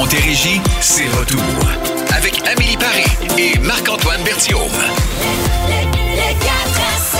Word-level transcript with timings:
Montérégie, 0.00 0.62
c'est 0.80 1.06
retour. 1.08 1.42
Avec 2.16 2.40
Amélie 2.50 2.78
Paris 2.78 3.04
et 3.36 3.58
Marc-Antoine 3.58 4.22
Berthiaume. 4.22 4.60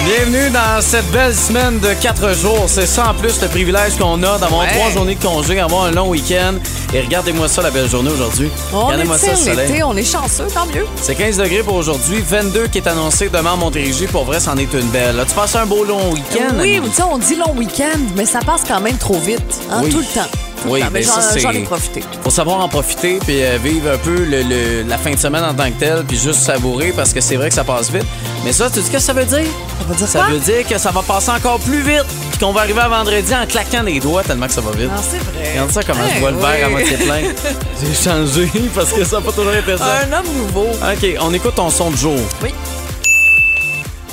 Bienvenue 0.07 0.49
dans 0.49 0.81
cette 0.81 1.05
belle 1.11 1.35
semaine 1.37 1.79
de 1.81 1.93
4 2.01 2.35
jours. 2.35 2.65
C'est 2.69 2.87
ça 2.87 3.11
en 3.11 3.15
plus 3.15 3.39
le 3.43 3.49
privilège 3.49 3.97
qu'on 3.99 4.23
a 4.23 4.39
d'avoir 4.39 4.63
Ouais. 4.63 4.73
trois 4.73 4.91
journées 4.93 5.15
de 5.15 5.23
congé, 5.23 5.61
avoir 5.61 5.85
un 5.85 5.91
long 5.91 6.09
week-end. 6.09 6.55
Et 6.95 7.03
regardez-moi 7.03 7.49
ça, 7.49 7.61
la 7.61 7.71
belle 7.71 7.87
journée 7.91 8.11
aujourd'hui. 8.11 8.49
On 8.73 8.87
Regardez-moi 8.87 9.19
ça, 9.19 9.37
soleil. 9.37 9.83
on 9.83 9.95
est 9.95 10.03
chanceux, 10.11 10.47
tant 10.47 10.65
mieux. 10.65 10.87
C'est 11.03 11.15
15 11.17 11.37
degrés 11.37 11.63
pour 11.63 11.75
aujourd'hui, 11.75 12.25
22 12.27 12.69
qui 12.69 12.79
est 12.79 12.89
annoncé 12.89 13.29
demain 13.29 13.53
à 13.53 13.57
Montérégie. 13.57 14.07
Pour 14.07 14.25
vrai, 14.25 14.41
c'en 14.41 14.57
est 14.57 14.73
une 14.73 14.89
belle. 14.89 15.21
As-tu 15.21 15.35
passé 15.35 15.59
un 15.59 15.67
beau 15.67 15.85
long 15.85 16.13
week-end? 16.13 16.55
Oui, 16.59 16.81
tu 16.97 17.03
on 17.03 17.19
dit 17.19 17.35
long 17.37 17.53
week-end, 17.59 17.99
mais 18.17 18.25
ça 18.25 18.39
passe 18.39 18.63
quand 18.67 18.81
même 18.81 18.97
trop 18.97 19.19
vite, 19.21 19.43
hein, 19.71 19.83
Oui. 19.85 19.91
tout 19.91 19.99
le 19.99 20.05
temps. 20.07 20.31
Oui, 20.67 20.83
mais 20.93 21.03
ça, 21.03 21.21
j'en 21.39 21.51
ai 21.53 21.61
profité. 21.63 22.03
Faut 22.23 22.31
savoir 22.31 22.61
en 22.61 22.69
profiter 22.69 23.19
puis 23.25 23.43
euh, 23.43 23.57
vivre 23.63 23.93
un 23.93 23.99
peu 23.99 24.25
le- 24.25 24.43
le- 24.43 24.83
la 24.87 24.99
fin 24.99 25.11
de 25.13 25.17
semaine 25.19 25.43
en 25.45 25.55
tant 25.55 25.71
que 25.71 25.79
telle 25.81 26.05
puis 26.07 26.19
juste 26.19 26.41
savourer 26.41 26.93
parce 26.95 27.13
que 27.15 27.21
c'est 27.21 27.37
vrai 27.37 27.49
que 27.49 27.55
ça 27.55 27.65
passe 27.65 27.91
vite. 27.91 28.05
Mais 28.45 28.53
ça, 28.53 28.69
tu 28.69 28.81
dis 28.81 28.87
ce 28.87 28.91
que 28.91 28.99
ça 28.99 29.13
veut 29.15 29.25
dire? 29.25 29.39
Ça 29.79 29.85
veut 29.89 29.95
dire 29.95 30.09
Ça 30.09 30.19
quoi? 30.21 30.29
veut 30.29 30.39
dire 30.39 30.67
que 30.69 30.79
ça 30.79 30.91
va 30.91 31.03
passer 31.03 31.31
encore 31.31 31.59
plus 31.61 31.81
vite 31.83 32.05
puis 32.31 32.39
qu'on 32.39 32.53
va 32.53 32.61
arriver 32.61 32.81
à 32.81 32.89
vendredi 32.89 33.35
en 33.35 33.47
claquant 33.47 33.83
des 33.85 34.01
doigts 34.01 34.23
tellement 34.23 34.47
que 34.47 34.53
ça 34.53 34.61
va 34.61 34.71
vite. 34.73 34.91
Non, 34.91 35.01
c'est 35.03 35.19
vrai. 35.19 35.51
Regarde 35.53 35.71
ça 35.71 35.83
comment 35.83 36.05
je 36.09 36.15
Hey, 36.15 36.21
vois 36.21 36.31
le 36.31 36.37
verre 36.39 36.67
à 36.67 36.69
moitié 36.69 36.97
plein. 36.99 37.21
J'ai 37.83 37.95
changé 38.11 38.51
parce 38.75 38.93
que 38.93 39.05
ça 39.05 39.17
n'a 39.17 39.23
pas 39.23 39.33
toujours 39.33 39.55
été 39.55 39.77
ça. 39.79 40.01
Un 40.09 40.13
homme 40.19 40.27
nouveau. 40.37 40.67
OK, 40.67 41.09
on 41.21 41.33
écoute 41.33 41.55
ton 41.55 41.71
son 41.71 41.91
de 41.91 41.97
jour. 41.97 42.19
Oui. 42.43 42.51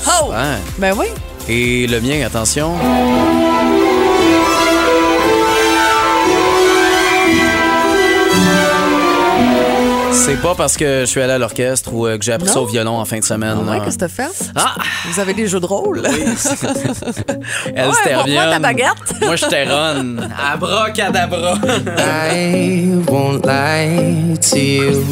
Oh! 0.07 0.31
Hein? 0.33 0.57
Ben 0.77 0.93
oui. 0.97 1.07
Et 1.49 1.87
le 1.87 1.99
mien, 1.99 2.25
attention. 2.25 2.73
C'est 10.27 10.41
pas 10.41 10.55
parce 10.55 10.75
que 10.75 11.01
je 11.01 11.05
suis 11.05 11.21
allé 11.21 11.31
à 11.33 11.37
l'orchestre 11.37 11.93
ou 11.93 12.05
euh, 12.05 12.17
que 12.17 12.23
j'ai 12.25 12.33
appris 12.33 12.49
ça 12.49 12.59
au 12.59 12.65
violon 12.65 12.97
en 12.99 13.05
fin 13.05 13.17
de 13.19 13.23
semaine. 13.23 13.57
Ah 13.65 13.71
ouais, 13.71 13.79
qu'est-ce 13.85 13.95
que 13.97 14.01
t'as 14.01 14.07
fait? 14.09 14.51
Ah! 14.57 14.75
Vous 15.09 15.19
avez 15.21 15.33
des 15.33 15.47
jeux 15.47 15.61
de 15.61 15.65
rôle? 15.65 16.01
Elle, 17.73 17.87
Ouais, 17.87 18.13
pour 18.13 18.27
moi, 18.27 18.45
ta 18.51 18.59
baguette? 18.59 19.21
Moi, 19.21 19.37
j'étais 19.37 19.63
Ron. 19.63 20.17
Abracadabra. 20.53 21.53
I 21.97 22.89
won't 23.07 23.45
lie 23.45 24.37
to 24.51 24.57
you. 24.57 25.03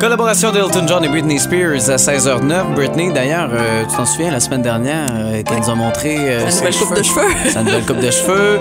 Collaboration 0.00 0.50
d'Elton 0.52 0.86
John 0.88 1.04
et 1.04 1.08
Britney 1.08 1.38
Spears 1.38 1.90
à 1.90 1.96
16h09. 1.96 2.74
Britney, 2.74 3.12
d'ailleurs, 3.12 3.50
euh, 3.52 3.84
tu 3.84 3.94
t'en 3.94 4.06
souviens, 4.06 4.30
la 4.30 4.40
semaine 4.40 4.62
dernière, 4.62 5.08
euh, 5.12 5.42
qu'elle 5.42 5.58
nous 5.58 5.68
a 5.68 5.74
montré 5.74 6.16
euh, 6.16 6.44
Sa 6.48 6.50
ses 6.50 6.56
nouvelle 6.64 6.74
coupe 6.76 6.96
de 6.96 7.02
cheveux. 7.02 7.50
Sa 7.50 7.62
nouvelle 7.62 7.84
coupe 7.84 8.00
de 8.00 8.10
cheveux 8.10 8.58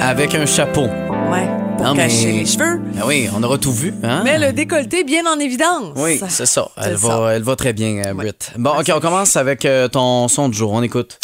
avec 0.00 0.36
un 0.36 0.46
chapeau. 0.46 0.84
Ouais, 1.32 1.48
pour 1.76 1.84
Non, 1.86 1.94
mais- 1.94 2.08
cacher 2.08 2.32
les 2.32 2.46
cheveux. 2.46 2.80
Ah 3.00 3.04
oui, 3.06 3.28
on 3.34 3.42
aura 3.42 3.58
tout 3.58 3.72
vu. 3.72 3.92
Hein? 4.02 4.22
Mais 4.24 4.38
le 4.38 4.52
décolleté 4.52 5.04
bien 5.04 5.24
en 5.26 5.38
évidence. 5.38 5.92
Oui, 5.96 6.20
c'est 6.28 6.46
ça. 6.46 6.68
Elle 6.76 6.94
va, 6.94 7.08
ça. 7.08 7.32
elle 7.34 7.42
va 7.42 7.56
très 7.56 7.72
bien, 7.72 8.02
euh, 8.06 8.14
Brit. 8.14 8.32
Bon, 8.56 8.70
OK, 8.78 8.90
on 8.94 9.00
commence 9.00 9.36
avec 9.36 9.64
euh, 9.64 9.88
ton 9.88 10.28
son 10.28 10.48
du 10.48 10.56
jour. 10.56 10.72
On 10.72 10.82
écoute. 10.82 11.18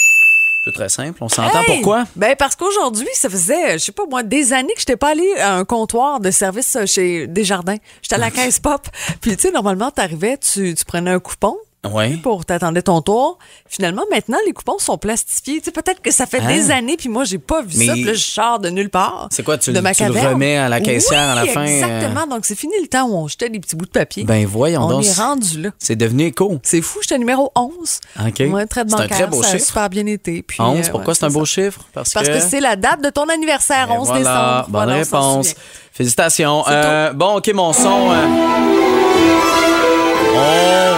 C'est 0.64 0.72
très 0.74 0.88
simple. 0.88 1.18
On 1.22 1.28
s'entend 1.28 1.60
Hey! 1.62 1.76
pourquoi? 1.78 2.04
Ben 2.14 2.36
parce 2.38 2.54
qu'aujourd'hui, 2.54 3.08
ça 3.14 3.28
faisait, 3.28 3.72
je 3.78 3.84
sais 3.84 3.90
pas 3.92 4.04
moi, 4.08 4.22
des 4.22 4.52
années 4.52 4.72
que 4.74 4.80
je 4.80 4.82
n'étais 4.82 4.96
pas 4.96 5.10
allée 5.10 5.32
à 5.40 5.56
un 5.56 5.64
comptoir 5.64 6.20
de 6.20 6.30
service 6.30 6.76
euh, 6.76 6.86
chez 6.86 7.26
Desjardins. 7.26 7.78
J'étais 8.02 8.14
à 8.14 8.18
la 8.18 8.30
caisse 8.30 8.60
pop. 8.60 8.86
Puis 9.20 9.36
tu 9.36 9.42
sais, 9.48 9.50
normalement, 9.52 9.90
t'arrivais, 9.90 10.38
tu, 10.38 10.74
tu 10.74 10.84
prenais 10.84 11.10
un 11.10 11.18
coupon 11.18 11.56
Oui. 11.92 12.16
pour 12.18 12.44
t'attendais 12.44 12.82
ton 12.82 13.00
tour. 13.00 13.38
Finalement, 13.68 14.02
maintenant, 14.10 14.36
les 14.46 14.52
coupons 14.52 14.78
sont 14.78 14.98
plastifiés. 14.98 15.58
Tu 15.58 15.64
sais, 15.64 15.70
peut-être 15.72 16.00
que 16.00 16.12
ça 16.12 16.26
fait 16.26 16.40
des 16.46 16.70
années, 16.70 16.96
puis 16.96 17.08
moi, 17.08 17.24
j'ai 17.24 17.38
pas 17.38 17.60
vu 17.62 17.76
Mais- 17.78 17.86
ça. 17.86 17.92
Puis 17.94 18.04
là, 18.04 18.12
je 18.14 18.18
sors 18.24 18.58
de 18.60 18.68
nulle 18.70 18.88
part. 18.88 19.26
C'est 19.32 19.42
quoi, 19.42 19.58
tu 19.58 19.70
de 19.70 19.74
le- 19.76 19.82
ma 19.82 19.92
tu 19.92 20.04
le 20.04 20.10
remets 20.12 20.58
à 20.58 20.68
la 20.68 20.80
caissière 20.80 21.30
à 21.30 21.34
la 21.34 21.44
fin, 21.46 21.62
euh? 21.62 21.66
Exactement. 21.66 22.28
Donc, 22.28 22.44
c'est 22.46 22.54
fini 22.54 22.74
le 22.80 22.86
temps 22.86 23.08
où 23.08 23.16
on 23.16 23.26
jetait 23.26 23.48
des 23.48 23.58
petits 23.58 23.74
bouts 23.74 23.86
de 23.86 23.90
papier. 23.90 24.22
Ben 24.22 24.46
voyons 24.46 24.82
on 24.84 24.88
donc. 24.90 25.04
est 25.04 25.12
rendu 25.12 25.60
là. 25.60 25.70
C'est 25.80 25.96
devenu 25.96 26.26
éco. 26.26 26.60
C'est 26.62 26.82
fou, 26.82 27.00
j'étais 27.02 27.18
numéro 27.18 27.50
11. 27.56 27.98
OK. 28.20 28.42
Ouais, 28.52 28.66
traite 28.66 28.88
C'est 28.88 28.94
un 28.94 28.98
bancaire, 28.98 29.08
très 29.08 29.26
beau 29.26 29.42
ça 29.42 29.48
a 29.48 29.52
chiffre. 29.52 29.66
super 29.66 29.90
bien 29.90 30.06
été. 30.06 30.42
Puis, 30.42 30.60
11, 30.60 30.86
euh, 30.86 30.90
pourquoi 30.92 31.14
ouais, 31.14 31.18
c'est 31.18 31.24
un 31.26 31.30
beau 31.30 31.44
ça. 31.44 31.62
chiffre? 31.62 31.80
Parce, 31.92 32.12
Parce 32.12 32.28
que, 32.28 32.38
c'est 32.38 32.60
la 32.60 32.76
date 32.76 33.02
de 33.02 33.10
ton 33.10 33.28
anniversaire, 33.28 33.88
Et 33.90 33.98
11 33.98 34.06
voilà, 34.06 34.20
décembre. 34.20 34.64
Bonne 34.68 34.84
Voilà, 34.84 34.94
réponse. 35.00 35.54
Félicitations. 35.92 36.62
Euh, 36.68 37.12
bon, 37.12 37.38
OK, 37.38 37.50
mon 37.52 37.72
son. 37.72 38.12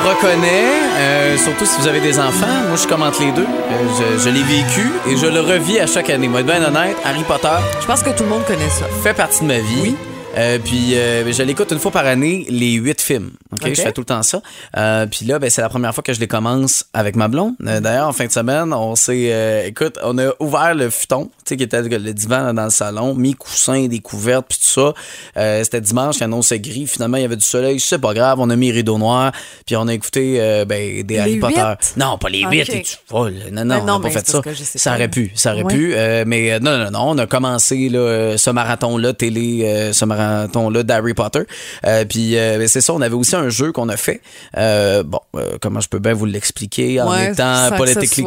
On 0.05 0.09
reconnaît, 0.09 0.65
euh, 0.99 1.37
surtout 1.39 1.65
si 1.65 1.81
vous 1.81 1.89
avez 1.89 2.01
des 2.01 2.19
enfants. 2.19 2.47
Moi, 2.69 2.77
je 2.81 2.87
commente 2.87 3.19
les 3.21 3.33
deux. 3.33 3.43
Euh, 3.43 4.17
je 4.19 4.25
je 4.25 4.29
l'ai 4.29 4.43
vécu 4.43 4.91
et 5.09 5.17
je 5.17 5.27
le 5.27 5.41
revis 5.41 5.79
à 5.79 5.87
chaque 5.87 6.11
année. 6.11 6.29
Moi, 6.29 6.41
être 6.41 6.47
bien 6.47 6.63
honnête, 6.65 6.97
Harry 7.05 7.23
Potter 7.25 7.49
Je 7.81 7.87
pense 7.87 8.03
que 8.03 8.11
tout 8.11 8.25
le 8.25 8.29
monde 8.31 8.45
connaît 8.47 8.69
ça. 8.69 8.87
fait 9.03 9.15
partie 9.15 9.43
de 9.43 9.47
ma 9.47 9.59
vie. 9.59 9.95
Euh, 10.37 10.59
puis 10.59 10.97
euh, 10.97 11.33
je 11.33 11.43
l'écoute 11.43 11.71
une 11.71 11.79
fois 11.79 11.91
par 11.91 12.07
année, 12.07 12.47
les 12.49 12.73
huit 12.73 13.01
films. 13.01 13.31
Je 13.65 13.75
fais 13.75 13.93
tout 13.93 14.01
le 14.01 14.07
temps 14.07 14.23
ça. 14.23 14.43
Euh, 14.77 15.07
puis 15.07 15.27
là, 15.27 15.39
ben, 15.39 15.49
c'est 15.51 15.63
la 15.63 15.69
première 15.69 15.95
fois 15.95 16.03
que 16.03 16.13
je 16.13 16.21
les 16.21 16.27
commence 16.27 16.87
avec 16.93 17.17
ma 17.17 17.29
blonde. 17.29 17.55
Euh, 17.67 17.81
D'ailleurs, 17.81 18.09
en 18.09 18.13
fin 18.13 18.27
de 18.27 18.33
semaine, 18.33 18.73
on 18.73 18.97
s'est... 18.97 19.65
écoute, 19.67 19.99
on 20.03 20.19
a 20.19 20.33
ouvert 20.41 20.75
le 20.75 20.91
futon, 20.91 21.25
tu 21.25 21.31
sais, 21.51 21.57
qui 21.57 21.63
était 21.63 21.83
le 21.83 22.13
divan 22.13 22.43
là, 22.43 22.53
dans 22.53 22.65
le 22.65 22.71
salon, 22.71 23.15
mis 23.15 23.35
coussins, 23.35 23.87
des 23.87 24.01
couvertes, 24.01 24.47
puis 24.49 24.59
tout 24.59 24.95
ça. 25.35 25.63
C'était 25.63 25.81
dimanche, 25.81 26.17
il 26.19 26.25
annonçait 26.25 26.61
gris. 26.61 26.87
Finalement, 26.87 27.17
il 27.17 27.23
y 27.23 27.27
avait 27.27 27.37
du 27.37 27.45
soleil. 27.45 27.79
C'est 27.81 27.99
pas 27.99 28.15
grave, 28.15 28.41
on 28.41 28.51
a 28.51 28.57
mis 28.57 28.73
rideau 28.73 28.99
noir. 28.99 29.33
Puis 29.67 29.77
on 29.77 29.87
a 29.89 29.95
écouté 29.95 30.65
ben, 30.67 31.03
des 31.03 31.19
Harry 31.19 31.39
Potter. 31.39 31.75
Non, 31.97 32.19
pas 32.19 32.29
les 32.29 32.43
huit. 32.43 32.69
es-tu 32.69 32.97
folle? 33.07 33.35
Non, 33.53 33.65
non, 33.65 33.85
non, 33.85 33.95
on 33.95 33.99
n'a 33.99 34.09
pas 34.09 34.11
fait 34.11 34.27
ça. 34.27 34.41
Ça 34.55 34.95
aurait 34.95 35.09
pu, 35.09 35.33
ça 35.35 35.53
aurait 35.53 35.65
pu. 35.65 35.95
Mais 36.27 36.59
non, 36.61 36.79
non, 36.79 36.91
non, 36.91 37.11
on 37.11 37.19
a 37.19 37.27
commencé 37.27 37.89
là, 37.89 38.37
ce 38.37 38.51
marathon-là, 38.51 39.13
télé, 39.13 39.91
euh, 40.25 40.43
ce 40.45 40.59
marathon-là 40.59 40.83
d'Harry 40.83 41.15
Potter. 41.15 41.41
Euh, 41.87 42.05
puis 42.05 42.37
euh, 42.39 42.59
ben, 42.59 42.69
c'est 42.69 42.81
ça, 42.81 42.93
on 42.95 43.01
avait 43.01 43.15
aussi 43.15 43.37
un 43.37 43.49
jeu 43.49 43.73
qu'on 43.73 43.89
a 43.89 43.97
fait. 43.97 44.21
Euh, 44.57 45.03
bon, 45.03 45.21
euh, 45.37 45.59
comment 45.61 45.81
je 45.81 45.89
peux 45.89 45.99
bien 45.99 46.13
vous 46.15 46.27
l'expliquer 46.27 47.01
en 47.01 47.11
Ouais, 47.11 47.33
étant 47.33 47.69
soit- 47.69 47.77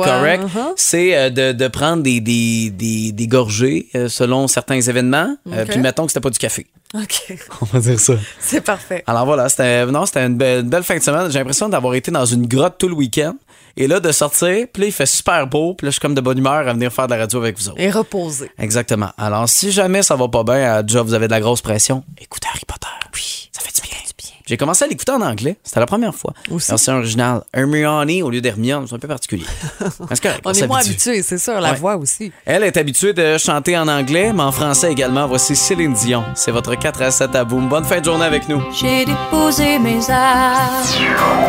correct, 0.04 0.44
Uh-huh. 0.44 0.74
c'est 0.76 1.16
euh, 1.18 1.30
de, 1.30 1.52
de 1.52 1.68
prendre 1.68 2.04
des, 2.04 2.20
des, 2.22 2.70
des, 2.70 3.12
des 3.12 3.28
gorgées 3.28 3.88
euh, 3.96 4.08
selon 4.10 4.48
certains 4.48 4.80
événements. 4.82 5.36
Euh, 5.52 5.66
puis 5.66 5.80
mettons 5.80 6.06
que 6.06 6.12
c'était 6.12 6.22
pas 6.22 6.30
du 6.30 6.38
café. 6.40 6.68
OK. 6.94 7.36
On 7.62 7.66
va 7.66 7.80
dire 7.80 8.00
ça. 8.00 8.14
C'est 8.40 8.62
parfait. 8.62 9.04
Alors 9.08 9.26
voilà, 9.26 9.50
c'était 9.50 9.86
non, 9.88 10.06
c'était 10.06 10.26
une 10.26 10.38
belle, 10.38 10.62
une 10.64 10.70
belle 10.70 10.84
fin 10.84 10.96
de 10.98 11.04
semaine. 11.04 11.30
J'ai 11.30 11.40
l'impression 11.40 11.68
d'avoir 11.68 11.94
été 11.96 12.12
dans 12.12 12.26
une 12.26 12.48
grotte 12.48 12.76
tout 12.78 12.88
le 12.88 12.94
week-end. 12.96 13.36
Et 13.80 13.86
là, 13.88 14.00
de 14.00 14.12
sortir, 14.12 14.66
puis 14.74 14.82
là, 14.82 14.88
il 14.88 14.92
fait 14.92 15.06
super 15.06 15.46
beau, 15.46 15.76
puis 15.76 15.86
là, 15.86 15.90
je 15.90 15.94
suis 15.94 16.02
comme 16.02 16.16
de 16.16 16.22
bonne 16.22 16.40
humeur 16.40 16.68
à 16.68 16.74
venir 16.74 16.92
faire 16.92 17.06
de 17.06 17.14
la 17.14 17.20
radio 17.20 17.40
avec 17.40 17.58
vous 17.58 17.70
autres. 17.70 17.80
Et 17.80 17.92
reposer. 17.92 18.50
Exactement. 18.58 19.12
Alors, 19.20 19.48
si 19.48 19.72
jamais 19.72 20.02
ça 20.02 20.16
va 20.16 20.28
pas 20.28 20.44
bien, 20.44 20.82
déjà 20.82 21.04
vous 21.04 21.14
avez 21.14 21.28
de 21.28 21.32
la 21.32 21.40
grosse 21.40 21.62
pression, 21.62 22.04
écoutez 22.20 22.48
Harry 22.50 22.66
Potter. 22.66 22.88
Oui, 23.14 23.50
ça 23.52 23.62
fait 23.62 23.80
du 23.80 23.88
bien. 23.88 23.98
J'ai 24.48 24.58
commencé 24.58 24.86
à 24.86 24.88
l'écouter 24.88 25.12
en 25.12 25.22
anglais. 25.22 25.58
C'était 25.64 25.80
la 25.82 25.86
première 25.86 26.16
fois. 26.16 26.34
Aussi. 26.50 26.70
Version 26.70 26.94
originale. 26.94 27.42
Hermione 27.54 28.22
au 28.24 28.30
lieu 28.30 28.42
d'Hermione. 28.42 28.86
C'est 28.88 28.96
un 28.96 29.00
peu 29.00 29.08
particulier. 29.08 29.46
C'est 30.10 30.22
correct, 30.22 30.42
On 30.46 30.54
est 30.54 30.68
moins 30.68 30.80
habitués, 30.80 31.22
c'est 31.22 31.38
sûr, 31.38 31.60
la 31.60 31.72
Ouais. 31.72 31.78
voix 31.78 31.98
aussi. 31.98 32.32
Elle 32.46 32.64
est 32.64 32.78
habituée 32.78 33.12
de 33.14 33.38
chanter 33.38 33.78
en 33.78 33.88
anglais, 33.88 34.32
mais 34.34 34.44
en 34.44 34.52
français 34.52 34.92
également. 34.92 35.28
Voici 35.28 35.56
Céline 35.56 35.94
Dion. 35.94 36.24
C'est 36.36 36.52
votre 36.52 36.76
4 36.76 37.02
à 37.02 37.12
7 37.12 37.36
à 37.36 37.44
boum. 37.44 37.68
Bonne 37.68 37.84
fin 37.84 38.00
de 38.00 38.06
journée 38.06 38.26
avec 38.26 38.48
nous. 38.48 38.62
J'ai 38.80 39.06
déposé 39.06 39.78
mes 39.80 40.10
armes. 40.10 40.84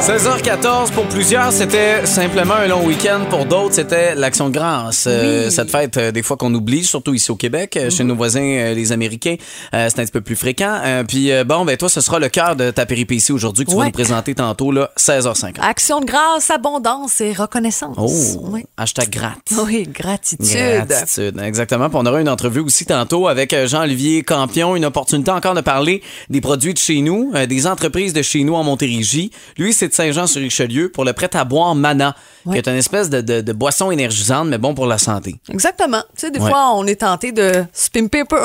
16h14 0.00 0.90
pour 0.92 1.06
plusieurs, 1.06 1.52
c'était 1.52 2.04
simplement 2.06 2.54
un 2.54 2.66
long 2.66 2.84
week-end. 2.84 3.20
Pour 3.30 3.44
d'autres, 3.46 3.74
c'était 3.74 4.14
l'Action 4.14 4.48
de 4.48 4.54
grâce. 4.54 5.04
Euh, 5.06 5.50
cette 5.50 5.70
fête, 5.70 5.96
euh, 5.96 6.10
des 6.12 6.22
fois 6.22 6.36
qu'on 6.36 6.52
oublie, 6.54 6.84
surtout 6.84 7.14
ici 7.14 7.30
au 7.30 7.36
Québec, 7.36 7.76
euh, 7.76 7.90
chez 7.90 8.04
nos 8.04 8.14
voisins 8.16 8.72
les 8.74 8.92
Américains, 8.92 9.36
c'est 9.72 9.98
un 9.98 10.02
petit 10.04 10.10
peu 10.12 10.20
plus 10.20 10.36
fréquent. 10.36 10.80
Puis 11.06 11.30
bon, 11.44 11.64
ben 11.64 11.76
toi, 11.76 11.88
ce 11.88 12.00
sera 12.00 12.18
le 12.18 12.28
cœur 12.28 12.56
de 12.56 12.70
ta 12.70 12.86
péripétie 12.88 13.30
aujourd'hui 13.30 13.64
que 13.64 13.70
tu 13.70 13.76
vas 13.76 13.82
Ouais. 13.82 13.86
nous 13.86 13.92
présenter 13.92 14.34
tantôt, 14.34 14.72
là, 14.72 14.90
16h50. 14.96 15.60
Action 15.62 16.00
de 16.00 16.06
grâce, 16.06 16.50
abondance 16.50 17.20
et 17.20 17.32
reconnaissance. 17.32 17.96
Oh, 17.96 18.10
Oui. 18.50 18.64
hashtag 18.76 19.10
gratte. 19.10 19.52
Oui, 19.64 19.84
gratitude. 19.84 20.44
Gratitude, 20.86 21.40
exactement. 21.40 21.88
Puis 21.88 21.98
on 22.00 22.06
aura 22.06 22.20
une 22.20 22.28
entrevue 22.28 22.60
aussi 22.60 22.84
tantôt 22.86 23.28
avec 23.28 23.52
euh, 23.52 23.66
Jean-Olivier 23.68 24.22
Campion, 24.22 24.74
une 24.74 24.84
opportunité 24.84 25.30
encore 25.30 25.54
de 25.54 25.60
parler 25.60 26.02
des 26.30 26.40
produits 26.40 26.74
de 26.74 26.78
chez 26.78 27.00
nous, 27.00 27.30
euh, 27.34 27.46
des 27.46 27.66
entreprises 27.66 28.12
de 28.12 28.22
chez 28.22 28.42
nous 28.42 28.54
en 28.54 28.64
Montérégie. 28.64 29.30
Lui, 29.56 29.72
c'est 29.72 29.88
de 29.88 29.94
Saint-Jean-sur-Richelieu 29.94 30.90
pour 30.90 31.04
le 31.04 31.12
prêt-à-boire 31.12 31.74
Mana, 31.74 32.14
qui 32.50 32.56
est 32.56 32.66
une 32.68 32.74
espèce 32.76 33.10
de, 33.10 33.20
de- 33.20 33.40
de 33.42 33.52
boisson 33.52 33.90
énergisante, 33.90 34.48
mais 34.48 34.58
bon 34.58 34.74
pour 34.74 34.86
la 34.86 34.98
santé. 34.98 35.36
Exactement. 35.50 36.02
Tu 36.16 36.20
sais, 36.26 36.30
des 36.30 36.38
Ouais. 36.40 36.50
fois, 36.50 36.72
on 36.74 36.86
est 36.86 37.00
tenté 37.00 37.32
de 37.32 37.64
se 37.72 37.90
pimper 37.90 38.20
un 38.20 38.24
peu. 38.24 38.36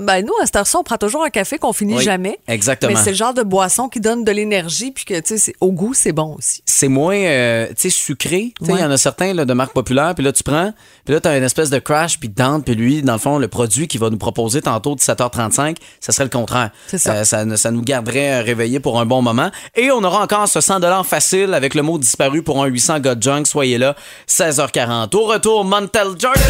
Ben, 0.00 0.24
nous, 0.24 0.32
à 0.42 0.46
cette 0.46 0.56
heure-ci, 0.56 0.76
on 0.76 0.82
prend 0.82 0.96
toujours 0.96 1.22
un 1.24 1.30
café 1.30 1.58
qu'on 1.58 1.72
finit 1.72 1.94
Oui, 1.96 2.02
jamais. 2.02 2.38
exactement. 2.48 2.92
Mais 2.92 2.98
c'est 2.98 3.10
le 3.10 3.16
genre 3.16 3.34
de 3.34 3.42
boisson 3.42 3.88
qui 3.92 4.00
donne 4.00 4.24
de 4.24 4.32
l'énergie, 4.32 4.90
puis 4.90 5.04
que, 5.04 5.20
tu 5.20 5.38
sais, 5.38 5.54
au 5.60 5.70
goût, 5.72 5.94
c'est 5.94 6.12
bon 6.12 6.36
aussi. 6.38 6.62
C'est 6.66 6.88
moins, 6.88 7.16
euh, 7.16 7.68
tu 7.68 7.74
sais, 7.76 7.90
sucré. 7.90 8.52
Tu 8.58 8.66
sais, 8.66 8.72
Il 8.72 8.80
y 8.80 8.84
en 8.84 8.90
a 8.90 8.96
certains 8.96 9.32
là, 9.34 9.44
de 9.44 9.52
marque 9.52 9.72
populaire, 9.72 10.14
puis 10.14 10.24
là, 10.24 10.32
tu 10.32 10.42
prends, 10.42 10.72
puis 11.04 11.14
là, 11.14 11.20
tu 11.20 11.28
as 11.28 11.36
une 11.36 11.44
espèce 11.44 11.70
de 11.70 11.78
crash, 11.78 12.18
puis 12.18 12.28
dente, 12.28 12.64
puis 12.64 12.74
lui, 12.74 13.02
dans 13.02 13.12
le 13.12 13.18
fond, 13.18 13.38
le 13.38 13.48
produit 13.48 13.86
qu'il 13.86 14.00
va 14.00 14.10
nous 14.10 14.18
proposer 14.18 14.62
tantôt, 14.62 14.96
17h35, 14.96 15.76
ça 16.00 16.12
serait 16.12 16.24
le 16.24 16.30
contraire. 16.30 16.70
C'est 16.88 16.98
ça. 16.98 17.12
Euh, 17.14 17.24
ça, 17.24 17.56
ça 17.56 17.70
nous 17.70 17.82
garderait 17.82 18.40
euh, 18.40 18.42
réveillés 18.42 18.80
pour 18.80 18.98
un 19.00 19.06
bon 19.06 19.22
moment. 19.22 19.50
Et 19.76 19.90
on 19.90 20.02
aura 20.02 20.22
encore 20.22 20.48
ce 20.48 20.60
100 20.60 20.80
facile 21.04 21.54
avec 21.54 21.74
le 21.74 21.82
mot 21.82 21.98
disparu 21.98 22.42
pour 22.42 22.62
un 22.62 22.66
800 22.66 23.00
God 23.00 23.22
Junk. 23.22 23.44
Soyez 23.46 23.78
là, 23.78 23.94
16h40. 24.28 25.14
Au 25.16 25.24
retour, 25.26 25.64
Montel 25.64 26.08
Jordan! 26.18 26.42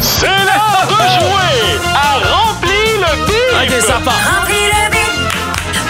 C'est 0.00 0.26
l'heure 0.26 0.86
de 0.88 0.94
jouer 1.20 1.80
à 1.94 2.47
le 3.10 3.26
bip! 3.26 3.74
OK, 3.74 3.82
ça 3.82 4.00
part. 4.04 4.40
Remplis 4.40 4.54
le 4.54 4.90
bip, 4.90 5.14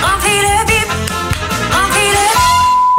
remplis 0.03 0.41
le 0.41 0.67
bip, 0.67 0.89
remplis 1.73 2.11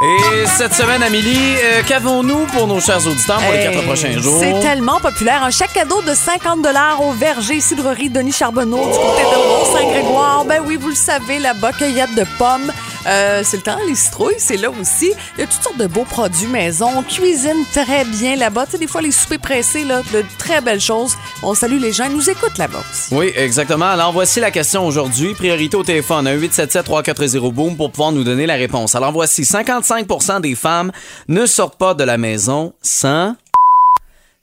le 0.02 0.44
Et 0.44 0.46
cette 0.48 0.74
semaine, 0.74 1.04
Amélie, 1.04 1.56
euh, 1.64 1.82
qu'avons-nous 1.88 2.46
pour 2.48 2.68
nos 2.68 2.80
chers 2.80 3.06
auditeurs 3.06 3.40
pour 3.40 3.52
les 3.52 3.64
quatre 3.64 3.84
prochains 3.84 4.18
jours? 4.20 4.40
C'est 4.40 4.60
tellement 4.62 5.00
populaire. 5.00 5.44
Un 5.44 5.52
chèque 5.52 5.74
cadeau 5.74 6.02
de 6.02 6.14
50 6.14 6.60
au 7.02 7.12
verger 7.12 7.60
cidrerie 7.60 8.10
Denis 8.10 8.34
Charbonneau 8.34 8.78
du 8.78 8.98
côté 8.98 9.24
de 9.24 9.36
Mont-Saint-Grégoire. 9.36 10.46
Ben 10.46 10.62
oui, 10.66 10.78
vous 10.80 10.90
le 10.90 10.96
savez, 10.96 11.40
là-bas, 11.40 11.72
cueillette 11.74 12.16
de 12.16 12.26
pommes. 12.38 12.72
Euh, 13.10 13.42
c'est 13.44 13.58
le 13.58 13.64
temps, 13.64 13.78
les 13.88 13.96
citrouilles, 13.96 14.36
c'est 14.38 14.58
là 14.58 14.70
aussi. 14.70 15.12
Il 15.36 15.42
y 15.42 15.44
a 15.44 15.48
toutes 15.48 15.64
sortes 15.64 15.78
de 15.78 15.88
beaux 15.88 16.04
produits 16.04 16.48
maison. 16.48 16.90
On 16.96 17.02
cuisine 17.02 17.66
très 17.74 18.06
bien 18.06 18.36
là-bas. 18.36 18.66
Tu 18.66 18.74
sais, 18.74 18.78
des 18.78 18.88
fois, 18.88 19.02
les 19.02 19.12
soupers 19.12 19.40
pressés, 19.40 19.84
là, 19.84 20.02
de 20.14 20.24
très 20.38 20.62
belles 20.62 20.80
choses. 20.80 21.16
On 21.42 21.56
salue 21.56 21.80
les 21.80 21.92
gens. 21.92 22.06
Ils 22.06 22.16
nous 22.16 22.30
écoutent 22.30 22.58
là-bas. 22.58 22.84
Oui, 23.12 23.32
exactement. 23.36 23.86
Alors, 23.88 24.14
voici 24.14 24.40
la 24.40 24.52
question 24.52 24.86
aujourd'hui. 24.86 25.34
Priorité 25.34 25.76
au 25.76 25.84
téléphone, 25.84 26.28
1-877-340-BOOM 26.28 27.78
pour 27.78 27.92
pouvoir 27.92 28.12
nous 28.12 28.24
donner 28.24 28.46
la 28.46 28.56
réponse. 28.56 28.94
Alors, 28.94 29.12
voici 29.12 29.42
55% 29.42 30.42
des 30.42 30.56
femmes 30.56 30.92
ne 31.28 31.46
sortent 31.46 31.78
pas 31.78 31.94
de 31.94 32.04
la 32.04 32.18
maison 32.18 32.74
sans... 32.82 33.36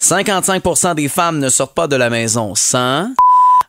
55% 0.02 0.94
des 0.94 1.08
femmes 1.08 1.38
ne 1.38 1.48
sortent 1.48 1.74
pas 1.74 1.86
de 1.86 1.96
la 1.96 2.10
maison 2.10 2.54
sans... 2.54 3.08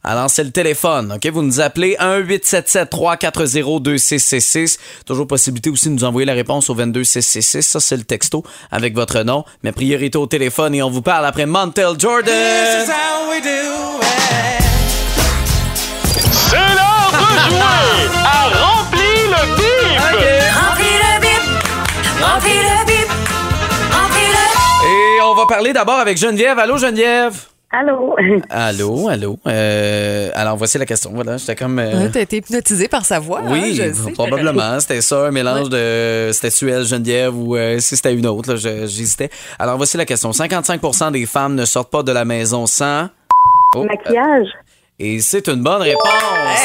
Alors, 0.03 0.29
c'est 0.29 0.43
le 0.43 0.51
téléphone, 0.51 1.13
OK? 1.15 1.25
Vous 1.31 1.41
nous 1.41 1.59
appelez 1.59 1.95
1-877-340-2666. 1.99 4.77
Toujours 5.05 5.27
possibilité 5.27 5.69
aussi 5.69 5.89
de 5.89 5.93
nous 5.93 6.03
envoyer 6.03 6.25
la 6.25 6.33
réponse 6.33 6.69
au 6.69 6.75
22666. 6.75 7.61
Ça, 7.63 7.79
c'est 7.79 7.97
le 7.97 8.03
texto 8.03 8.43
avec 8.71 8.93
votre 8.95 9.21
nom. 9.23 9.43
Mais 9.63 9.71
priorité 9.71 10.17
au 10.17 10.27
téléphone 10.27 10.75
et 10.75 10.83
on 10.83 10.89
vous 10.89 11.01
parle 11.01 11.25
après 11.25 11.45
Montel 11.45 11.99
Jordan. 11.99 12.33
C'est 12.33 12.87
l'heure 16.57 17.11
de 17.11 17.17
jouer 17.49 18.07
à 18.23 18.47
Remplis 18.47 19.27
le 19.27 19.41
bip! 19.57 19.99
Remplis 20.53 20.97
le 21.03 21.11
bip, 21.21 21.43
remplis 22.23 22.55
le 22.55 22.85
bip, 22.85 23.09
remplis 23.91 24.31
le 24.31 24.43
Et 24.87 25.21
on 25.21 25.33
va 25.35 25.45
parler 25.45 25.73
d'abord 25.73 25.99
avec 25.99 26.17
Geneviève. 26.17 26.57
Allô, 26.59 26.77
Geneviève? 26.77 27.33
Allô? 27.69 28.15
Allô, 28.49 29.09
allô? 29.09 29.37
Euh, 29.45 30.29
alors, 30.35 30.55
voici 30.55 30.77
la 30.77 30.85
question. 30.85 31.11
Voilà, 31.13 31.35
j'étais 31.35 31.55
comme. 31.55 31.79
euh, 31.79 32.03
Ouais, 32.05 32.11
T'as 32.11 32.21
été 32.21 32.37
hypnotisé 32.37 32.87
par 32.87 33.05
sa 33.05 33.19
voix. 33.19 33.39
hein, 33.41 33.49
oui, 33.49 33.75
je 33.75 33.91
sais. 33.93 34.11
probablement. 34.13 34.79
C'était 34.79 35.01
ça, 35.01 35.25
un 35.27 35.31
mélange 35.31 35.67
de. 35.69 36.29
C'était 36.31 36.49
Suel, 36.49 36.85
Geneviève 36.85 37.35
ou 37.37 37.57
euh, 37.57 37.79
si 37.79 37.97
c'était 37.97 38.13
une 38.13 38.25
autre. 38.25 38.55
J'hésitais. 38.55 39.29
Alors, 39.59 39.75
voici 39.75 39.97
la 39.97 40.05
question. 40.05 40.31
55% 40.31 41.11
des 41.11 41.25
femmes 41.25 41.55
ne 41.55 41.65
sortent 41.65 41.91
pas 41.91 42.03
de 42.03 42.11
la 42.13 42.23
maison 42.23 42.65
sans. 42.67 43.09
Oh, 43.75 43.83
Maquillage? 43.83 44.47
euh, 44.47 44.61
et 44.99 45.19
c'est 45.19 45.47
une 45.49 45.61
bonne 45.61 45.81
réponse. 45.81 46.07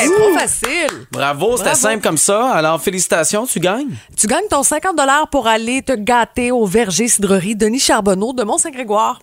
Hey, 0.01 0.09
trop 0.09 0.39
facile. 0.39 1.07
Bravo, 1.11 1.57
c'était 1.57 1.75
simple 1.75 2.01
comme 2.03 2.17
ça. 2.17 2.51
Alors, 2.53 2.81
félicitations, 2.81 3.45
tu 3.45 3.59
gagnes? 3.59 3.89
Tu 4.17 4.27
gagnes 4.29 4.47
ton 4.49 4.63
50 4.63 4.97
pour 5.33 5.49
aller 5.49 5.83
te 5.83 5.93
gâter 5.95 6.51
au 6.53 6.65
verger 6.65 7.09
cidrerie 7.09 7.57
Denis 7.57 7.81
Charbonneau 7.81 8.33
de 8.33 8.45
Mont-Saint-Grégoire. 8.45 9.19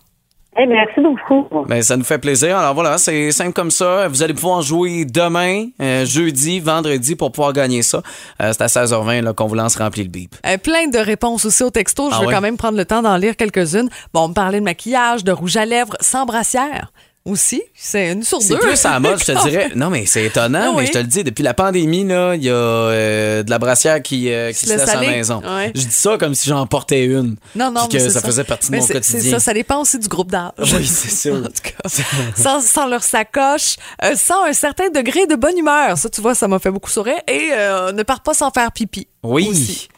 Merci 0.68 1.02
beaucoup. 1.02 1.48
Ben, 1.68 1.82
ça 1.82 1.96
nous 1.98 2.04
fait 2.04 2.18
plaisir. 2.18 2.58
Alors 2.58 2.74
voilà, 2.74 2.98
c'est 2.98 3.32
simple 3.32 3.54
comme 3.54 3.72
ça. 3.72 4.08
Vous 4.08 4.24
allez 4.24 4.34
pouvoir 4.34 4.62
jouer 4.62 5.06
demain, 5.06 5.68
euh, 5.82 6.06
jeudi, 6.06 6.60
vendredi 6.60 7.16
pour 7.16 7.32
pouvoir 7.32 7.54
gagner 7.54 7.82
ça. 7.82 8.02
Euh, 8.42 8.52
c'est 8.54 8.62
à 8.62 8.68
16h20 8.68 9.22
là, 9.22 9.34
qu'on 9.34 9.48
vous 9.48 9.56
lance 9.56 9.76
remplir 9.76 10.06
le 10.06 10.12
bip. 10.12 10.36
Euh, 10.46 10.58
plein 10.58 10.88
de 10.88 11.00
réponses 11.00 11.46
aussi 11.46 11.64
au 11.64 11.70
texto. 11.70 12.10
Je 12.10 12.16
Ah 12.16 12.22
veux 12.22 12.32
quand 12.32 12.42
même 12.42 12.58
prendre 12.58 12.78
le 12.78 12.86
temps 12.86 13.02
d'en 13.02 13.18
lire 13.18 13.36
quelques-unes. 13.36 13.90
Bon, 14.14 14.26
on 14.26 14.28
me 14.30 14.34
parlait 14.34 14.60
de 14.60 14.66
maquillage, 14.66 15.24
de 15.24 15.32
rouge 15.32 15.58
à 15.58 15.66
lèvres, 15.66 15.96
sans 16.02 16.26
brassière 16.26 16.92
aussi. 17.26 17.62
C'est 17.76 18.12
une 18.12 18.24
sur 18.24 18.42
C'est 18.42 18.54
deux. 18.54 18.60
plus 18.60 18.86
à 18.86 18.92
la 18.92 19.00
mode, 19.00 19.20
je 19.20 19.26
te 19.26 19.44
dirais. 19.50 19.72
Non, 19.76 19.90
mais 19.90 20.06
c'est 20.06 20.24
étonnant, 20.26 20.60
Ah 20.64 20.70
oui. 20.72 20.76
mais 20.82 20.86
je 20.88 20.92
te 20.94 20.98
le 20.98 21.04
dis, 21.04 21.24
depuis 21.24 21.44
la 21.44 21.54
pandémie, 21.54 22.04
là, 22.06 22.34
il 22.36 22.44
y 22.44 22.50
a 22.50 22.54
euh, 22.54 23.44
de 23.44 23.50
la 23.50 23.60
brassière 23.60 24.02
qui, 24.02 24.32
euh, 24.32 24.52
qui 24.52 24.60
Se 24.60 24.66
se 24.68 24.72
laisse 24.74 24.90
à 24.90 24.96
la 24.96 25.02
maison. 25.02 25.42
Ouais. 25.46 25.72
Je 25.76 25.82
dis 25.82 25.92
ça 25.92 26.18
comme 26.18 26.34
si 26.34 26.50
j'en 26.50 26.66
portais 26.66 27.06
une. 27.06 27.36
Non, 27.56 27.72
non, 27.72 27.88
puis 27.88 27.98
mais 27.98 28.00
que 28.00 28.00
c'est 28.00 28.10
ça, 28.20 28.22
faisait 28.22 28.44
partie 28.44 28.72
de 28.72 28.78
mon 28.78 28.82
c'est- 28.82 28.94
quotidien. 28.94 29.20
C'est 29.22 29.30
ça, 29.30 29.40
ça 29.40 29.54
dépend 29.54 29.82
aussi 29.82 30.00
du 30.00 30.08
groupe 30.08 30.32
d'âge. 30.32 30.52
Oui, 30.60 30.86
c'est 30.86 31.12
sûr. 31.30 31.36
En 31.36 31.44
tout 31.44 31.52
cas, 31.64 31.90
sans, 32.36 32.62
sans 32.62 32.88
leur 32.88 33.04
sacoche, 33.04 33.76
euh, 34.04 34.16
sans 34.16 34.46
un 34.46 34.54
certain 34.54 34.90
degré 34.90 35.28
de 35.28 35.36
bonne 35.36 35.58
humeur. 35.58 35.98
Ça, 35.98 36.10
tu 36.10 36.22
vois, 36.22 36.36
ça 36.36 36.48
m'a 36.48 36.60
fait 36.60 36.72
beaucoup 36.72 36.90
sourire. 36.90 37.20
Et 37.28 37.50
euh, 37.54 37.92
ne 37.92 38.04
part 38.04 38.22
pas 38.22 38.34
sans 38.34 38.50
faire 38.52 38.72
pipi. 38.72 39.08
Oui. 39.24 39.48
Aussi. 39.50 39.90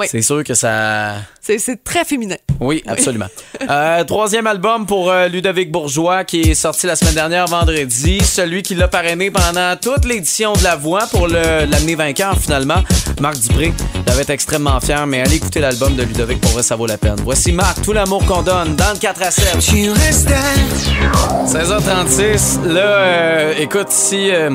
Oui. 0.00 0.06
C'est 0.10 0.22
sûr 0.22 0.42
que 0.42 0.54
ça. 0.54 1.14
C'est 1.40 1.58
c'est 1.58 1.82
très 1.84 2.04
féminin. 2.04 2.36
Oui, 2.60 2.82
absolument. 2.86 3.26
Euh, 3.68 4.02
troisième 4.04 4.46
album 4.46 4.86
pour 4.86 5.10
euh, 5.10 5.28
Ludovic 5.28 5.70
Bourgeois 5.70 6.24
qui 6.24 6.40
est 6.40 6.54
sorti 6.54 6.86
la 6.86 6.96
semaine 6.96 7.12
dernière 7.14 7.44
vendredi. 7.46 8.18
Celui 8.24 8.62
qui 8.62 8.74
l'a 8.74 8.88
parrainé 8.88 9.30
pendant 9.30 9.76
toute 9.76 10.06
l'édition 10.06 10.54
de 10.54 10.64
La 10.64 10.76
Voix 10.76 11.06
pour 11.10 11.28
le- 11.28 11.66
l'amener 11.70 11.94
vainqueur 11.94 12.36
finalement. 12.38 12.82
Marc 13.20 13.38
Dupré. 13.38 13.72
J'avais 14.08 14.22
été 14.22 14.32
extrêmement 14.32 14.80
fier, 14.80 15.06
mais 15.06 15.20
allez 15.20 15.36
écouter 15.36 15.60
l'album 15.60 15.94
de 15.94 16.02
Ludovic 16.04 16.40
pour 16.40 16.52
vrai, 16.52 16.62
ça 16.62 16.74
vaut 16.74 16.86
la 16.86 16.96
peine. 16.96 17.16
Voici 17.22 17.52
Marc, 17.52 17.82
tout 17.82 17.92
l'amour 17.92 18.24
qu'on 18.24 18.42
donne 18.42 18.74
dans 18.76 18.92
le 18.92 18.98
4 18.98 19.22
à 19.22 19.30
7. 19.30 19.56
16h36. 21.46 22.64
Là, 22.66 22.80
euh, 22.80 23.54
écoute, 23.58 23.88
si, 23.90 24.30
euh, 24.30 24.50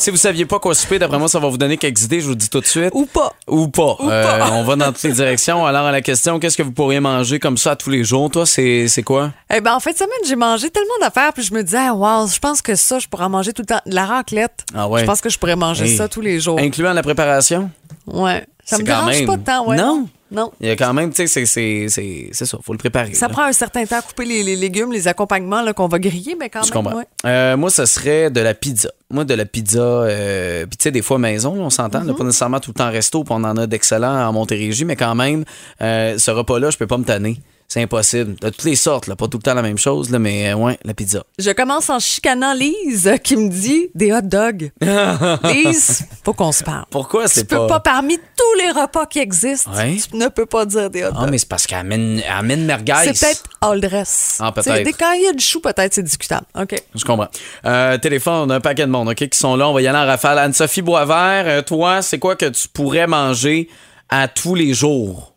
si 0.00 0.10
vous 0.10 0.16
saviez 0.16 0.46
pas 0.46 0.58
quoi 0.58 0.74
souper, 0.74 0.98
d'après 0.98 1.18
moi, 1.18 1.28
ça 1.28 1.38
va 1.38 1.48
vous 1.48 1.58
donner 1.58 1.76
quelques 1.76 2.02
idées, 2.02 2.20
je 2.20 2.24
vous 2.24 2.30
le 2.30 2.36
dis 2.36 2.48
tout 2.48 2.60
de 2.60 2.66
suite. 2.66 2.90
Ou 2.92 3.06
pas. 3.06 3.34
Ou 3.46 3.68
pas. 3.68 3.96
Ou 4.00 4.10
Euh, 4.10 4.38
pas. 4.38 4.50
on 4.52 4.64
va 4.64 4.76
dans 4.76 4.86
toutes 4.92 5.02
les 5.02 5.12
directions. 5.12 5.66
Alors, 5.66 5.86
à 5.86 5.92
la 5.92 6.00
question, 6.00 6.40
qu'est-ce 6.40 6.56
que 6.56 6.62
vous 6.62 6.72
pourriez 6.72 7.00
manger 7.00 7.38
comme 7.38 7.56
ça 7.58 7.76
tous 7.76 7.90
les 7.90 8.02
jours? 8.02 8.30
Toi, 8.30 8.46
c'est 8.46 9.02
quoi? 9.04 9.32
Eh 9.54 9.60
ben, 9.60 9.74
en 9.74 9.80
fin 9.80 9.92
de 9.92 9.96
semaine, 9.96 10.10
j'ai 10.26 10.36
mangé 10.36 10.70
tellement 10.70 10.94
d'affaires, 11.00 11.32
puis 11.32 11.42
je 11.42 11.52
me 11.52 11.62
disais, 11.62 11.90
wow, 11.90 12.26
je 12.26 12.38
pense 12.38 12.62
que 12.62 12.74
ça, 12.74 12.98
je 12.98 13.06
pourrais 13.08 13.24
en 13.24 13.30
manger 13.30 13.52
tout 13.52 13.62
le 13.62 13.66
temps. 13.66 13.80
De 13.86 13.94
la 13.94 14.06
raclette. 14.06 14.64
Ah 14.74 14.88
ouais. 14.88 15.00
Je 15.02 15.06
pense 15.06 15.20
que 15.20 15.28
je 15.28 15.38
pourrais 15.38 15.56
manger 15.56 15.84
Hey. 15.84 15.96
ça 15.96 16.08
tous 16.08 16.20
les 16.22 16.40
jours. 16.40 16.58
Incluant 16.58 16.92
la 16.92 17.02
préparation? 17.02 17.70
Ouais. 18.06 18.44
Ça 18.64 18.78
me 18.78 18.82
dérange 18.82 19.16
même- 19.16 19.26
pas 19.26 19.38
tant, 19.38 19.66
ouais. 19.68 19.76
Non. 19.76 20.08
Non. 20.32 20.52
Il 20.60 20.68
y 20.68 20.70
a 20.70 20.76
quand 20.76 20.92
même, 20.94 21.12
tu 21.12 21.26
sais, 21.26 21.44
c'est- 21.44 21.88
ça, 22.32 22.58
faut 22.62 22.72
le 22.72 22.78
préparer. 22.78 23.14
Ça 23.14 23.26
là. 23.26 23.32
prend 23.32 23.42
un 23.42 23.52
certain 23.52 23.84
temps 23.84 23.98
à 23.98 24.02
couper 24.02 24.24
les, 24.24 24.44
les 24.44 24.54
légumes, 24.54 24.92
les 24.92 25.08
accompagnements 25.08 25.64
qu'on 25.72 25.88
va 25.88 25.98
griller, 25.98 26.36
mais 26.38 26.48
quand 26.48 26.62
Je 26.62 26.72
même. 26.72 26.84
comprends. 26.84 26.98
ouais. 26.98 27.04
Euh, 27.26 27.56
moi, 27.56 27.68
ce 27.68 27.84
serait 27.84 28.30
de 28.30 28.40
la 28.40 28.54
pizza. 28.54 28.90
Moi, 29.10 29.24
de 29.24 29.34
la 29.34 29.44
pizza, 29.44 29.80
euh, 29.80 30.66
puis 30.66 30.76
tu 30.76 30.84
sais, 30.84 30.90
des 30.92 31.02
fois 31.02 31.18
maison, 31.18 31.56
là, 31.56 31.62
on 31.62 31.70
s'entend, 31.70 32.04
là, 32.04 32.14
pas 32.14 32.22
nécessairement 32.22 32.60
tout 32.60 32.70
le 32.70 32.78
temps 32.78 32.90
resto, 32.92 33.24
puis 33.24 33.34
on 33.36 33.42
en 33.42 33.56
a 33.56 33.66
d'excellents 33.66 34.28
en 34.28 34.32
Montérégie, 34.32 34.84
mais 34.84 34.94
quand 34.94 35.16
même, 35.16 35.44
euh, 35.82 36.16
ce 36.16 36.30
repas-là, 36.30 36.70
je 36.70 36.78
peux 36.78 36.86
pas 36.86 36.98
me 36.98 37.04
tanner. 37.04 37.40
C'est 37.72 37.80
impossible. 37.82 38.34
De 38.40 38.48
toutes 38.48 38.64
les 38.64 38.74
sortes, 38.74 39.06
là, 39.06 39.14
pas 39.14 39.28
tout 39.28 39.38
le 39.38 39.44
temps 39.44 39.54
la 39.54 39.62
même 39.62 39.78
chose, 39.78 40.10
là, 40.10 40.18
mais 40.18 40.50
euh, 40.50 40.56
ouais, 40.56 40.76
la 40.84 40.92
pizza. 40.92 41.22
Je 41.38 41.52
commence 41.52 41.88
en 41.88 42.00
chicanant 42.00 42.52
Lise 42.52 43.06
euh, 43.06 43.16
qui 43.16 43.36
me 43.36 43.48
dit 43.48 43.90
des 43.94 44.12
hot 44.12 44.22
dogs. 44.22 44.72
Lise, 45.44 46.04
faut 46.24 46.32
qu'on 46.32 46.50
se 46.50 46.64
parle. 46.64 46.86
Pourquoi 46.90 47.28
Tu 47.28 47.34
c'est 47.34 47.44
peux 47.44 47.56
pas... 47.58 47.66
pas, 47.68 47.80
parmi 47.80 48.16
tous 48.18 48.58
les 48.58 48.72
repas 48.72 49.06
qui 49.06 49.20
existent, 49.20 49.70
Ouais. 49.72 49.96
tu 50.10 50.16
ne 50.16 50.26
peux 50.26 50.46
pas 50.46 50.66
dire 50.66 50.90
des 50.90 51.04
hot 51.04 51.10
Ah, 51.14 51.20
dogs. 51.20 51.30
mais 51.30 51.38
c'est 51.38 51.48
parce 51.48 51.68
qu'elle 51.68 51.78
amène, 51.78 52.64
merguez. 52.64 52.92
c'est 53.04 53.20
peut-être 53.26 53.44
all 53.60 53.80
dress. 53.80 54.38
Ah, 54.40 54.50
peut-être. 54.50 54.84
Tu 54.84 54.92
quand 54.94 55.12
il 55.12 55.22
y 55.22 55.26
a 55.28 55.32
du 55.32 55.44
chou, 55.44 55.60
peut-être 55.60 55.94
c'est 55.94 56.02
discutable. 56.02 56.46
OK. 56.60 56.74
Je 56.96 57.04
comprends. 57.04 57.28
Euh, 57.66 57.98
téléphone, 57.98 58.48
on 58.48 58.50
a 58.50 58.56
un 58.56 58.60
paquet 58.60 58.82
de 58.86 58.90
monde, 58.90 59.10
OK, 59.10 59.28
qui 59.28 59.38
sont 59.38 59.54
là. 59.54 59.68
On 59.68 59.72
va 59.72 59.80
y 59.80 59.86
aller 59.86 59.96
en 59.96 60.06
rafale. 60.06 60.38
Anne-Sophie 60.40 60.82
Boisvert, 60.82 61.44
euh, 61.46 61.62
toi, 61.62 62.02
c'est 62.02 62.18
quoi 62.18 62.34
que 62.34 62.46
tu 62.46 62.66
pourrais 62.66 63.06
manger 63.06 63.68
à 64.08 64.26
tous 64.26 64.56
les 64.56 64.74
jours? 64.74 65.29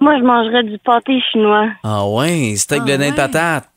Moi, 0.00 0.18
je 0.18 0.22
mangerais 0.24 0.62
du 0.62 0.78
pâté 0.78 1.20
chinois. 1.32 1.68
Ah 1.82 2.06
ouais, 2.06 2.54
steak 2.56 2.82
Ah 2.82 2.84
de 2.84 2.92
nain 2.92 3.06
de 3.06 3.10
ouais. 3.10 3.16
patate. 3.16 3.68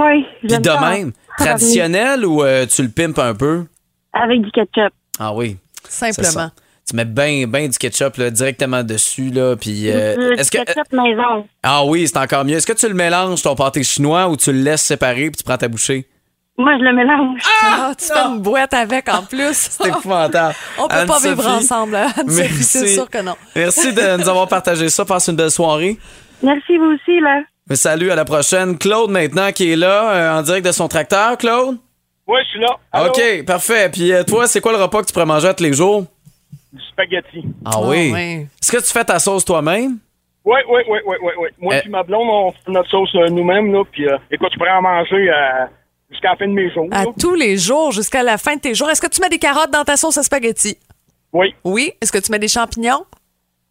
Oui, 0.00 0.26
Puis 0.40 0.58
de 0.58 0.64
ça. 0.64 0.80
même, 0.90 1.12
traditionnel 1.38 2.24
ou 2.24 2.42
euh, 2.42 2.66
tu 2.66 2.82
le 2.82 2.88
pimpes 2.88 3.18
un 3.18 3.34
peu? 3.34 3.66
Avec 4.12 4.40
du 4.40 4.50
ketchup. 4.50 4.92
Ah 5.18 5.34
oui. 5.34 5.58
c'est 5.88 6.12
Simplement. 6.12 6.50
Tu 6.88 6.96
mets 6.96 7.04
bien 7.04 7.46
ben 7.46 7.68
du 7.68 7.78
ketchup 7.78 8.16
là, 8.16 8.30
directement 8.30 8.82
dessus. 8.82 9.30
Là, 9.30 9.54
puis, 9.54 9.88
euh, 9.90 10.16
du 10.34 10.40
est-ce 10.40 10.50
que, 10.50 10.58
ketchup 10.64 10.92
maison. 10.92 11.46
ah 11.62 11.84
oui, 11.84 12.08
c'est 12.08 12.16
encore 12.18 12.44
mieux. 12.44 12.56
Est-ce 12.56 12.66
que 12.66 12.72
tu 12.72 12.88
le 12.88 12.94
mélanges, 12.94 13.42
ton 13.42 13.54
pâté 13.54 13.84
chinois, 13.84 14.28
ou 14.28 14.36
tu 14.36 14.50
le 14.52 14.60
laisses 14.62 14.82
séparer 14.82 15.30
puis 15.30 15.36
tu 15.36 15.44
prends 15.44 15.58
ta 15.58 15.68
bouchée? 15.68 16.08
Moi, 16.58 16.72
je 16.78 16.84
le 16.84 16.92
mélange. 16.92 17.40
Ah, 17.64 17.92
tu 17.98 18.06
fais 18.06 18.18
une 18.18 18.40
boîte 18.40 18.74
avec 18.74 19.08
en 19.08 19.22
plus. 19.22 19.54
C'est 19.54 19.88
épouvantable. 19.88 20.54
On 20.78 20.86
peut 20.86 21.06
pas 21.06 21.18
vivre 21.18 21.46
ensemble. 21.48 21.96
Anne-Sophie, 22.16 22.62
c'est 22.62 22.80
merci. 22.80 22.94
sûr 22.94 23.08
que 23.10 23.22
non. 23.22 23.34
Merci 23.56 23.92
de 23.94 24.18
nous 24.20 24.28
avoir 24.28 24.48
partagé 24.48 24.88
ça. 24.90 25.04
Passe 25.04 25.28
une 25.28 25.36
belle 25.36 25.50
soirée. 25.50 25.96
Merci, 26.42 26.76
vous 26.76 26.92
aussi, 26.94 27.20
là. 27.20 27.40
Mais 27.70 27.76
Salut, 27.76 28.10
à 28.10 28.14
la 28.16 28.24
prochaine. 28.26 28.76
Claude, 28.76 29.10
maintenant, 29.10 29.50
qui 29.52 29.72
est 29.72 29.76
là, 29.76 30.10
euh, 30.12 30.38
en 30.38 30.42
direct 30.42 30.66
de 30.66 30.72
son 30.72 30.88
tracteur. 30.88 31.38
Claude? 31.38 31.78
Oui, 32.26 32.38
je 32.44 32.48
suis 32.50 32.60
là. 32.60 32.76
Allô? 32.92 33.08
OK, 33.10 33.44
parfait. 33.46 33.88
Puis 33.90 34.12
euh, 34.12 34.22
toi, 34.22 34.46
c'est 34.46 34.60
quoi 34.60 34.72
le 34.72 34.78
repas 34.82 35.00
que 35.00 35.06
tu 35.06 35.12
pourrais 35.12 35.26
manger 35.26 35.48
à 35.48 35.54
tous 35.54 35.64
les 35.64 35.72
jours? 35.72 36.04
Du 36.72 36.82
spaghetti. 36.84 37.44
Ah 37.64 37.80
oui? 37.82 38.12
Ah. 38.14 38.18
Est-ce 38.60 38.72
que 38.72 38.78
tu 38.78 38.92
fais 38.92 39.04
ta 39.04 39.18
sauce 39.18 39.44
toi-même? 39.44 39.98
Oui, 40.44 40.58
oui, 40.68 40.82
oui, 40.88 40.98
oui, 41.06 41.16
oui, 41.22 41.32
oui. 41.38 41.48
Moi 41.60 41.74
Euh. 41.74 41.80
et 41.84 41.88
ma 41.88 42.02
blonde, 42.02 42.28
on 42.28 42.50
fait 42.52 42.70
notre 42.72 42.90
sauce 42.90 43.14
euh, 43.14 43.28
nous-mêmes, 43.28 43.72
là. 43.72 43.84
Puis, 43.90 44.06
euh, 44.08 44.16
écoute, 44.30 44.48
je 44.52 44.58
pourrais 44.58 44.70
en 44.72 44.82
manger 44.82 45.30
euh, 45.30 45.66
jusqu'à 46.12 46.30
la 46.30 46.36
fin 46.36 46.46
de 46.46 46.52
mes 46.52 46.70
jours. 46.70 46.88
À 46.92 47.04
là. 47.04 47.10
tous 47.18 47.34
les 47.34 47.56
jours, 47.56 47.90
jusqu'à 47.90 48.22
la 48.22 48.38
fin 48.38 48.56
de 48.56 48.60
tes 48.60 48.74
jours. 48.74 48.88
Est-ce 48.90 49.00
que 49.00 49.08
tu 49.08 49.20
mets 49.20 49.28
des 49.28 49.38
carottes 49.38 49.70
dans 49.70 49.84
ta 49.84 49.96
sauce 49.96 50.16
à 50.18 50.22
spaghetti? 50.22 50.76
Oui. 51.32 51.54
Oui? 51.64 51.92
Est-ce 52.00 52.12
que 52.12 52.18
tu 52.18 52.30
mets 52.30 52.38
des 52.38 52.48
champignons? 52.48 53.04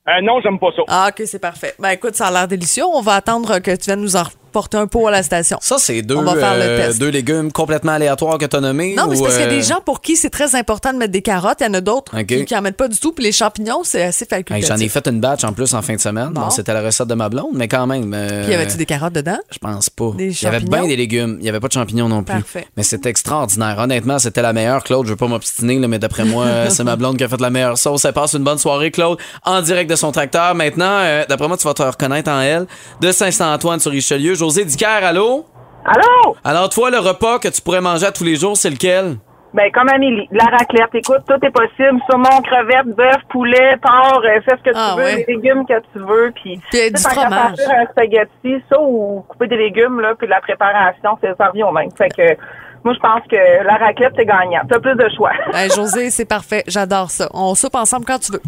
Euh, 0.08 0.22
non, 0.24 0.42
j'aime 0.42 0.60
pas 0.60 0.72
ça. 0.76 0.82
Ah, 0.88 1.10
OK, 1.10 1.24
c'est 1.26 1.40
parfait. 1.40 1.76
Ben 1.80 1.92
écoute, 1.92 2.16
ça 2.16 2.28
a 2.28 2.32
l'air 2.32 2.48
délicieux. 2.48 2.84
On 2.86 3.02
va 3.02 3.16
attendre 3.16 3.60
que 3.60 3.76
tu 3.76 3.86
viennes 3.86 4.02
nous 4.02 4.16
en 4.16 4.24
porter 4.52 4.78
un 4.78 4.88
pot 4.88 5.08
à 5.08 5.12
la 5.12 5.24
station. 5.24 5.58
Ça, 5.62 5.78
c'est 5.80 6.02
deux, 6.02 6.18
euh, 6.18 6.94
deux 6.94 7.10
légumes 7.10 7.52
complètement 7.52 7.94
aléatoires 7.94 8.38
que 8.38 8.46
tu 8.46 8.56
as 8.56 8.60
nommés. 8.62 8.96
Non, 8.96 9.08
mais 9.08 9.16
c'est 9.16 9.24
parce 9.24 9.36
qu'il 9.36 9.44
y 9.46 9.48
a 9.48 9.52
euh, 9.52 9.56
des 9.58 9.64
gens 9.64 9.80
pour 9.86 10.02
qui 10.02 10.16
c'est 10.16 10.30
très 10.30 10.56
important 10.56 10.94
de 10.94 10.98
mettre 10.98 11.12
des 11.12 11.22
carottes. 11.22 11.58
Il 11.62 11.66
y 11.68 11.70
en 11.70 11.74
a 11.74 11.82
d'autres 11.82 12.20
qui, 12.24 12.46
qui 12.46 12.56
en 12.56 12.62
mettent 12.62 12.78
pas 12.78 12.88
du 12.88 12.98
tout. 13.00 13.12
Puis 13.14 13.24
les 13.24 13.32
champignons, 13.32 13.82
c'est 13.84 14.04
assez 14.04 14.26
hey, 14.26 14.30
facultatif. 14.30 14.68
J'en 14.68 14.78
ai 14.78 14.90
fait 14.90 15.08
une 15.08 15.20
batch 15.20 15.44
en 15.44 15.54
plus 15.54 15.74
en 15.74 15.82
fin 15.82 15.96
de 15.96 16.00
semaine. 16.02 16.30
Bon. 16.32 16.50
C'était 16.50 16.74
la 16.74 16.82
recette 16.82 17.08
de 17.08 17.14
ma 17.16 17.30
blonde, 17.30 17.52
mais 17.54 17.68
quand 17.68 17.88
même. 17.88 18.14
euh, 18.14 18.44
Puis 18.44 18.52
y 18.52 18.56
avait-tu 18.56 18.78
des 18.78 18.86
carottes 18.86 19.14
dedans? 19.14 19.40
Je 19.52 19.58
pense 19.58 19.90
pas. 19.90 20.12
Des 20.18 20.30
Il 20.30 20.44
y 20.44 20.48
avait 20.48 20.60
bien 20.60 20.86
des 20.86 20.96
légumes. 20.96 21.38
Il 21.40 21.46
y 21.46 21.50
avait 21.50 21.60
pas 21.60 21.68
de 21.68 21.74
champignons 21.74 22.10
non 22.10 22.24
plus. 22.24 22.36
Parfait. 22.36 22.68
Mais 22.78 22.84
c'était 22.84 23.10
extraordinaire. 23.10 23.78
Honnêtement, 23.80 24.20
c'était 24.20 24.42
la 24.42 24.54
meilleure. 24.54 24.84
Claude, 24.84 25.06
je 25.06 25.12
veux 25.12 25.18
pas 25.18 25.28
m'obstiner, 25.28 25.76
mais 25.88 26.00
d'après 26.00 26.26
moi, 26.26 26.46
euh, 26.46 26.68
c'est 26.70 26.84
ma 26.84 26.96
blonde 26.96 27.18
qui 27.18 27.24
a 27.24 27.30
fait 27.30 27.40
la 27.42 27.50
meilleure 27.50 27.78
sauce. 27.78 28.06
Elle 28.06 28.14
passe 28.14 28.34
une 28.34 28.44
bonne 28.44 28.58
soirée, 28.58 28.92
Claude, 28.92 29.18
en 29.46 29.62
direct 29.62 29.90
de 29.90 29.96
son 29.96 30.12
tracteur. 30.12 30.56
Maintenant, 30.56 30.86
euh, 31.02 31.24
d'après 31.28 31.48
moi, 31.48 31.58
tu 31.58 31.68
vas 31.68 31.74
te 31.74 31.84
reconnaître 31.84 32.30
en 32.30 32.42
elle. 32.42 32.68
De 33.00 33.12
Saint-Antoine 33.12 33.80
sur 33.80 33.92
Richelieu. 33.92 34.36
José 34.42 34.66
Dicker, 34.66 34.88
allô? 35.04 35.46
Allô? 35.86 36.36
Alors, 36.44 36.68
toi, 36.70 36.90
le 36.90 36.98
repas 36.98 37.38
que 37.38 37.48
tu 37.48 37.62
pourrais 37.62 37.80
manger 37.80 38.08
à 38.08 38.12
tous 38.12 38.24
les 38.24 38.36
jours, 38.36 38.58
c'est 38.58 38.72
lequel? 38.72 39.18
Ben, 39.54 39.72
comme 39.72 39.88
Amélie, 39.90 40.28
la 40.32 40.46
raclette. 40.46 40.90
Écoute, 40.96 41.22
tout 41.28 41.46
est 41.46 41.52
possible. 41.52 42.02
Saumon, 42.10 42.42
crevettes, 42.42 42.88
bœuf, 42.98 43.18
poulet, 43.30 43.78
porc, 43.84 44.24
euh, 44.26 44.42
fais 44.44 44.58
ce 44.58 44.64
que 44.64 44.76
Ah, 44.76 44.94
tu 44.96 45.00
veux, 45.00 45.06
ouais. 45.06 45.26
les 45.28 45.36
légumes 45.36 45.64
que 45.68 45.80
tu 45.94 46.00
veux. 46.00 46.32
Puis, 46.34 46.60
Puis, 46.72 46.80
euh, 46.80 46.88
tu 46.88 46.94
du 46.94 47.02
fromage. 47.04 47.56
faire 47.58 47.80
un 47.82 47.92
spaghetti, 47.92 48.64
ça, 48.68 48.80
ou 48.82 49.24
couper 49.28 49.46
des 49.48 49.58
légumes, 49.58 50.00
là, 50.00 50.16
puis 50.18 50.26
de 50.26 50.32
la 50.32 50.42
préparation, 50.42 51.20
c'est 51.22 51.38
ça 51.38 51.50
revient 51.50 51.64
au 51.64 51.72
même. 51.72 51.92
Fait 51.96 52.10
que, 52.10 52.36
moi, 52.84 52.96
je 52.96 53.00
pense 53.00 53.22
que 53.30 53.64
la 53.64 53.76
raclette, 53.76 54.14
c'est 54.18 54.26
gagnant. 54.26 54.62
T'as 54.68 54.80
plus 54.80 54.96
de 54.96 55.08
choix. 55.16 55.34
Hey, 55.54 55.70
José, 55.70 56.10
c'est 56.10 56.26
parfait. 56.26 56.64
J'adore 56.66 57.12
ça. 57.12 57.30
On 57.36 57.54
soupe 57.54 57.76
ensemble 57.76 58.06
quand 58.08 58.18
tu 58.18 58.32
veux. 58.32 58.42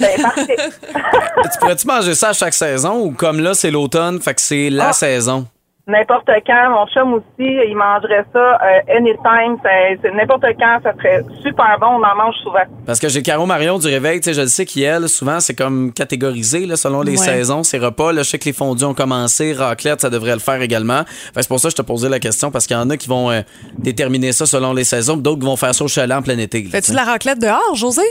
Ben, 0.00 0.22
parfait. 0.22 0.56
tu 1.52 1.58
pourrais-tu 1.60 1.86
manger 1.86 2.14
ça 2.14 2.28
à 2.30 2.32
chaque 2.32 2.54
saison 2.54 3.00
ou 3.04 3.12
comme 3.12 3.40
là, 3.40 3.54
c'est 3.54 3.70
l'automne, 3.70 4.20
fait 4.20 4.34
que 4.34 4.40
c'est 4.40 4.70
la 4.70 4.88
Ah. 4.88 4.92
saison? 4.92 5.46
N'importe 5.86 6.28
quand, 6.46 6.70
mon 6.70 6.86
chum 6.86 7.14
aussi, 7.14 7.24
il 7.40 7.74
mangerait 7.74 8.24
ça 8.32 8.38
euh, 8.62 8.96
anytime. 8.96 9.56
C'est- 9.64 9.98
c'est 10.00 10.14
N'importe 10.14 10.44
quand, 10.56 10.78
ça 10.84 10.92
serait 10.96 11.24
super 11.42 11.78
bon. 11.80 11.86
On 11.88 12.04
en 12.04 12.14
mange 12.14 12.36
souvent. 12.44 12.62
Parce 12.86 13.00
que 13.00 13.08
j'ai 13.08 13.22
Caro 13.22 13.44
Marion 13.44 13.76
du 13.76 13.88
Réveil, 13.88 14.20
tu 14.20 14.26
sais, 14.26 14.34
je 14.34 14.42
le 14.42 14.46
sais 14.46 14.66
qu'elle, 14.66 15.08
souvent, 15.08 15.40
c'est 15.40 15.54
comme 15.54 15.92
catégorisé 15.92 16.64
là, 16.66 16.76
selon 16.76 17.02
les 17.02 17.12
Ouais. 17.18 17.24
saisons, 17.24 17.64
ses 17.64 17.78
repas. 17.78 18.12
Là, 18.12 18.22
je 18.22 18.28
sais 18.28 18.38
que 18.38 18.44
les 18.44 18.52
fondus 18.52 18.84
ont 18.84 18.94
commencé, 18.94 19.52
raclette, 19.52 20.02
ça 20.02 20.10
devrait 20.10 20.34
le 20.34 20.38
faire 20.38 20.62
également. 20.62 21.02
C'est 21.34 21.48
pour 21.48 21.58
ça 21.58 21.68
que 21.68 21.72
je 21.72 21.76
te 21.76 21.82
posais 21.82 22.08
la 22.08 22.20
question, 22.20 22.52
parce 22.52 22.68
qu'il 22.68 22.76
y 22.76 22.80
en 22.80 22.88
a 22.90 22.96
qui 22.96 23.08
vont 23.08 23.30
euh, 23.32 23.40
déterminer 23.78 24.30
ça 24.30 24.46
selon 24.46 24.72
les 24.72 24.84
saisons, 24.84 25.14
puis 25.14 25.22
d'autres 25.22 25.40
qui 25.40 25.46
vont 25.46 25.56
faire 25.56 25.74
ça 25.74 25.82
au 25.84 25.88
chalet 25.88 26.16
en 26.16 26.22
plein 26.22 26.38
été. 26.38 26.62
Fais-tu 26.64 26.86
tu 26.88 26.90
de 26.92 26.96
la 26.96 27.04
raclette 27.04 27.40
dehors, 27.40 27.74
José? 27.74 28.02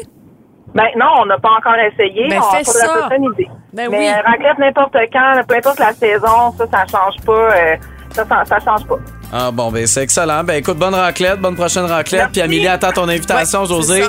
Ben 0.76 0.86
non, 0.98 1.08
on 1.22 1.26
n'a 1.26 1.38
pas 1.40 1.50
encore 1.58 1.76
essayé. 1.76 2.28
Ben, 2.30 2.40
on 2.40 2.52
fais 2.52 2.58
a 2.60 3.08
pas 3.10 3.16
idée. 3.16 3.50
Ben 3.74 3.90
Mais 3.92 3.98
oui. 3.98 4.08
euh, 4.08 4.22
raclette 4.26 4.60
n'importe 4.60 4.96
quand, 5.12 5.42
peu 5.48 5.56
importe 5.56 5.80
la 5.80 5.94
saison, 5.94 6.54
ça, 6.58 6.66
ça 6.72 6.86
change 6.92 7.22
pas. 7.26 7.32
euh, 7.34 7.76
ça, 8.12 8.26
ça, 8.28 8.44
ça 8.46 8.60
change 8.64 8.86
pas. 8.86 8.96
Ah 9.32 9.52
bon, 9.52 9.72
ben 9.72 9.86
c'est 9.86 10.02
excellent. 10.04 10.44
Ben 10.44 10.56
écoute, 10.56 10.78
bonne 10.78 10.96
raclette, 10.96 11.40
bonne 11.40 11.56
prochaine 11.56 11.86
raclette. 11.86 12.20
Merci. 12.22 12.32
Puis 12.34 12.42
Amélie 12.42 12.68
attend 12.68 12.92
ton 12.92 13.08
invitation, 13.08 13.62
Ouais, 13.62 13.68
José. 13.68 14.04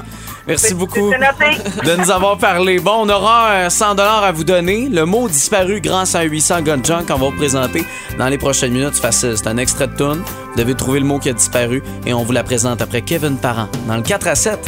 Merci 0.46 0.74
beaucoup 0.74 1.10
de 1.10 1.96
nous 1.96 2.10
avoir 2.10 2.38
parlé. 2.38 2.78
Bon, 2.78 3.02
on 3.04 3.08
aura 3.10 3.50
euh, 3.50 3.70
100 3.70 3.94
dollars 3.96 4.24
à 4.24 4.32
vous 4.32 4.44
donner. 4.44 4.88
Le 4.90 5.04
mot 5.04 5.28
disparu 5.28 5.80
grâce 5.82 6.14
à 6.14 6.20
un 6.20 6.22
800 6.22 6.62
Gun 6.62 6.82
Junk 6.82 7.04
qu'on 7.06 7.18
va 7.18 7.26
vous 7.26 7.36
présenter 7.36 7.84
dans 8.18 8.28
les 8.28 8.38
prochaines 8.38 8.72
minutes. 8.72 8.94
C'est 8.94 9.02
facile, 9.02 9.36
c'est 9.36 9.46
un 9.46 9.58
extrait 9.58 9.86
de 9.88 9.94
tune. 9.96 10.22
Vous 10.22 10.56
devez 10.56 10.74
trouver 10.74 11.00
le 11.00 11.06
mot 11.06 11.18
qui 11.18 11.28
a 11.28 11.34
disparu 11.34 11.82
et 12.06 12.14
on 12.14 12.22
vous 12.24 12.32
la 12.32 12.42
présente 12.42 12.80
après 12.80 13.02
Kevin 13.02 13.36
Parent 13.36 13.68
dans 13.86 13.96
le 13.96 14.02
4 14.02 14.26
à 14.28 14.34
7. 14.34 14.58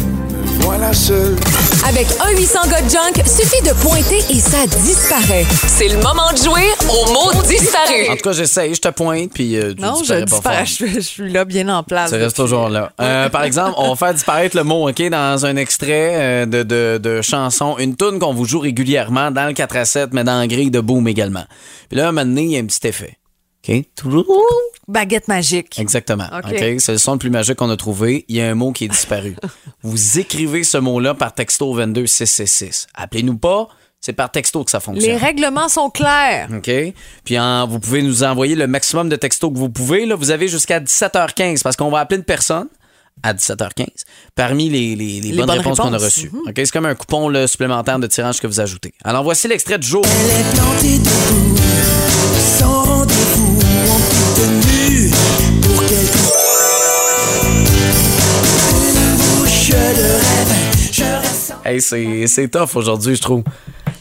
Avec 1.88 2.06
un 2.20 2.30
800 2.36 2.58
gars 2.68 2.86
junk, 2.88 3.22
suffit 3.26 3.62
de 3.62 3.72
pointer 3.82 4.18
et 4.30 4.38
ça 4.38 4.66
disparaît. 4.66 5.44
C'est 5.66 5.88
le 5.88 5.96
moment 5.96 6.30
de 6.32 6.36
jouer 6.36 6.68
au 6.90 7.12
mot 7.12 7.42
disparu. 7.42 8.08
En 8.10 8.16
tout 8.16 8.22
cas, 8.22 8.32
j'essaye, 8.32 8.74
je 8.74 8.80
te 8.80 8.88
pointe 8.88 9.30
puis 9.32 9.56
euh, 9.56 9.72
tu 9.74 9.80
Non, 9.80 9.94
je 9.96 10.00
disparais 10.00 10.20
pas 10.20 10.26
disparais. 10.26 10.56
fort. 10.58 10.66
Je, 10.66 10.72
suis- 10.72 10.94
je 10.94 11.00
suis 11.00 11.32
là, 11.32 11.44
bien 11.46 11.68
en 11.68 11.82
place. 11.82 12.10
Tu 12.10 12.16
restes 12.16 12.36
toujours 12.36 12.68
là. 12.68 12.92
Euh, 13.00 13.28
par 13.30 13.44
exemple, 13.44 13.74
on 13.78 13.90
va 13.90 13.96
faire 13.96 14.14
disparaître 14.14 14.56
le 14.56 14.64
mot, 14.64 14.88
OK, 14.88 15.02
dans 15.10 15.46
un 15.46 15.56
extrait 15.56 16.12
euh, 16.14 16.46
de, 16.46 16.62
de, 16.62 16.98
de 17.02 17.22
chanson, 17.22 17.76
une 17.78 17.96
tune 17.96 18.18
qu'on 18.18 18.34
vous 18.34 18.44
joue 18.44 18.60
régulièrement 18.60 19.30
dans 19.30 19.46
le 19.46 19.54
4 19.54 19.76
à 19.76 19.84
7, 19.86 20.10
mais 20.12 20.24
dans 20.24 20.38
la 20.38 20.46
grille 20.46 20.70
de 20.70 20.80
Boom 20.80 21.08
également. 21.08 21.44
Puis 21.88 21.98
là, 21.98 22.08
un 22.08 22.12
moment 22.12 22.26
donné, 22.26 22.42
il 22.42 22.50
y 22.50 22.56
a 22.56 22.60
un 22.60 22.66
petit 22.66 22.86
effet. 22.86 23.16
OK? 23.68 23.84
Baguette 24.88 25.28
magique. 25.28 25.78
Exactement. 25.78 26.26
OK. 26.32 26.56
C'est 26.80 26.92
le 26.92 26.98
son 26.98 27.12
le 27.12 27.18
plus 27.18 27.30
magique 27.30 27.56
qu'on 27.56 27.70
a 27.70 27.76
trouvé. 27.76 28.24
Il 28.28 28.36
y 28.36 28.40
a 28.40 28.50
un 28.50 28.54
mot 28.54 28.72
qui 28.72 28.84
est 28.86 28.88
disparu. 28.88 29.36
vous 29.82 30.18
écrivez 30.18 30.64
ce 30.64 30.78
mot-là 30.78 31.14
par 31.14 31.32
texto 31.34 31.70
au 31.70 31.74
22666. 31.76 32.88
Appelez-nous 32.94 33.36
pas, 33.38 33.68
c'est 34.00 34.12
par 34.12 34.32
texto 34.32 34.64
que 34.64 34.70
ça 34.72 34.80
fonctionne. 34.80 35.08
Les 35.12 35.16
règlements 35.16 35.68
sont 35.68 35.88
clairs. 35.90 36.48
OK? 36.52 36.70
Puis 37.24 37.38
en- 37.38 37.68
vous 37.68 37.78
pouvez 37.78 38.02
nous 38.02 38.24
envoyer 38.24 38.56
le 38.56 38.66
maximum 38.66 39.08
de 39.08 39.14
textos 39.16 39.52
que 39.52 39.58
vous 39.58 39.70
pouvez. 39.70 40.06
Là, 40.06 40.16
vous 40.16 40.32
avez 40.32 40.48
jusqu'à 40.48 40.80
17h15 40.80 41.62
parce 41.62 41.76
qu'on 41.76 41.90
va 41.90 42.00
appeler 42.00 42.18
une 42.18 42.24
personne 42.24 42.66
à 43.22 43.32
17h15 43.34 43.86
parmi 44.34 44.68
les, 44.70 44.96
les- 44.96 45.20
les 45.20 45.32
bonnes, 45.36 45.46
bonnes 45.46 45.58
réponses 45.58 45.78
qu'on 45.78 45.92
a 45.92 45.98
reçues. 45.98 46.32
OK? 46.48 46.52
C'est 46.56 46.72
comme 46.72 46.86
un 46.86 46.96
coupon 46.96 47.28
là, 47.28 47.46
supplémentaire 47.46 48.00
de 48.00 48.08
tirage 48.08 48.40
que 48.40 48.48
vous 48.48 48.58
ajoutez. 48.58 48.92
Alors 49.04 49.22
voici 49.22 49.46
l'extrait 49.46 49.78
du 49.78 49.86
jour 49.86 50.02
sans 52.42 52.82
rendez-vous, 52.82 53.58
on 53.88 53.98
peut 53.98 54.40
tenir. 54.40 54.71
Hey, 61.64 61.80
c'est 61.80 62.48
tough 62.48 62.74
aujourd'hui, 62.76 63.14
je 63.16 63.22
trouve. 63.22 63.42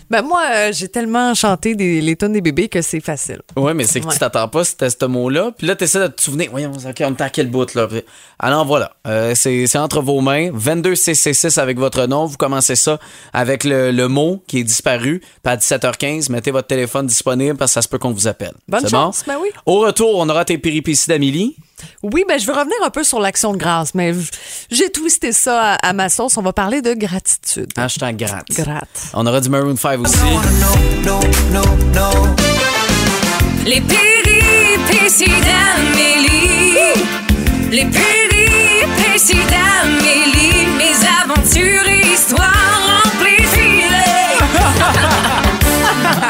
Ben 0.10 0.24
moi, 0.24 0.41
euh, 0.51 0.70
j'ai 0.74 0.89
tellement 0.89 1.34
chanté 1.34 1.74
des, 1.74 2.01
les 2.01 2.18
tonnes 2.18 2.34
des 2.34 2.41
bébés 2.41 2.68
que 2.68 2.82
c'est 2.82 3.00
facile. 3.00 3.39
Ouais, 3.56 3.74
mais 3.74 3.86
c'est 3.86 4.01
que 4.01 4.08
Ouais. 4.08 4.12
tu 4.13 4.20
t'attends 4.20 4.50
pas 4.50 4.65
c'était 4.65 4.89
ce 4.89 5.06
mot-là. 5.06 5.51
Puis 5.58 5.65
là, 5.68 5.75
tu 5.77 5.86
essaies 5.86 6.00
de 6.01 6.08
te 6.08 6.22
souvenir. 6.22 6.50
Voyons, 6.51 6.72
OK, 6.74 7.01
on 7.06 7.13
à 7.24 7.30
quel 7.30 7.50
bout, 7.50 7.74
là? 7.75 7.88
Puis- 7.88 8.01
Alors 8.38 8.65
voilà, 8.65 8.91
Euh, 9.08 9.34
c'est 9.36 9.77
entre 9.77 10.01
vos 10.01 10.20
mains. 10.20 10.50
22CC6 10.51 11.58
avec 11.60 11.77
votre 11.80 12.08
nom. 12.08 12.25
Vous 12.25 12.36
commencez 12.36 12.75
ça 12.75 13.00
avec 13.32 13.63
le, 13.63 13.91
le 13.91 14.08
mot 14.10 14.44
qui 14.48 14.60
est 14.60 14.63
disparu. 14.65 15.20
Puis 15.22 15.53
à 15.53 15.56
17h15, 15.56 16.30
mettez 16.30 16.51
votre 16.51 16.68
téléphone 16.68 17.08
disponible 17.08 17.56
parce 17.56 17.72
que 17.72 17.75
ça 17.75 17.82
se 17.82 17.88
peut 17.88 17.98
qu'on 17.98 18.12
vous 18.12 18.27
appelle. 18.27 18.53
Bonne 18.68 18.89
chance, 18.89 19.24
bon? 19.25 19.34
ben 19.34 19.39
oui. 19.41 19.50
Au 19.65 19.80
retour, 19.80 20.18
on 20.18 20.27
aura 20.27 20.44
tes 20.44 20.58
péripéties 20.58 21.08
d'Amélie. 21.08 21.56
Oui, 22.03 22.23
ben 22.27 22.39
je 22.39 22.45
veux 22.47 22.53
revenir 22.53 22.75
un 22.83 22.89
peu 22.89 23.03
sur 23.03 23.19
l'action 23.19 23.53
de 23.53 23.57
grâce, 23.57 23.93
mais 23.95 24.11
v- 24.11 24.25
j'ai 24.69 24.89
twisté 24.91 25.31
ça 25.31 25.73
à, 25.73 25.89
à 25.89 25.93
ma 25.93 26.09
sauce. 26.09 26.38
On 26.38 26.41
va 26.41 26.53
parler 26.53 26.81
de 26.81 26.93
gratitude. 26.93 27.67
Hashtag 27.77 28.17
gratte. 28.17 28.47
Gratte. 28.51 28.88
On 29.13 29.25
aura 29.25 29.39
du 29.41 29.50
Maroon 29.50 29.75
5 29.75 30.00
aussi. 30.01 30.17
Les 33.65 33.81
péripéties 33.81 35.25
d'Amélie. 35.25 36.77
Les 37.71 37.85
péripéties 37.85 39.35
d'Amélie. 39.50 40.67
Mes 40.77 40.95
aventures 41.23 41.88
et 41.88 42.13
histoires 42.13 42.61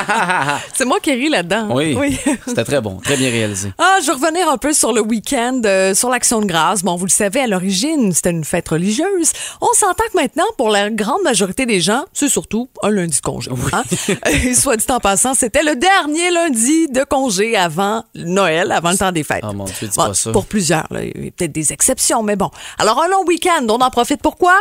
C'est 0.73 0.85
moi 0.85 0.99
qui 0.99 1.11
ris 1.11 1.29
là-dedans. 1.29 1.67
Oui, 1.71 1.97
c'était 2.45 2.63
très 2.63 2.81
bon, 2.81 2.97
très 3.03 3.17
bien 3.17 3.29
réalisé. 3.29 3.71
Ah, 3.77 3.97
je 4.01 4.07
vais 4.07 4.13
revenir 4.13 4.49
un 4.49 4.57
peu 4.57 4.73
sur 4.73 4.93
le 4.93 5.01
week-end, 5.01 5.61
euh, 5.65 5.93
sur 5.93 6.09
l'Action 6.09 6.41
de 6.41 6.45
grâce. 6.45 6.83
Bon, 6.83 6.95
vous 6.95 7.05
le 7.05 7.11
savez, 7.11 7.41
à 7.41 7.47
l'origine, 7.47 8.11
c'était 8.13 8.31
une 8.31 8.43
fête 8.43 8.69
religieuse. 8.69 9.31
On 9.61 9.73
s'entend 9.73 10.03
que 10.11 10.17
maintenant, 10.19 10.45
pour 10.57 10.69
la 10.69 10.89
grande 10.89 11.21
majorité 11.23 11.65
des 11.65 11.81
gens, 11.81 12.05
c'est 12.13 12.29
surtout 12.29 12.69
un 12.83 12.89
lundi 12.89 13.17
de 13.17 13.21
congé. 13.21 13.51
hein? 13.73 13.83
Et 14.31 14.53
soit 14.53 14.77
dit 14.77 14.85
en 14.89 14.99
passant, 14.99 15.33
c'était 15.33 15.63
le 15.63 15.75
dernier 15.75 16.31
lundi 16.31 16.87
de 16.87 17.03
congé 17.03 17.55
avant 17.55 18.03
Noël, 18.15 18.71
avant 18.71 18.91
le 18.91 18.97
temps 18.97 19.11
des 19.11 19.23
fêtes. 19.23 19.43
Oh 19.47 19.53
mon 19.53 19.65
Dieu, 19.65 19.87
dis 19.87 19.95
Bon, 19.95 20.07
pas 20.07 20.13
ça. 20.13 20.31
Pour 20.31 20.45
plusieurs, 20.45 20.87
là. 20.91 21.03
il 21.03 21.25
y 21.25 21.27
a 21.27 21.31
peut-être 21.31 21.51
des 21.51 21.73
exceptions, 21.73 22.23
mais 22.23 22.35
bon. 22.35 22.49
Alors, 22.77 23.01
un 23.03 23.07
long 23.07 23.23
week-end, 23.25 23.65
on 23.69 23.79
en 23.79 23.89
profite 23.89 24.21
pourquoi? 24.21 24.55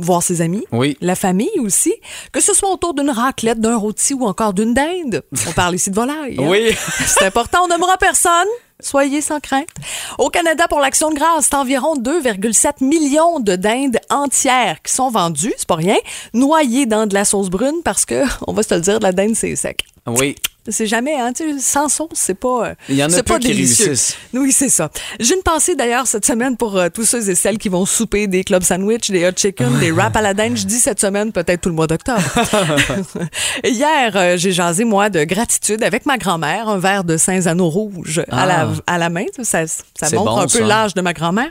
Voir 0.00 0.22
ses 0.22 0.40
amis, 0.40 0.64
Oui. 0.72 0.96
la 1.00 1.14
famille 1.14 1.50
aussi, 1.60 1.92
que 2.32 2.40
ce 2.40 2.54
soit 2.54 2.70
autour 2.70 2.94
d'une 2.94 3.10
raclette, 3.10 3.60
d'un 3.60 3.76
rôti 3.76 4.14
ou 4.14 4.24
encore 4.26 4.52
d'une 4.54 4.72
dinde. 4.74 5.22
On 5.48 5.52
parle 5.52 5.74
ici 5.74 5.90
de 5.90 5.94
volaille. 5.94 6.36
hein? 6.38 6.46
Oui. 6.48 6.74
C'est 7.06 7.26
important, 7.26 7.58
on 7.64 7.68
nommera 7.68 7.96
personne. 7.98 8.48
Soyez 8.82 9.20
sans 9.20 9.40
crainte. 9.40 9.68
Au 10.16 10.30
Canada, 10.30 10.66
pour 10.66 10.80
l'Action 10.80 11.10
de 11.10 11.14
grâce, 11.16 11.48
c'est 11.50 11.54
environ 11.54 11.96
2,7 11.96 12.82
millions 12.82 13.38
de 13.38 13.54
dindes 13.54 13.98
entières 14.08 14.80
qui 14.82 14.90
sont 14.94 15.10
vendues, 15.10 15.52
c'est 15.58 15.68
pas 15.68 15.74
rien, 15.74 15.98
noyées 16.32 16.86
dans 16.86 17.06
de 17.06 17.12
la 17.12 17.26
sauce 17.26 17.50
brune 17.50 17.82
parce 17.84 18.06
que, 18.06 18.22
on 18.46 18.54
va 18.54 18.62
se 18.62 18.74
le 18.74 18.80
dire, 18.80 18.98
de 18.98 19.04
la 19.04 19.12
dinde, 19.12 19.34
c'est 19.36 19.54
sec. 19.54 19.82
Oui. 20.06 20.34
C'est 20.68 20.86
jamais, 20.86 21.14
hein, 21.18 21.32
tu 21.32 21.54
sais, 21.54 21.58
sans 21.58 21.88
sauce, 21.88 22.10
c'est 22.14 22.34
pas. 22.34 22.66
euh, 22.68 22.74
Il 22.88 22.96
y 22.96 23.02
en 23.04 23.12
a 23.12 23.22
pas 23.22 23.38
qui 23.38 23.48
délicieux. 23.48 23.86
réussissent. 23.86 24.16
Oui, 24.34 24.52
c'est 24.52 24.68
ça. 24.68 24.90
J'ai 25.18 25.34
une 25.34 25.42
pensée 25.42 25.74
d'ailleurs 25.74 26.06
cette 26.06 26.26
semaine 26.26 26.56
pour 26.56 26.76
euh, 26.76 26.88
tous 26.92 27.04
ceux 27.04 27.28
et 27.30 27.34
celles 27.34 27.58
qui 27.58 27.68
vont 27.68 27.86
souper 27.86 28.26
des 28.26 28.44
club 28.44 28.62
sandwich, 28.62 29.10
des 29.10 29.26
hot 29.26 29.32
chicken, 29.36 29.78
des 29.80 29.90
wraps 29.90 30.16
à 30.16 30.20
la 30.20 30.34
dinde. 30.34 30.56
Je 30.56 30.66
dis 30.66 30.78
cette 30.78 31.00
semaine, 31.00 31.32
peut-être 31.32 31.62
tout 31.62 31.68
le 31.70 31.74
mois 31.74 31.86
d'octobre. 31.86 32.20
Hier, 33.64 34.12
euh, 34.16 34.36
j'ai 34.36 34.52
jasé, 34.52 34.84
moi, 34.84 35.10
de 35.10 35.24
gratitude 35.24 35.82
avec 35.82 36.06
ma 36.06 36.18
grand-mère, 36.18 36.68
un 36.68 36.78
verre 36.78 37.04
de 37.04 37.16
Saint-Zano 37.16 37.68
rouge 37.68 38.22
à, 38.30 38.46
la, 38.46 38.60
Ah. 38.60 38.94
à 38.94 38.98
la 38.98 39.08
main. 39.10 39.24
Ça, 39.42 39.66
ça 39.66 39.76
montre 40.16 40.34
bon, 40.34 40.38
un 40.38 40.46
peu 40.46 40.60
l'âge 40.62 40.94
de 40.94 41.00
ma 41.00 41.12
grand-mère. 41.12 41.50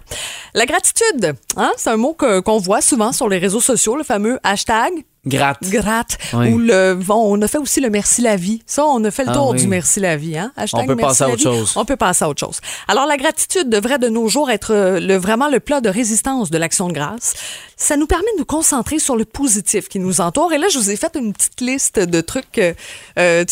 La 0.54 0.66
gratitude, 0.66 1.34
hein, 1.58 1.72
c'est 1.78 1.89
un 1.89 1.98
mot 1.98 2.16
qu'on 2.16 2.58
voit 2.60 2.82
souvent 2.82 3.12
sur 3.12 3.28
les 3.30 3.38
réseaux 3.38 3.62
sociaux, 3.62 3.96
le 3.96 4.04
fameux 4.04 4.39
hashtag 4.44 4.92
Gratte. 5.25 5.58
Gratte. 5.63 6.18
Oui. 6.34 6.48
Ou 6.54 6.60
le, 6.60 6.94
bon, 6.96 7.16
on 7.38 7.42
a 7.42 7.48
fait 7.50 7.58
aussi 7.58 7.82
le 7.82 7.89
merci 7.89 8.22
la 8.22 8.38
vie. 8.38 8.62
Ça, 8.66 8.86
on 8.86 8.99
a 9.03 9.12
fait 9.12 9.24
le 9.24 9.29
Ah 9.32 9.34
tour 9.34 9.50
oui. 9.50 9.60
du 9.60 9.68
merci 9.68 10.00
la 10.00 10.15
vie. 10.18 10.38
Hein? 10.38 10.51
Hashtag 10.56 10.82
On 10.84 10.88
peut 10.88 10.96
merci 10.96 11.20
passer 11.20 11.24
à 11.24 11.27
autre 11.34 11.38
vie. 11.38 11.44
chose. 11.44 11.74
On 11.75 11.86
peut 11.86 11.96
passer 11.98 12.25
à 12.25 12.29
autre 12.29 12.39
chose. 12.39 12.60
Alors, 12.88 13.06
la 13.06 13.18
gratitude 13.18 13.70
devrait 13.70 14.00
de 14.00 14.10
nos 14.10 14.27
jours 14.27 14.50
être 14.50 14.74
euh, 14.74 15.00
le, 15.00 15.15
vraiment 15.18 15.48
le 15.50 15.60
plat 15.60 15.82
de 15.82 15.89
résistance 15.89 16.50
de 16.51 16.58
l'action 16.58 16.88
de 16.88 16.94
grâce. 16.94 17.34
Ça 17.81 17.95
nous 17.95 18.07
permet 18.07 18.31
de 18.36 18.39
nous 18.39 18.45
concentrer 18.45 19.00
sur 19.00 19.15
le 19.15 19.24
positif 19.24 19.88
qui 19.88 20.00
nous 20.00 20.19
entoure. 20.19 20.51
Et 20.51 20.57
là, 20.57 20.67
je 20.69 20.77
vous 20.77 20.91
ai 20.91 20.98
fait 20.98 21.15
une 21.15 21.31
petite 21.31 21.62
liste 21.62 21.98
de 21.98 22.19
trucs 22.19 22.57
euh, 22.57 22.74
euh, 23.17 23.45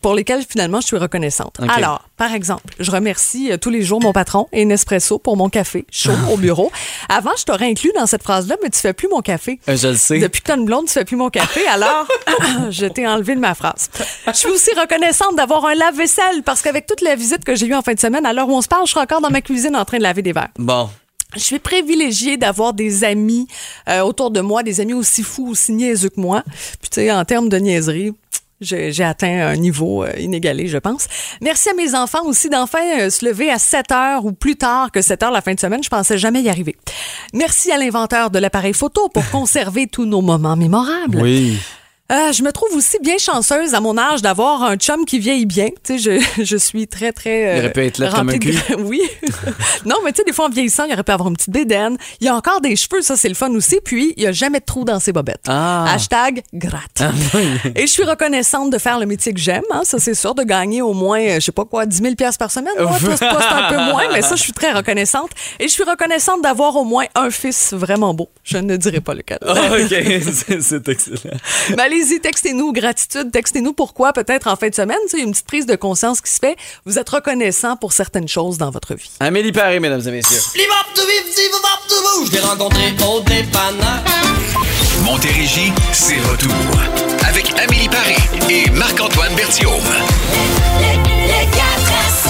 pour 0.00 0.14
lesquels 0.14 0.44
finalement 0.48 0.80
je 0.80 0.86
suis 0.86 0.96
reconnaissante. 0.96 1.58
Alors, 1.68 2.08
par 2.22 2.32
exemple, 2.32 2.72
je 2.78 2.88
remercie 2.92 3.50
euh, 3.50 3.56
tous 3.56 3.70
les 3.70 3.82
jours 3.82 4.00
mon 4.00 4.12
patron 4.12 4.46
et 4.52 4.64
Nespresso 4.64 5.18
pour 5.18 5.36
mon 5.36 5.48
café 5.48 5.84
chaud 5.90 6.12
au 6.32 6.36
bureau. 6.36 6.70
Avant, 7.08 7.32
je 7.36 7.42
t'aurais 7.42 7.68
inclus 7.68 7.90
dans 7.96 8.06
cette 8.06 8.22
phrase-là, 8.22 8.54
mais 8.62 8.70
tu 8.70 8.78
fais 8.78 8.92
plus 8.92 9.08
mon 9.08 9.22
café. 9.22 9.58
Euh, 9.68 9.76
je 9.76 9.88
le 9.88 9.96
sais. 9.96 10.20
Depuis 10.20 10.40
que 10.40 10.46
t'as 10.46 10.56
une 10.56 10.64
blonde, 10.64 10.86
tu 10.86 10.92
fais 10.92 11.04
plus 11.04 11.16
mon 11.16 11.30
café, 11.30 11.66
alors 11.66 12.06
je 12.70 12.86
t'ai 12.86 13.08
enlevé 13.08 13.34
de 13.34 13.40
ma 13.40 13.56
phrase. 13.56 13.90
Je 14.28 14.32
suis 14.34 14.48
aussi 14.48 14.70
reconnaissante 14.78 15.34
d'avoir 15.34 15.66
un 15.66 15.74
lave-vaisselle 15.74 16.44
parce 16.44 16.62
qu'avec 16.62 16.86
toute 16.86 17.00
la 17.00 17.16
visite 17.16 17.44
que 17.44 17.56
j'ai 17.56 17.66
eue 17.66 17.74
en 17.74 17.82
fin 17.82 17.94
de 17.94 18.00
semaine, 18.00 18.24
à 18.24 18.32
l'heure 18.32 18.48
où 18.48 18.56
on 18.56 18.62
se 18.62 18.68
parle, 18.68 18.86
je 18.86 18.92
suis 18.92 19.00
encore 19.00 19.20
dans 19.20 19.30
ma 19.30 19.40
cuisine 19.40 19.74
en 19.74 19.84
train 19.84 19.98
de 19.98 20.04
laver 20.04 20.22
des 20.22 20.32
verres. 20.32 20.50
Bon. 20.56 20.88
Je 21.34 21.40
suis 21.40 21.58
privilégiée 21.58 22.36
d'avoir 22.36 22.72
des 22.72 23.04
amis 23.04 23.46
euh, 23.88 24.00
autour 24.00 24.30
de 24.30 24.40
moi, 24.40 24.62
des 24.62 24.80
amis 24.80 24.94
aussi 24.94 25.22
fous, 25.22 25.48
aussi 25.48 25.72
niaiseux 25.72 26.10
que 26.10 26.20
moi. 26.20 26.42
Puis 26.80 26.90
tu 26.90 27.00
sais, 27.00 27.12
en 27.12 27.24
termes 27.24 27.48
de 27.48 27.56
niaiserie, 27.56 28.12
j'ai 28.62 29.04
atteint 29.04 29.48
un 29.48 29.56
niveau 29.56 30.04
euh, 30.04 30.12
inégalé, 30.18 30.68
je 30.68 30.78
pense. 30.78 31.08
Merci 31.40 31.70
à 31.70 31.74
mes 31.74 31.94
enfants 31.94 32.24
aussi 32.24 32.48
d'enfin 32.48 33.00
euh, 33.00 33.10
se 33.10 33.24
lever 33.24 33.50
à 33.50 33.58
7 33.58 33.90
heures 33.92 34.24
ou 34.24 34.32
plus 34.32 34.56
tard 34.56 34.90
que 34.92 35.02
7 35.02 35.22
heures 35.24 35.32
la 35.32 35.40
fin 35.40 35.54
de 35.54 35.60
semaine. 35.60 35.82
Je 35.82 35.88
pensais 35.88 36.18
jamais 36.18 36.42
y 36.42 36.48
arriver. 36.48 36.76
Merci 37.32 37.72
à 37.72 37.78
l'inventeur 37.78 38.30
de 38.30 38.38
l'appareil 38.38 38.74
photo 38.74 39.08
pour 39.08 39.28
conserver 39.30 39.86
tous 39.86 40.04
nos 40.04 40.20
moments 40.20 40.56
mémorables. 40.56 41.20
Oui. 41.20 41.58
Euh, 42.12 42.32
je 42.32 42.42
me 42.42 42.52
trouve 42.52 42.74
aussi 42.76 42.98
bien 43.00 43.16
chanceuse 43.18 43.74
à 43.74 43.80
mon 43.80 43.96
âge 43.96 44.20
d'avoir 44.20 44.62
un 44.64 44.76
chum 44.76 45.04
qui 45.06 45.18
vieillit 45.18 45.46
bien. 45.46 45.68
Tu 45.82 45.98
sais, 45.98 46.20
je, 46.36 46.42
je 46.44 46.56
suis 46.56 46.86
très, 46.86 47.12
très. 47.12 47.46
euh, 47.48 47.54
Il 47.56 47.58
aurait 47.60 47.72
pu 47.72 47.84
être 47.86 47.98
laid 47.98 48.10
comme 48.14 48.28
un 48.28 48.38
cul. 48.38 48.54
Oui. 48.78 49.00
non, 49.86 49.96
mais 50.04 50.12
tu 50.12 50.18
sais, 50.18 50.24
des 50.24 50.32
fois, 50.32 50.46
en 50.46 50.50
vieillissant, 50.50 50.84
il 50.84 50.92
aurait 50.92 51.02
pu 51.04 51.12
avoir 51.12 51.28
une 51.28 51.36
petite 51.36 51.50
bédaine. 51.50 51.96
Il 52.20 52.26
y 52.26 52.28
a 52.28 52.34
encore 52.34 52.60
des 52.60 52.76
cheveux, 52.76 53.00
ça, 53.00 53.16
c'est 53.16 53.28
le 53.28 53.34
fun 53.34 53.50
aussi. 53.54 53.78
Puis, 53.82 54.12
il 54.16 54.22
n'y 54.22 54.26
a 54.28 54.32
jamais 54.32 54.60
de 54.60 54.64
trou 54.64 54.84
dans 54.84 55.00
ses 55.00 55.12
bobettes. 55.12 55.44
Ah. 55.48 55.86
Hashtag 55.92 56.42
gratte. 56.52 57.02
Et 57.74 57.82
je 57.86 57.92
suis 57.92 58.04
reconnaissante 58.04 58.70
de 58.70 58.78
faire 58.78 58.98
le 58.98 59.06
métier 59.06 59.32
que 59.32 59.40
j'aime, 59.40 59.62
hein, 59.70 59.82
ça, 59.84 59.98
c'est 59.98 60.14
sûr, 60.14 60.34
de 60.34 60.42
gagner 60.42 60.82
au 60.82 60.92
moins, 60.92 61.20
euh, 61.20 61.34
je 61.36 61.40
sais 61.40 61.52
pas 61.52 61.64
quoi, 61.64 61.86
10 61.86 61.96
000 62.02 62.14
par 62.38 62.50
semaine. 62.50 62.72
Moi, 62.78 62.98
toi, 62.98 63.16
c'est 63.16 63.24
un 63.24 63.68
peu 63.70 63.76
moins, 63.90 64.04
mais 64.12 64.20
ça, 64.22 64.36
je 64.36 64.42
suis 64.42 64.52
très 64.52 64.72
reconnaissante. 64.72 65.30
Et 65.60 65.64
je 65.68 65.72
suis 65.72 65.84
reconnaissante 65.84 66.42
d'avoir 66.42 66.76
au 66.76 66.84
moins 66.84 67.06
un 67.14 67.30
fils 67.30 67.72
vraiment 67.72 68.12
beau. 68.12 68.28
Je 68.44 68.58
ne 68.58 68.76
dirai 68.76 69.00
pas 69.00 69.14
lequel. 69.14 69.38
Ah, 69.46 69.52
OK, 69.72 69.88
c'est- 70.60 70.88
excellent. 70.88 71.16
Ben, 71.76 71.88
allez-y, 72.02 72.20
textez-nous 72.20 72.72
gratitude, 72.72 73.30
textez-nous 73.30 73.72
pourquoi 73.72 74.12
peut-être 74.12 74.48
en 74.48 74.56
fin 74.56 74.68
de 74.68 74.74
semaine, 74.74 74.98
il 75.12 75.18
y 75.18 75.22
a 75.22 75.24
une 75.24 75.30
petite 75.32 75.46
prise 75.46 75.66
de 75.66 75.76
conscience 75.76 76.20
qui 76.20 76.32
se 76.32 76.38
fait. 76.38 76.56
Vous 76.84 76.98
êtes 76.98 77.08
reconnaissant 77.08 77.76
pour 77.76 77.92
certaines 77.92 78.28
choses 78.28 78.58
dans 78.58 78.70
votre 78.70 78.94
vie. 78.94 79.10
Amélie 79.20 79.52
Paré, 79.52 79.78
mesdames 79.78 80.02
et 80.06 80.10
messieurs. 80.10 80.40
Je 80.54 82.32
l'ai 82.32 82.40
rencontré 82.40 82.94
au 83.06 83.20
dépanneur. 83.20 84.02
Montérégie, 85.04 85.72
c'est 85.92 86.20
retour. 86.20 86.50
Avec 87.28 87.52
Amélie 87.58 87.88
Paré 87.88 88.16
et 88.50 88.70
Marc-Antoine 88.70 89.34
Berthiaume. 89.34 89.72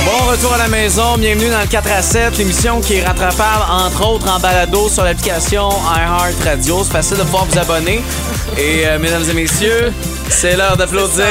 Bon 0.05 0.31
retour 0.31 0.53
à 0.53 0.59
la 0.59 0.69
maison, 0.69 1.17
bienvenue 1.17 1.49
dans 1.51 1.61
le 1.61 1.67
4 1.67 1.91
à 1.93 2.03
7, 2.03 2.39
l'émission 2.39 2.81
qui 2.81 2.95
est 2.97 3.05
rattrapable 3.05 3.65
entre 3.71 4.07
autres 4.09 4.29
en 4.29 4.39
balado 4.41 4.89
sur 4.89 5.05
l'application 5.05 5.69
iHeart 5.71 6.43
Radio. 6.45 6.83
C'est 6.85 6.93
facile 6.93 7.19
de 7.19 7.23
pouvoir 7.23 7.45
vous 7.47 7.59
abonner. 7.59 8.03
Et 8.59 8.87
euh, 8.87 8.99
mesdames 8.99 9.25
et 9.31 9.35
messieurs, 9.35 9.93
c'est 10.29 10.57
l'heure 10.57 10.77
d'applaudir 10.77 11.25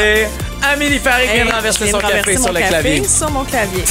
Amélie 0.74 1.00
qui 1.00 1.34
vient 1.34 1.46
de 1.46 1.52
renverser 1.52 1.90
son 1.92 2.00
café 2.00 2.38
sur 2.38 2.54
le 2.54 2.60
clavier. 2.62 3.04
Sur 3.08 3.30
mon 3.32 3.44
clavier. 3.44 3.84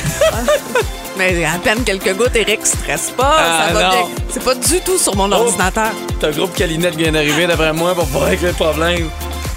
Mais 1.19 1.45
à 1.45 1.59
peine 1.63 1.85
quelques 1.85 2.15
gouttes, 2.17 2.35
Eric, 2.37 2.65
stresse 2.67 3.11
pas, 3.15 3.37
Ah, 3.39 3.67
ça 3.69 3.75
va 3.75 3.83
non. 3.83 3.89
Oh. 3.91 4.07
bien. 4.07 4.25
C'est 4.33 4.43
pas 4.43 4.55
du 4.55 4.81
tout 4.81 4.97
sur 4.97 5.15
mon 5.17 5.31
ordinateur. 5.31 5.91
T'as 6.19 6.29
un 6.29 6.31
groupe 6.31 6.55
Calinette 6.55 6.97
qui 6.97 7.03
vient 7.03 7.13
d'arriver 7.13 7.47
d'après 7.47 7.73
moi 7.75 7.95
pour 7.95 8.07
pouvoir 8.07 8.31
régler 8.31 8.49
le 8.49 8.55
problème. 8.55 9.11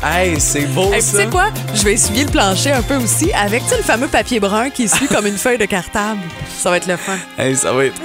Hey, 0.05 0.37
c'est 0.39 0.65
beau 0.65 0.89
puis, 0.89 0.99
tu 0.99 1.05
sais 1.07 1.27
quoi? 1.27 1.45
Je 1.73 1.81
vais 1.83 1.93
essuyer 1.93 2.25
le 2.25 2.29
plancher 2.31 2.71
un 2.71 2.81
peu 2.81 2.97
aussi 2.97 3.31
avec 3.33 3.63
le 3.71 3.81
fameux 3.83 4.07
papier 4.09 4.39
brun 4.41 4.69
qui 4.69 4.83
essuie 4.83 5.07
comme 5.07 5.25
une 5.27 5.37
feuille 5.37 5.57
de 5.57 5.65
cartable. 5.65 6.19
Ça 6.57 6.69
va 6.69 6.77
être 6.77 6.87
le 6.87 6.97
fun. 6.97 7.17
Hey, 7.37 7.55
ça 7.55 7.71
va 7.71 7.85
être. 7.85 7.95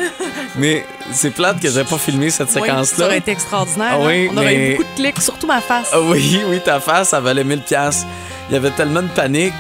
Mais 0.55 0.85
c'est 1.13 1.31
plate 1.31 1.59
que 1.61 1.69
j'ai 1.69 1.83
pas 1.83 1.99
filmé 1.99 2.31
cette 2.31 2.49
Oui, 2.49 2.55
ça 2.55 2.61
séquence-là. 2.61 3.07
aurait 3.07 3.19
été 3.19 3.33
extraordinaire. 3.33 3.89
Ah 3.93 3.97
hein? 3.97 4.07
oui, 4.07 4.29
On 4.33 4.37
aurait 4.37 4.55
eu 4.55 4.71
beaucoup 4.77 4.85
de 4.85 4.95
clics, 4.97 5.21
surtout 5.21 5.47
ma 5.49 5.61
face. 5.61 5.89
Ah 5.93 6.01
oui, 6.01 6.41
oui, 6.49 6.61
ta 6.65 6.79
face, 6.79 7.09
ça 7.09 7.21
valait 7.21 7.43
1000 7.45 7.61
pièces. 7.63 8.07
Il 8.49 8.55
y 8.55 8.57
avait 8.57 8.71
tellement 8.71 9.03
de 9.03 9.09
panique. 9.09 9.53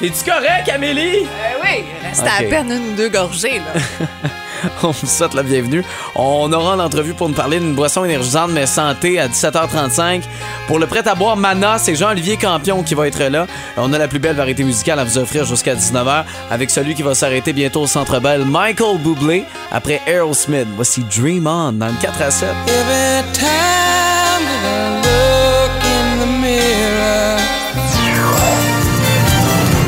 T'es-tu 0.00 0.28
correct, 0.28 0.68
Amélie? 0.74 1.20
Euh, 1.24 1.62
oui, 1.62 1.84
il 2.02 2.08
restait 2.08 2.24
Ok. 2.24 2.28
à 2.38 2.42
peine 2.50 2.72
une 2.72 2.88
ou 2.92 2.96
deux 2.96 3.08
gorgées. 3.08 3.60
Là. 3.60 4.06
On 4.82 4.90
vous 4.90 5.06
souhaite 5.06 5.34
la 5.34 5.42
bienvenue. 5.42 5.84
On 6.14 6.52
aura 6.52 6.76
l'entrevue 6.76 7.14
pour 7.14 7.28
nous 7.28 7.34
parler 7.34 7.58
d'une 7.60 7.74
boisson 7.74 8.04
énergisante 8.04 8.50
mais 8.52 8.66
santé 8.66 9.18
à 9.18 9.28
17h35. 9.28 10.22
Pour 10.66 10.78
le 10.78 10.86
prêt 10.86 11.06
à 11.06 11.14
boire 11.14 11.36
Mana, 11.36 11.78
c'est 11.78 11.94
Jean-Olivier 11.94 12.36
Campion 12.36 12.82
qui 12.82 12.94
va 12.94 13.06
être 13.08 13.22
là. 13.22 13.46
On 13.76 13.92
a 13.92 13.98
la 13.98 14.08
plus 14.08 14.18
belle 14.18 14.36
variété 14.36 14.64
musicale 14.64 14.98
à 14.98 15.04
vous 15.04 15.18
offrir 15.18 15.44
jusqu'à 15.44 15.74
19h 15.74 16.24
avec 16.50 16.70
celui 16.70 16.94
qui 16.94 17.02
va 17.02 17.14
s'arrêter 17.14 17.52
bientôt 17.52 17.82
au 17.82 17.86
Centre 17.86 18.20
Bell, 18.20 18.44
Michael 18.44 18.98
Bublé, 18.98 19.44
après 19.72 20.00
Aerosmith. 20.06 20.68
Voici 20.74 21.04
Dream 21.04 21.46
On 21.46 21.72
dans 21.72 21.86
le 21.86 22.00
4 22.00 22.22
à 22.22 22.30
7. 22.30 22.48
Every 22.66 23.22
time 23.32 23.44
that 24.44 24.64
I 24.64 24.90
look 25.02 25.70
in 25.84 26.20
the 26.20 26.28
mirror. 26.40 27.40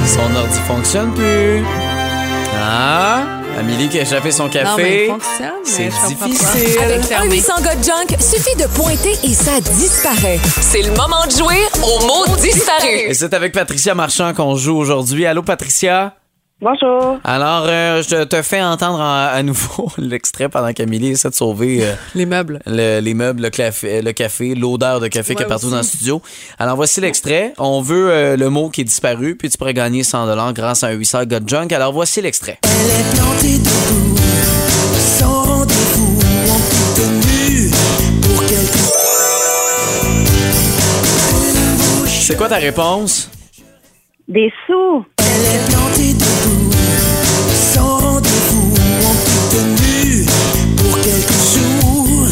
Son 0.06 0.34
ordi 0.36 0.58
fonctionne 0.66 1.12
plus. 1.14 1.62
Ah, 2.60 3.37
Amélie 3.58 3.88
qui 3.88 3.98
a 3.98 4.02
échappé 4.02 4.30
son 4.30 4.48
café. 4.48 5.06
il 5.06 5.10
fonctionne, 5.10 5.50
mais 5.64 5.90
C'est 5.90 6.14
difficile. 6.14 6.78
Avec. 6.80 7.10
1 7.10 7.24
800 7.24 7.52
gars 7.64 7.74
de 7.74 7.82
junk, 7.82 8.16
suffit 8.20 8.54
de 8.56 8.68
pointer 8.68 9.16
et 9.24 9.34
ça 9.34 9.60
disparaît. 9.60 10.38
C'est 10.60 10.82
le 10.82 10.90
moment 10.90 11.26
de 11.26 11.32
jouer 11.32 11.64
au 11.82 12.06
mot 12.06 12.36
disparu. 12.36 12.86
Et 13.08 13.14
c'est 13.14 13.34
avec 13.34 13.52
Patricia 13.52 13.96
Marchand 13.96 14.32
qu'on 14.32 14.54
joue 14.54 14.76
aujourd'hui. 14.76 15.26
Allô, 15.26 15.42
Patricia? 15.42 16.14
Bonjour. 16.60 17.18
Alors, 17.22 17.66
euh, 17.68 18.02
je 18.02 18.24
te 18.24 18.42
fais 18.42 18.60
entendre 18.60 18.98
en- 18.98 19.28
à 19.32 19.40
nouveau 19.44 19.92
l'extrait 19.98 20.48
pendant 20.48 20.72
qu'Amélie 20.72 21.10
essaie 21.10 21.30
de 21.30 21.34
sauver 21.34 21.84
euh, 21.86 21.94
Les 22.16 22.26
meubles. 22.26 22.58
le- 22.66 22.98
les 22.98 23.14
meubles, 23.14 23.42
le 23.44 23.50
café, 23.50 24.02
le 24.02 24.10
café, 24.12 24.56
l'odeur 24.56 24.98
de 24.98 25.06
café 25.06 25.36
qui 25.36 25.44
est 25.44 25.46
partout 25.46 25.66
aussi. 25.66 25.70
dans 25.72 25.78
le 25.78 25.84
studio. 25.84 26.20
Alors, 26.58 26.74
voici 26.74 27.00
l'extrait. 27.00 27.52
On 27.58 27.80
veut 27.80 28.10
euh, 28.10 28.36
le 28.36 28.50
mot 28.50 28.70
qui 28.70 28.80
est 28.80 28.84
disparu, 28.84 29.36
puis 29.36 29.48
tu 29.50 29.56
pourrais 29.56 29.72
gagner 29.72 30.02
100 30.02 30.52
grâce 30.52 30.82
à 30.82 30.88
un 30.88 30.92
800 30.94 31.26
Got 31.26 31.46
Junk. 31.46 31.68
Alors, 31.72 31.92
voici 31.92 32.20
l'extrait. 32.20 32.58
Elle 32.64 32.70
est 32.90 33.16
plantée 33.16 33.58
debout, 33.58 34.16
sans 35.20 35.42
rendez-vous, 35.44 36.18
en 36.50 36.58
toute 36.58 36.96
tenue, 36.96 37.70
pour 38.20 38.44
quelque 38.46 38.78
C'est 42.08 42.36
quoi 42.36 42.48
ta 42.48 42.56
réponse? 42.56 43.30
Des 44.28 44.52
sous. 44.66 45.04
Elle 45.18 45.24
est 45.26 45.70
plantée 45.70 46.12
debout, 46.12 46.70
sans 47.74 47.98
rendez-vous, 47.98 48.74
en 49.06 49.14
toute 49.14 49.50
tenue, 49.50 50.26
pour 50.76 51.00
quelques 51.00 51.40
jours. 51.54 52.28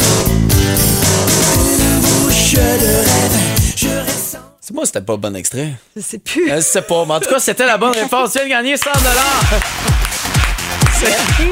Une 1.55 1.99
bouche 2.01 2.53
de 2.53 2.59
rêve, 2.59 3.37
je 3.75 3.87
ressens. 3.87 4.37
C'est 4.61 4.73
moi, 4.75 4.85
c'était 4.85 5.01
pas 5.01 5.13
le 5.13 5.19
bon 5.19 5.35
extrait. 5.35 5.73
Je 5.95 6.01
sais 6.01 6.19
plus. 6.19 6.51
Euh, 6.51 6.61
c'est 6.61 6.83
pas. 6.85 7.03
Mais 7.07 7.13
en 7.15 7.19
tout 7.19 7.29
cas, 7.29 7.39
c'était 7.39 7.65
la 7.65 7.77
bonne 7.77 7.93
réponse. 7.93 8.31
Tu 8.31 8.37
viens 8.39 8.45
de 8.45 8.49
gagner 8.49 8.77
100 8.77 8.89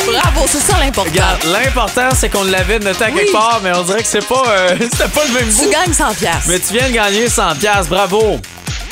Bravo, 0.08 0.46
c'est 0.48 0.60
ça 0.60 0.78
l'important. 0.80 1.10
Regarde, 1.12 1.44
l'important, 1.46 2.10
c'est 2.16 2.30
qu'on 2.30 2.44
l'avait 2.44 2.80
noté 2.80 3.04
à 3.04 3.12
quelque 3.12 3.28
Oui. 3.28 3.32
part, 3.32 3.62
mais 3.64 3.72
on 3.76 3.84
dirait 3.84 4.02
que 4.02 4.08
c'est 4.08 4.26
pas, 4.28 4.44
euh, 4.48 4.76
c'était 4.80 5.08
pas 5.08 5.22
le 5.28 5.34
même 5.34 5.50
Tu 5.50 5.66
bout. 5.66 5.72
gagnes 5.72 5.94
100 5.94 6.14
piastres. 6.16 6.50
Mais 6.50 6.60
tu 6.60 6.74
viens 6.74 6.88
de 6.90 6.94
gagner 6.94 7.30
100 7.30 7.56
pièces, 7.56 7.88
bravo. 7.88 8.40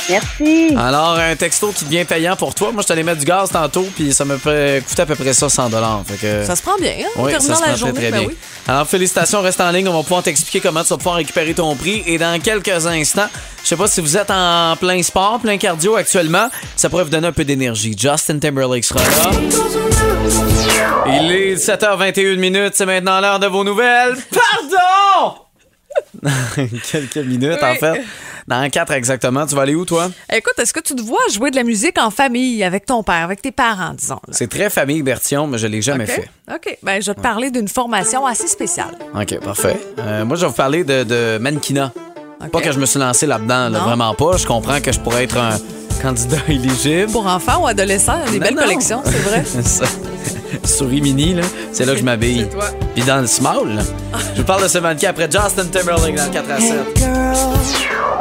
Merci. 0.10 0.76
Alors, 0.78 1.18
un 1.18 1.36
texto 1.36 1.72
qui 1.72 1.86
devient 1.86 2.06
payant 2.06 2.36
pour 2.36 2.54
toi. 2.54 2.72
Moi, 2.72 2.82
je 2.82 2.88
t'allais 2.88 3.04
mettre 3.04 3.20
du 3.20 3.26
gaz 3.26 3.50
tantôt, 3.50 3.88
puis 3.96 4.14
ça 4.14 4.26
me 4.26 4.38
fait 4.38 4.84
coûter 4.88 5.02
à 5.02 5.06
peu 5.06 5.16
près 5.16 5.34
ça 5.34 5.50
100 5.50 5.70
Fait 6.06 6.18
que... 6.18 6.46
Ça 6.46 6.56
se 6.56 6.62
prend 6.62 6.76
bien, 6.78 6.94
hein? 7.00 7.10
En 7.16 7.24
Oui, 7.24 7.32
ça 7.34 7.40
se 7.40 7.48
la 7.50 7.56
prend 7.56 7.66
très, 7.66 7.78
journée, 7.78 7.94
très 7.94 8.12
ben 8.12 8.20
bien. 8.20 8.28
oui. 8.30 8.38
Alors, 8.68 8.88
félicitations, 8.88 9.42
reste 9.42 9.62
en 9.62 9.72
ligne. 9.72 9.88
On 9.88 9.94
va 9.94 10.04
pouvoir 10.04 10.24
t'expliquer 10.24 10.60
comment 10.60 10.84
tu 10.84 10.90
vas 10.90 10.98
pouvoir 10.98 11.16
récupérer 11.16 11.54
ton 11.54 11.76
prix. 11.76 12.04
Et 12.06 12.18
dans 12.18 12.40
quelques 12.42 12.86
instants, 12.86 13.28
je 13.64 13.70
sais 13.70 13.78
pas 13.78 13.88
si 13.88 14.02
vous 14.02 14.18
êtes 14.18 14.32
en 14.32 14.76
plein 14.78 15.02
sport, 15.04 15.40
plein 15.40 15.58
cardio 15.58 15.96
actuellement, 15.96 16.50
ça 16.76 16.90
pourrait 16.90 17.04
vous 17.04 17.10
donner 17.10 17.28
un 17.28 17.32
peu 17.32 17.46
d'énergie. 17.46 17.96
Justin 17.98 18.40
Timberlake 18.40 18.84
sera 18.84 19.00
là. 19.00 19.32
Il 21.08 21.32
est 21.32 21.56
7h21 21.56 22.38
minutes. 22.38 22.74
C'est 22.76 22.86
maintenant 22.86 23.20
l'heure 23.20 23.40
de 23.40 23.48
vos 23.48 23.64
nouvelles. 23.64 24.16
Pardon! 24.32 25.36
quelques 26.92 27.18
minutes, 27.18 27.62
en 27.62 27.76
fait. 27.76 28.02
Dans 28.48 28.70
4 28.70 28.92
exactement. 28.92 29.46
Tu 29.46 29.56
vas 29.56 29.62
aller 29.64 29.76
où, 29.76 29.86
toi? 29.86 30.10
Écoute, 30.32 30.54
est-ce 30.58 30.74
que 30.74 30.80
tu 30.80 30.96
te 30.96 31.02
vois 31.02 31.22
jouer 31.32 31.52
de 31.52 31.56
la 31.56 31.64
musique 31.64 31.98
en 32.00 32.10
famille 32.10 32.64
avec 32.64 32.86
ton 32.86 33.04
père, 33.04 33.24
avec 33.24 33.42
tes 33.42 33.52
parents, 33.52 33.94
disons? 33.94 34.20
C'est 34.32 34.50
très 34.50 34.70
famille 34.70 35.02
Bertillon, 35.02 35.48
mais 35.48 35.58
je 35.58 35.68
l'ai 35.68 35.82
jamais 35.82 36.06
fait. 36.06 36.30
OK. 36.54 36.78
Ben, 36.84 37.02
je 37.02 37.12
vais 37.12 37.16
te 37.16 37.22
parler 37.22 37.52
d'une 37.52 37.68
formation 37.68 38.26
assez 38.26 38.48
spéciale. 38.48 38.98
OK, 39.16 39.40
parfait. 39.40 39.80
Euh, 40.00 40.26
moi, 40.26 40.36
je 40.36 40.42
vais 40.42 40.48
vous 40.48 40.54
parler 40.54 40.84
de, 40.84 41.04
de 41.04 41.38
mannequinat. 41.40 41.92
Pas 42.52 42.60
que 42.60 42.72
je 42.74 42.80
me 42.80 42.86
suis 42.86 43.00
lancé 43.00 43.26
là-dedans, 43.26 43.70
là, 43.70 43.80
vraiment 43.80 44.14
pas. 44.16 44.36
Je 44.36 44.46
comprends 44.46 44.82
que 44.82 44.92
je 44.92 45.00
pourrais 45.00 45.24
être 45.24 45.38
un 45.38 45.58
candidat 46.02 46.38
éligible. 46.50 47.10
Pour 47.12 47.26
enfants 47.28 47.62
ou 47.64 47.68
adolescents, 47.68 48.20
des 48.32 48.40
Ben 48.40 48.48
belles 48.50 48.56
non. 48.56 48.64
collections, 48.64 49.02
c'est 49.06 49.20
vrai. 49.20 49.44
Souris 50.64 51.02
mini, 51.02 51.34
là, 51.34 51.44
c'est 51.72 51.86
là 51.86 51.94
que 51.94 52.00
je 52.00 52.04
m'habille. 52.04 52.48
Puis 52.96 53.04
dans 53.04 53.22
le 53.22 53.28
small, 53.28 53.76
là. 53.76 53.82
je 54.36 54.42
vous 54.42 54.46
parle 54.46 54.64
de 54.64 54.68
ce 54.68 54.78
mannequin 54.78 55.10
après 55.10 55.30
Justin 55.30 55.66
Timberlake 55.66 56.16
dans 56.16 56.26
le 56.26 56.32
4 56.32 56.52
à 56.52 56.60
7. 56.60 56.78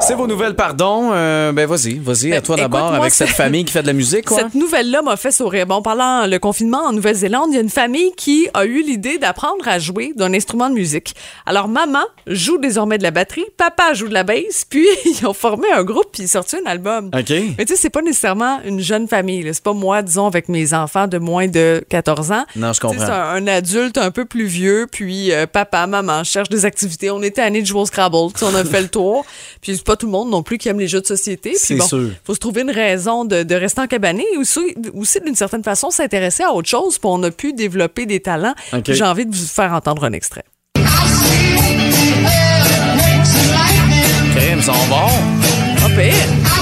C'est 0.01 0.15
vos 0.15 0.27
nouvelles, 0.27 0.57
pardon. 0.57 1.11
Euh, 1.13 1.53
ben 1.53 1.65
vas-y, 1.65 1.95
vas-y, 1.95 2.31
Ben, 2.31 2.39
à 2.39 2.41
toi 2.41 2.57
d'abord, 2.57 2.93
avec 2.93 3.13
cette 3.13 3.29
famille 3.29 3.65
qui 3.65 3.73
fait 3.73 3.83
de 3.83 3.87
la 3.87 3.93
musique, 3.93 4.25
quoi. 4.25 4.39
Cette 4.39 4.55
nouvelle-là 4.55 5.01
m'a 5.01 5.17
fait 5.17 5.31
sourire. 5.31 5.67
Bon, 5.67 5.81
pendant 5.81 6.27
le 6.27 6.39
confinement 6.39 6.87
en 6.87 6.93
Nouvelle-Zélande, 6.93 7.51
il 7.51 7.55
y 7.55 7.59
a 7.59 7.61
une 7.61 7.69
famille 7.71 8.11
qui 8.17 8.49
a 8.53 8.65
eu 8.65 8.83
l'idée 8.83 9.19
d'apprendre 9.19 9.67
à 9.69 9.79
jouer 9.79 10.13
d'un 10.17 10.35
instrument 10.35 10.69
de 10.69 10.75
musique. 10.75 11.15
Alors, 11.47 11.69
maman 11.69 12.03
joue 12.27 12.59
désormais 12.59 12.99
de 12.99 13.05
la 13.05 13.13
batterie, 13.13 13.45
papa 13.57 13.95
joue 13.95 14.09
de 14.09 14.15
la 14.15 14.25
basse, 14.25 14.65
puis 14.69 14.87
ils 15.05 15.25
ont 15.27 15.35
formé 15.35 15.71
un 15.73 15.85
groupe 15.85 16.09
puis 16.13 16.27
sorti 16.27 16.57
un 16.57 16.69
album. 16.69 17.11
OK. 17.17 17.31
Mais 17.59 17.65
tu 17.65 17.75
sais, 17.75 17.77
c'est 17.77 17.91
pas 17.91 18.03
nécessairement 18.03 18.61
une 18.65 18.81
jeune 18.81 19.07
famille. 19.07 19.43
là. 19.43 19.53
C'est 19.53 19.63
pas 19.63 19.73
moi, 19.73 20.03
disons, 20.03 20.27
avec 20.27 20.49
mes 20.49 20.75
enfants 20.75 21.07
de 21.07 21.19
moins 21.19 21.47
de 21.47 21.85
14 21.89 22.22
ans. 22.31 22.45
Non, 22.55 22.73
je 22.73 22.81
Tu 22.81 22.89
sais, 22.89 22.95
comprends. 22.95 23.07
C'est 23.07 23.13
un, 23.13 23.47
adulte 23.47 23.99
un 23.99 24.11
peu 24.11 24.25
plus 24.25 24.45
vieux, 24.45 24.87
puis 24.91 25.33
euh, 25.33 25.47
papa, 25.47 25.87
maman 25.87 26.23
cherchent 26.25 26.49
des 26.51 26.65
activités. 26.65 27.11
On 27.11 27.23
était 27.23 27.43
année 27.43 27.63
de 27.63 27.67
jouer 27.67 27.81
au 27.81 27.87
Scrabble, 27.87 28.17
on 28.43 28.55
a 28.55 28.65
fait 28.65 28.83
le 28.83 28.89
tour. 28.91 29.25
Puis 29.61 29.77
c'est 29.77 29.85
pas 29.85 29.97
tout 29.97 30.07
le 30.07 30.13
monde 30.13 30.31
non 30.31 30.43
plus 30.43 30.59
qui 30.59 30.69
aime 30.69 30.79
les 30.79 30.89
jeux 30.89 31.01
de 31.01 31.07
société. 31.07 31.55
C'est 31.57 31.75
bon, 31.77 31.87
sûr. 31.87 32.11
faut 32.25 32.35
se 32.35 32.41
trouver 32.41 32.63
une 32.63 32.71
raison 32.71 33.25
de, 33.25 33.43
de 33.43 33.55
rester 33.55 33.81
encabané 33.81 34.25
et 34.35 34.37
aussi, 34.37 34.61
aussi 34.95 35.21
d'une 35.21 35.35
certaine 35.35 35.65
façon 35.65 35.91
s'intéresser 35.91 36.43
à 36.43 36.53
autre 36.53 36.69
chose. 36.69 36.99
Puis 36.99 37.09
on 37.11 37.23
a 37.23 37.31
pu 37.31 37.53
développer 37.53 38.07
des 38.07 38.21
talents. 38.21 38.55
J'ai 38.87 39.05
envie 39.05 39.27
de 39.27 39.35
vous 39.35 39.47
faire 39.47 39.73
entendre 39.73 40.05
un 40.05 40.13
extrait. 40.13 40.45
Crème, 44.35 44.59
ils 44.59 44.63
sont 44.63 44.73
bons. 44.89 45.81
Pas 45.81 45.89
pire. 45.91 46.62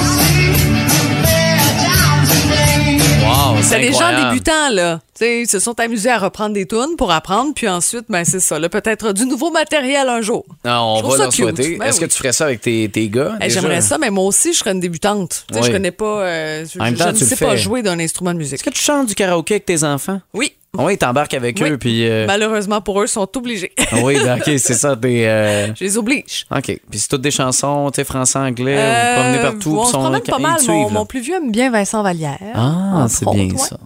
C'est 3.63 3.79
les 3.79 3.93
gens 3.93 4.29
débutants, 4.31 4.71
là. 4.71 5.01
Tu 5.15 5.25
sais, 5.25 5.41
ils 5.43 5.49
se 5.49 5.59
sont 5.59 5.79
amusés 5.79 6.11
à 6.11 6.19
reprendre 6.19 6.55
des 6.55 6.67
tunes 6.67 6.97
pour 6.97 7.13
apprendre, 7.13 7.53
puis 7.55 7.69
ensuite, 7.69 8.07
ben 8.09 8.25
c'est 8.25 8.41
ça, 8.41 8.59
là, 8.59 8.69
peut-être 8.69 9.13
du 9.13 9.27
nouveau 9.27 9.51
matériel 9.51 10.09
un 10.09 10.21
jour. 10.23 10.45
Non, 10.65 10.97
Je 10.97 10.99
on 10.99 10.99
trouve 11.03 11.11
va 11.13 11.17
ça 11.19 11.23
leur 11.25 11.33
cute. 11.33 11.45
souhaiter. 11.45 11.77
Ben 11.77 11.87
Est-ce 11.87 12.01
oui. 12.01 12.07
que 12.07 12.13
tu 12.13 12.19
ferais 12.19 12.33
ça 12.33 12.45
avec 12.47 12.61
tes, 12.63 12.89
tes 12.89 13.09
gars? 13.09 13.37
J'aimerais 13.47 13.81
ça, 13.83 13.99
mais 13.99 14.11
moi 14.11 14.25
aussi, 14.25 14.53
je 14.53 14.59
serais 14.59 14.73
une 14.73 14.81
débutante. 14.81 15.45
Tu 15.49 15.55
sais, 15.55 15.61
Oui. 15.61 15.67
Je 15.67 15.73
connais 15.73 15.91
pas. 15.91 16.23
euh, 16.23 16.65
je 16.73 16.79
En 16.81 16.85
même 16.85 16.97
je 16.97 17.05
ne 17.05 17.15
sais 17.15 17.37
pas 17.37 17.57
jouer 17.57 17.83
d'un 17.83 17.99
instrument 18.01 18.33
de 18.33 18.39
musique. 18.39 18.55
Est-ce 18.55 18.65
que 18.65 18.71
tu 18.71 18.81
chantes 18.83 19.09
du 19.09 19.15
karaoké 19.15 19.55
avec 19.55 19.67
tes 19.67 19.85
enfants? 19.85 20.21
Oui. 20.35 20.55
Oui, 20.79 20.97
t'embarques 20.97 21.35
avec 21.35 21.59
Oui. 21.61 21.71
eux, 21.71 21.79
puis... 21.79 22.09
euh, 22.09 22.27
Malheureusement 22.27 22.81
pour 22.81 23.01
eux, 23.01 23.07
ils 23.07 23.09
sont 23.09 23.29
obligés. 23.37 23.73
oui, 24.05 24.17
ben, 24.23 24.37
OK, 24.39 24.45
c'est 24.45 24.75
ça, 24.75 24.95
des... 24.95 25.25
euh, 25.25 25.75
je 25.79 25.83
les 25.85 25.99
oblige. 25.99 26.47
OK. 26.55 26.63
Puis 26.91 26.99
c'est 26.99 27.09
toutes 27.09 27.23
des 27.23 27.33
chansons, 27.33 27.91
tu 27.93 27.97
sais, 27.97 28.05
français, 28.05 28.39
anglais, 28.39 28.75
vous 28.77 28.81
Euh, 28.81 29.15
promenez 29.21 29.39
partout, 29.43 29.77
on 29.81 29.85
se 29.85 29.91
sont 29.93 29.99
promène 30.01 30.23
pas 30.23 30.39
mal. 30.39 30.53
Mon, 30.53 30.59
suivent, 30.59 30.93
mon 30.93 31.07
plus 31.07 31.21
vieux 31.21 31.35
aime 31.37 31.51
bien 31.51 31.71
Vincent 31.71 32.03
Vallière. 32.05 32.39
Ah, 32.55 33.07
c'est 33.09 33.29
bien 33.31 33.51
ouais. 33.51 33.57
ça. 33.59 33.79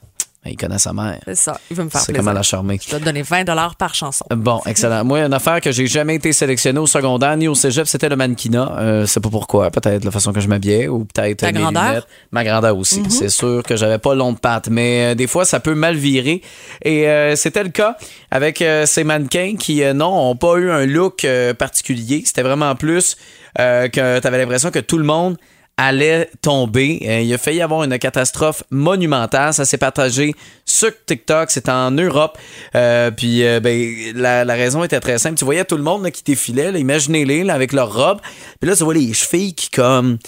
Il 0.47 0.57
connaît 0.57 0.79
sa 0.79 0.93
mère. 0.93 1.19
C'est 1.25 1.35
ça. 1.37 1.59
Il 1.71 1.77
veut 1.77 1.85
me 1.85 1.89
faire 1.91 2.01
C'est 2.01 2.13
plaisir. 2.13 2.23
comment 2.25 2.35
la 2.35 2.43
charmer. 2.43 2.79
Je 2.85 2.91
dois 2.91 2.99
te 3.01 3.05
donner 3.05 3.23
20 3.23 3.45
par 3.79 3.95
chanson. 3.95 4.25
Bon, 4.31 4.61
excellent. 4.67 5.05
Moi, 5.05 5.21
une 5.21 5.33
affaire 5.33 5.61
que 5.61 5.73
j'ai 5.73 5.87
jamais 5.87 6.17
été 6.17 6.33
sélectionné 6.33 6.79
au 6.79 6.87
secondaire 6.87 7.37
ni 7.37 7.49
au 7.49 7.55
cégep, 7.55 7.87
c'était 7.87 8.09
le 8.09 8.17
mannequinat. 8.17 8.73
Euh, 8.79 9.07
c'est 9.07 9.21
pas 9.21 9.31
pourquoi. 9.31 9.71
Peut-être 9.71 10.05
la 10.05 10.11
façon 10.11 10.33
que 10.33 10.41
je 10.41 10.49
m'habillais 10.49 10.89
ou 10.89 11.05
peut-être 11.07 11.39
Ta 11.39 11.47
mes 11.53 11.61
grandeur? 11.61 11.83
Mm-hmm. 11.83 11.89
lunettes. 11.89 12.07
Ma 12.33 12.45
grandeur 12.45 12.77
aussi. 12.77 13.03
C'est 13.09 13.29
sûr 13.31 13.63
que 13.63 13.77
j'avais 13.77 13.99
pas 13.99 14.15
long 14.15 14.33
de 14.33 14.39
pattes, 14.39 14.69
mais 14.69 15.13
euh, 15.13 15.15
des 15.15 15.27
fois, 15.27 15.45
ça 15.45 15.61
peut 15.61 15.75
mal 15.75 15.97
virer. 15.97 16.43
Et 16.83 17.09
euh, 17.09 17.37
c'était 17.37 17.63
le 17.65 17.71
cas 17.71 17.97
avec 18.31 18.61
euh, 18.61 18.87
ces 18.87 19.05
mannequins 19.05 19.55
qui, 19.59 19.83
euh, 19.83 19.93
non, 19.95 20.31
ont 20.31 20.37
pas 20.37 20.57
eu 20.57 20.71
un 20.71 20.85
look 20.87 21.25
euh, 21.25 21.55
particulier. 21.55 22.23
C'était 22.27 22.43
vraiment 22.43 22.75
plus 22.75 23.17
euh, 23.59 23.89
que 23.89 24.21
tu 24.21 24.27
avais 24.27 24.39
l'impression 24.39 24.71
que 24.71 24.79
tout 24.81 24.99
le 24.99 25.05
monde 25.05 25.37
allait 25.77 26.31
tomber. 26.41 27.01
Euh, 27.05 27.21
il 27.21 27.33
a 27.35 27.39
failli 27.39 27.59
y 27.59 27.63
avoir 27.63 27.83
une 27.83 27.99
catastrophe 27.99 28.63
monumentale. 28.71 29.53
Ça 29.53 29.65
s'est 29.65 29.79
partagé 29.79 30.35
sur 30.65 30.93
TikTok. 31.07 31.51
C'était 31.51 31.73
en 31.73 31.91
Europe. 31.91 32.39
Euh, 32.75 33.11
puis 33.11 33.45
euh, 33.45 33.61
ben, 33.61 34.13
la, 34.15 34.55
raison 34.55 34.85
était 34.85 35.01
très 35.01 35.19
simple. 35.19 35.37
Tu 35.37 35.45
voyais 35.45 35.65
tout 35.65 35.77
le 35.77 35.83
monde 35.83 36.09
qui 36.11 36.23
défilait. 36.23 36.79
Imaginez-les 36.79 37.49
avec 37.51 37.73
leur 37.73 37.93
robe. 37.93 38.21
Puis 38.61 38.71
là, 38.71 38.77
tu 38.77 38.85
vois 38.85 38.95
les 38.95 39.13
chevilles 39.13 39.55
qui 39.55 39.71
comme... 39.71 40.19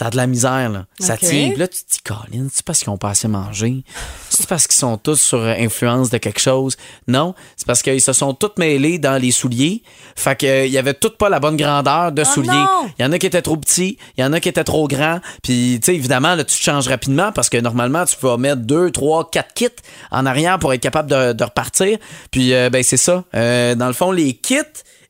Ça 0.00 0.06
a 0.06 0.10
de 0.10 0.16
la 0.16 0.26
misère, 0.26 0.70
là. 0.70 0.86
Ça 0.98 1.18
tient. 1.18 1.50
Puis 1.50 1.58
là, 1.58 1.68
tu 1.68 1.84
te 1.84 1.92
dis, 1.92 1.98
Colin, 2.02 2.48
c'est 2.50 2.64
parce 2.64 2.78
qu'ils 2.78 2.88
ont 2.88 2.96
pas 2.96 3.10
assez 3.10 3.28
mangé? 3.28 3.84
C'est 4.30 4.48
parce 4.48 4.66
qu'ils 4.66 4.78
sont 4.78 4.96
tous 4.96 5.20
sur 5.20 5.40
euh, 5.40 5.52
influence 5.58 6.08
de 6.08 6.16
quelque 6.16 6.40
chose? 6.40 6.78
Non, 7.06 7.34
c'est 7.54 7.66
parce 7.66 7.82
qu'ils 7.82 8.00
se 8.00 8.14
sont 8.14 8.32
tous 8.32 8.52
mêlés 8.56 8.98
dans 8.98 9.20
les 9.20 9.30
souliers. 9.30 9.82
Fait 10.16 10.36
qu'il 10.36 10.68
y 10.68 10.78
avait 10.78 10.94
toutes 10.94 11.18
pas 11.18 11.28
la 11.28 11.38
bonne 11.38 11.58
grandeur 11.58 12.12
de 12.12 12.22
Oh 12.22 12.32
souliers. 12.32 12.64
Il 12.98 13.02
y 13.02 13.04
en 13.04 13.12
a 13.12 13.18
qui 13.18 13.26
étaient 13.26 13.42
trop 13.42 13.58
petits, 13.58 13.98
il 14.16 14.22
y 14.22 14.24
en 14.24 14.32
a 14.32 14.40
qui 14.40 14.48
étaient 14.48 14.64
trop 14.64 14.88
grands. 14.88 15.20
Puis, 15.42 15.78
tu 15.82 15.92
sais, 15.92 15.94
évidemment, 15.94 16.34
là, 16.34 16.44
tu 16.44 16.56
te 16.56 16.62
changes 16.62 16.88
rapidement 16.88 17.30
parce 17.32 17.50
que 17.50 17.58
normalement, 17.58 18.06
tu 18.06 18.16
peux 18.16 18.34
mettre 18.38 18.62
deux, 18.62 18.90
trois, 18.90 19.28
quatre 19.28 19.52
kits 19.52 19.68
en 20.10 20.24
arrière 20.24 20.58
pour 20.58 20.72
être 20.72 20.80
capable 20.80 21.10
de, 21.10 21.34
de 21.34 21.44
repartir. 21.44 21.98
Puis, 22.30 22.54
euh, 22.54 22.70
ben, 22.70 22.82
c'est 22.82 22.96
ça. 22.96 23.24
Euh, 23.34 23.74
dans 23.74 23.88
le 23.88 23.92
fond, 23.92 24.12
les 24.12 24.32
kits 24.32 24.56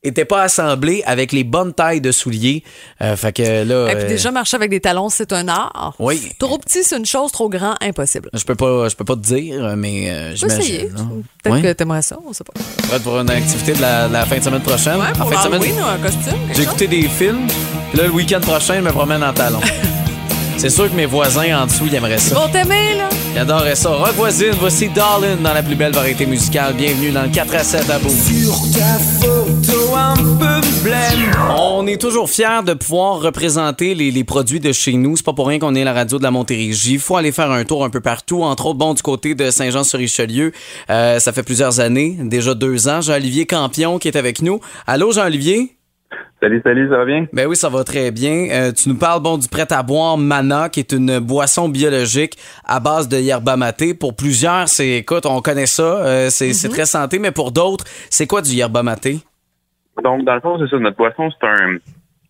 étaient 0.02 0.24
pas 0.24 0.42
assemblés 0.42 1.02
avec 1.06 1.32
les 1.32 1.44
bonnes 1.44 1.72
tailles 1.72 2.00
de 2.00 2.12
souliers. 2.12 2.64
Euh, 3.02 3.16
fait 3.16 3.32
que 3.32 3.42
là. 3.42 3.90
Et 3.90 3.96
puis 3.96 4.04
euh, 4.04 4.08
déjà, 4.08 4.30
marcher 4.30 4.56
avec 4.56 4.70
des 4.70 4.80
talons, 4.80 5.08
c'est 5.08 5.32
un 5.32 5.48
art. 5.48 5.94
Oui. 5.98 6.32
Trop 6.38 6.58
petit, 6.58 6.82
c'est 6.82 6.96
une 6.96 7.06
chose, 7.06 7.32
trop 7.32 7.48
grand, 7.48 7.74
impossible. 7.80 8.30
Je 8.32 8.44
peux 8.44 8.54
pas, 8.54 8.88
je 8.88 8.96
peux 8.96 9.04
pas 9.04 9.16
te 9.16 9.20
dire, 9.20 9.76
mais 9.76 10.10
euh, 10.10 10.34
j'imagine. 10.34 10.88
Peut-être 11.42 11.54
Ouais. 11.54 11.62
que 11.62 11.72
t'aimerais 11.72 12.02
ça, 12.02 12.18
on 12.26 12.32
sait 12.32 12.44
pas. 12.44 12.52
Prête 12.88 13.02
pour 13.02 13.18
une 13.18 13.30
activité 13.30 13.72
de 13.72 13.80
la, 13.80 14.24
fin 14.26 14.38
de 14.38 14.42
semaine 14.42 14.62
prochaine? 14.62 14.96
Ouais, 14.96 15.06
en 15.08 15.12
pour 15.12 15.32
fin 15.32 15.38
de 15.48 15.54
semaine, 15.54 15.62
Halloween 15.62 15.82
ou 15.82 15.86
un 15.86 15.98
costume, 15.98 16.38
j'ai 16.54 16.62
écouté 16.62 16.86
des 16.86 17.08
films. 17.08 17.46
Puis 17.90 17.98
là, 17.98 18.04
le 18.06 18.12
week-end 18.12 18.40
prochain, 18.40 18.76
je 18.76 18.80
me 18.80 18.90
promène 18.90 19.22
en 19.22 19.32
talons. 19.32 19.60
C'est 20.60 20.68
sûr 20.68 20.90
que 20.90 20.94
mes 20.94 21.06
voisins 21.06 21.62
en 21.62 21.64
dessous, 21.64 21.84
ils 21.86 21.94
aimeraient 21.94 22.16
Ils 22.16 22.20
ça. 22.20 22.34
vont 22.34 22.46
t'aimer, 22.48 22.94
là. 22.98 23.08
Ils 23.32 23.38
adoraient 23.38 23.74
ça. 23.74 23.88
Rock 23.88 24.12
voisine, 24.14 24.52
voici 24.60 24.90
Darlin 24.90 25.36
dans 25.36 25.54
la 25.54 25.62
plus 25.62 25.74
belle 25.74 25.92
variété 25.94 26.26
musicale. 26.26 26.74
Bienvenue 26.74 27.10
dans 27.12 27.22
le 27.22 27.30
4 27.30 27.54
à 27.54 27.64
7 27.64 27.88
à 27.88 27.98
Beau. 27.98 28.10
Sur 28.10 28.60
ta 28.78 28.98
photo 28.98 29.94
un 29.96 30.14
peu 30.16 30.60
blême. 30.84 31.30
On 31.58 31.86
est 31.86 31.98
toujours 31.98 32.28
fiers 32.28 32.62
de 32.66 32.74
pouvoir 32.74 33.20
représenter 33.20 33.94
les, 33.94 34.10
les 34.10 34.22
produits 34.24 34.60
de 34.60 34.70
chez 34.72 34.92
nous. 34.92 35.16
C'est 35.16 35.24
pas 35.24 35.32
pour 35.32 35.46
rien 35.46 35.58
qu'on 35.58 35.74
est 35.74 35.82
la 35.84 35.94
radio 35.94 36.18
de 36.18 36.22
la 36.24 36.30
Montérégie. 36.30 36.92
Il 36.94 37.00
faut 37.00 37.16
aller 37.16 37.32
faire 37.32 37.50
un 37.50 37.64
tour 37.64 37.82
un 37.82 37.88
peu 37.90 38.00
partout. 38.02 38.42
Entre 38.42 38.66
autres, 38.66 38.78
bon, 38.78 38.92
du 38.92 39.00
côté 39.00 39.34
de 39.34 39.50
Saint-Jean-sur-Richelieu. 39.50 40.52
Euh, 40.90 41.18
ça 41.20 41.32
fait 41.32 41.42
plusieurs 41.42 41.80
années, 41.80 42.18
déjà 42.20 42.52
deux 42.52 42.86
ans. 42.86 43.00
Jean-Olivier 43.00 43.46
Campion 43.46 43.98
qui 43.98 44.08
est 44.08 44.16
avec 44.16 44.42
nous. 44.42 44.60
Allô, 44.86 45.10
Jean-Olivier? 45.10 45.74
Salut, 46.42 46.62
salut, 46.64 46.88
ça 46.88 46.96
va 46.96 47.04
bien? 47.04 47.26
Ben 47.34 47.46
oui, 47.46 47.54
ça 47.54 47.68
va 47.68 47.84
très 47.84 48.10
bien. 48.10 48.48
Euh, 48.50 48.72
tu 48.72 48.88
nous 48.88 48.96
parles 48.96 49.22
bon 49.22 49.36
du 49.36 49.46
prêt 49.46 49.70
à 49.70 49.82
boire 49.82 50.16
Mana, 50.16 50.70
qui 50.70 50.80
est 50.80 50.92
une 50.92 51.18
boisson 51.18 51.68
biologique 51.68 52.38
à 52.64 52.80
base 52.80 53.10
de 53.10 53.18
yerba 53.18 53.58
maté. 53.58 53.92
Pour 53.92 54.16
plusieurs, 54.16 54.66
c'est 54.66 54.88
écoute, 54.88 55.26
on 55.26 55.42
connaît 55.42 55.66
ça, 55.66 55.82
euh, 55.82 56.30
c'est 56.30 56.54
c'est 56.54 56.70
très 56.70 56.86
santé, 56.86 57.18
mais 57.18 57.30
pour 57.30 57.52
d'autres, 57.52 57.84
c'est 58.08 58.26
quoi 58.26 58.40
du 58.40 58.52
yerba 58.52 58.82
maté? 58.82 59.18
Donc, 60.02 60.24
dans 60.24 60.34
le 60.34 60.40
fond, 60.40 60.58
c'est 60.58 60.70
ça, 60.70 60.78
notre 60.78 60.96
boisson, 60.96 61.30
c'est 61.30 61.46
un, 61.46 61.76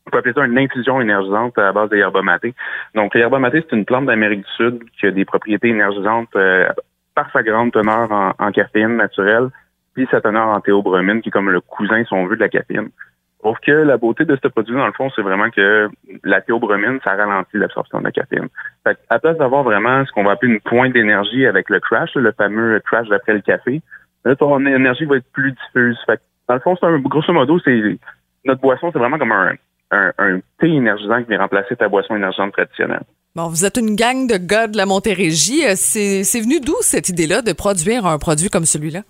on 0.07 0.11
peut 0.11 0.19
appeler 0.19 0.35
ça 0.35 0.45
une 0.45 0.59
infusion 0.59 1.01
énergisante 1.01 1.57
à 1.57 1.71
base 1.71 1.91
de 1.91 1.97
yerba 1.99 2.21
maté. 2.21 2.53
Donc, 2.97 3.15
le 3.15 3.21
yerba 3.21 3.39
maté, 3.39 3.63
c'est 3.63 3.77
une 3.77 3.85
plante 3.85 4.07
d'Amérique 4.07 4.41
du 4.41 4.53
Sud 4.57 4.81
qui 4.99 5.07
a 5.07 5.13
des 5.13 5.25
propriétés 5.25 5.69
énergisantes 5.69 6.35
euh, 6.35 6.67
par 7.15 7.31
sa 7.33 7.45
grande 7.45 7.71
teneur 7.71 8.11
en, 8.11 8.33
en 8.37 8.51
caféine 8.51 8.97
naturelle, 8.97 9.51
puis 9.95 10.09
sa 10.11 10.21
teneur 10.21 10.49
en 10.49 10.61
théobromine, 10.61 11.23
qui 11.23 11.29
est 11.29 11.33
comme 11.33 11.51
le 11.51 11.61
cousin, 11.61 12.03
si 12.03 12.13
on 12.13 12.27
veut, 12.27 12.35
de 12.35 12.41
la 12.41 12.49
caféine. 12.49 12.89
Sauf 13.43 13.59
que 13.61 13.73
la 13.73 13.97
beauté 13.97 14.25
de 14.25 14.39
ce 14.43 14.49
produit, 14.49 14.75
dans 14.75 14.87
le 14.87 14.93
fond, 14.93 15.11
c'est 15.17 15.23
vraiment 15.23 15.51
que 15.51 15.89
la 16.25 16.41
théobromine, 16.43 16.99
ça 17.03 17.15
ralentit 17.15 17.57
l'absorption 17.57 17.99
de 17.99 18.05
la 18.05 18.13
caféine. 18.13 18.49
Fait 18.85 18.99
à 19.09 19.19
place 19.19 19.39
d'avoir 19.39 19.63
vraiment 19.63 20.05
ce 20.05 20.13
qu'on 20.13 20.25
va 20.25 20.33
appeler 20.33 20.53
une 20.53 20.61
pointe 20.61 20.93
d'énergie 20.93 21.47
avec 21.47 21.71
le 21.71 21.81
crash, 21.81 22.15
le 22.15 22.33
fameux 22.33 22.81
crash 22.81 23.09
d'après 23.09 23.33
le 23.33 23.41
café, 23.41 23.81
là, 24.25 24.37
ton 24.37 24.65
énergie 24.67 25.07
va 25.07 25.17
être 25.17 25.33
plus 25.33 25.53
diffuse. 25.53 25.99
Fait 26.05 26.21
dans 26.49 26.55
le 26.55 26.61
fond, 26.61 26.77
c'est 26.79 26.87
un, 26.87 26.99
grosso 26.99 27.33
modo, 27.33 27.59
c'est 27.61 27.99
notre 28.45 28.61
boisson, 28.61 28.91
c'est 28.93 28.99
vraiment 28.99 29.19
comme 29.19 29.33
un, 29.33 29.53
un, 29.91 30.13
un 30.19 30.41
thé 30.59 30.69
énergisant 30.69 31.23
qui 31.23 31.29
vient 31.29 31.39
remplacer 31.39 31.77
ta 31.77 31.89
boisson 31.89 32.17
énergisante 32.17 32.53
traditionnelle. 32.53 33.05
Bon, 33.37 33.47
vous 33.47 33.65
êtes 33.65 33.77
une 33.77 33.95
gang 33.95 34.27
de 34.27 34.37
gars 34.37 34.67
de 34.67 34.77
la 34.77 34.87
Montérégie. 34.87 35.65
Euh, 35.65 35.75
c'est 35.77 36.41
venu 36.41 36.59
d'où 36.61 36.75
cette 36.81 37.09
idée-là 37.09 37.43
de 37.43 37.53
produire 37.53 38.05
un 38.05 38.19
produit 38.19 38.49
comme 38.49 38.65
celui-là? 38.65 39.03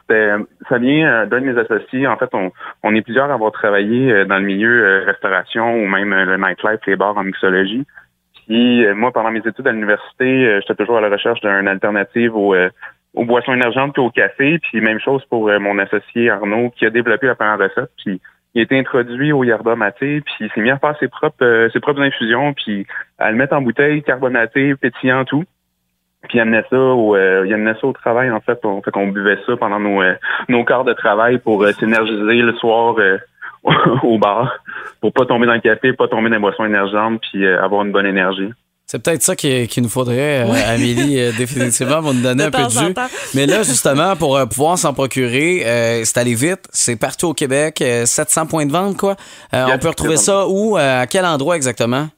C'était- 0.00 0.32
ça 0.68 0.78
vient 0.78 1.06
euh, 1.08 1.26
d'un 1.26 1.40
de 1.40 1.46
mes 1.46 1.58
associés. 1.60 2.06
En 2.06 2.16
fait, 2.16 2.30
on, 2.32 2.52
on 2.82 2.94
est 2.94 3.02
plusieurs 3.02 3.30
à 3.30 3.34
avoir 3.34 3.52
travaillé 3.52 4.12
euh, 4.12 4.24
dans 4.24 4.38
le 4.38 4.44
milieu 4.44 4.84
euh, 4.84 5.04
restauration 5.04 5.74
ou 5.76 5.86
même 5.86 6.14
le 6.14 6.36
nightlife, 6.36 6.80
les 6.86 6.96
bars 6.96 7.16
en 7.16 7.24
mixologie. 7.24 7.86
Puis 8.46 8.86
moi, 8.94 9.10
pendant 9.10 9.30
mes 9.30 9.38
études 9.38 9.66
à 9.66 9.72
l'université, 9.72 10.60
j'étais 10.60 10.74
toujours 10.74 10.98
à 10.98 11.00
la 11.00 11.08
recherche 11.08 11.40
d'une 11.40 11.66
alternative 11.66 12.36
aux, 12.36 12.54
aux 13.14 13.24
boissons 13.24 13.54
énergentes 13.54 13.94
puis 13.94 14.02
au 14.02 14.10
café. 14.10 14.58
Puis 14.58 14.80
même 14.80 15.00
chose 15.00 15.24
pour 15.30 15.48
euh, 15.48 15.58
mon 15.58 15.78
associé 15.78 16.30
Arnaud 16.30 16.70
qui 16.76 16.84
a 16.86 16.90
développé 16.90 17.26
la 17.26 17.34
première 17.34 17.58
recette. 17.58 17.90
Puis 18.04 18.20
il 18.54 18.60
a 18.60 18.62
été 18.64 18.78
introduit 18.78 19.32
au 19.32 19.42
yerba 19.42 19.74
maté, 19.74 20.20
puis 20.20 20.34
il 20.40 20.50
s'est 20.50 20.60
mis 20.60 20.70
à 20.70 20.78
faire 20.78 20.96
ses 21.00 21.08
propres 21.08 21.44
euh, 21.44 21.68
ses 21.70 21.80
propres 21.80 22.02
infusions, 22.02 22.52
puis 22.54 22.86
à 23.18 23.30
le 23.30 23.36
mettre 23.36 23.54
en 23.54 23.62
bouteille, 23.62 24.02
carbonaté, 24.02 24.74
pétillant, 24.76 25.24
tout. 25.24 25.44
Puis 26.28 26.38
il 26.38 26.40
amenait 26.40 26.64
ça 26.70 26.76
au, 26.76 27.14
euh, 27.16 27.44
il 27.46 27.52
amenait 27.52 27.74
ça 27.80 27.86
au 27.86 27.92
travail 27.92 28.30
en 28.30 28.40
fait. 28.40 28.58
On 28.64 28.82
fait 28.82 28.90
qu'on 28.90 29.08
buvait 29.08 29.38
ça 29.46 29.56
pendant 29.56 29.80
nos 29.80 30.02
euh, 30.02 30.14
nos 30.48 30.64
quarts 30.64 30.84
de 30.84 30.92
travail 30.92 31.38
pour 31.38 31.62
euh, 31.62 31.72
s'énergiser 31.72 32.42
le 32.42 32.54
soir 32.54 32.96
euh, 32.98 33.18
au 34.02 34.18
bar 34.18 34.52
pour 35.00 35.12
pas 35.12 35.26
tomber 35.26 35.46
dans 35.46 35.54
le 35.54 35.60
café, 35.60 35.92
pas 35.92 36.08
tomber 36.08 36.28
dans 36.28 36.36
les 36.36 36.40
boissons 36.40 36.64
énergisantes, 36.64 37.20
puis 37.20 37.44
euh, 37.44 37.62
avoir 37.62 37.84
une 37.84 37.92
bonne 37.92 38.06
énergie. 38.06 38.50
C'est 38.86 39.02
peut-être 39.02 39.22
ça 39.22 39.34
qu'il 39.34 39.66
qu'il 39.66 39.82
nous 39.82 39.88
faudrait, 39.88 40.44
euh. 40.46 40.74
Amélie, 40.74 41.18
euh, 41.18 41.32
définitivement, 41.32 42.02
va 42.02 42.12
nous 42.12 42.20
donner 42.22 42.42
De 42.42 42.48
un 42.48 42.50
peu 42.50 42.64
de 42.64 42.68
jus. 42.68 42.94
Mais 43.34 43.46
là, 43.46 43.62
justement, 43.62 44.14
pour 44.14 44.36
euh, 44.36 44.44
pouvoir 44.44 44.76
s'en 44.76 44.92
procurer, 44.92 45.62
euh, 45.64 46.02
c'est 46.04 46.18
allé 46.18 46.34
vite. 46.34 46.68
C'est 46.70 46.96
partout 46.96 47.28
au 47.28 47.34
Québec, 47.34 47.80
euh, 47.80 48.04
700 48.04 48.46
points 48.46 48.66
de 48.66 48.72
vente, 48.72 48.98
quoi. 48.98 49.16
Euh, 49.54 49.66
on 49.74 49.78
peut 49.78 49.88
retrouver 49.88 50.18
ça 50.18 50.46
où? 50.48 50.76
euh, 50.76 51.02
à 51.02 51.06
quel 51.06 51.24
endroit 51.24 51.56
exactement? 51.56 52.08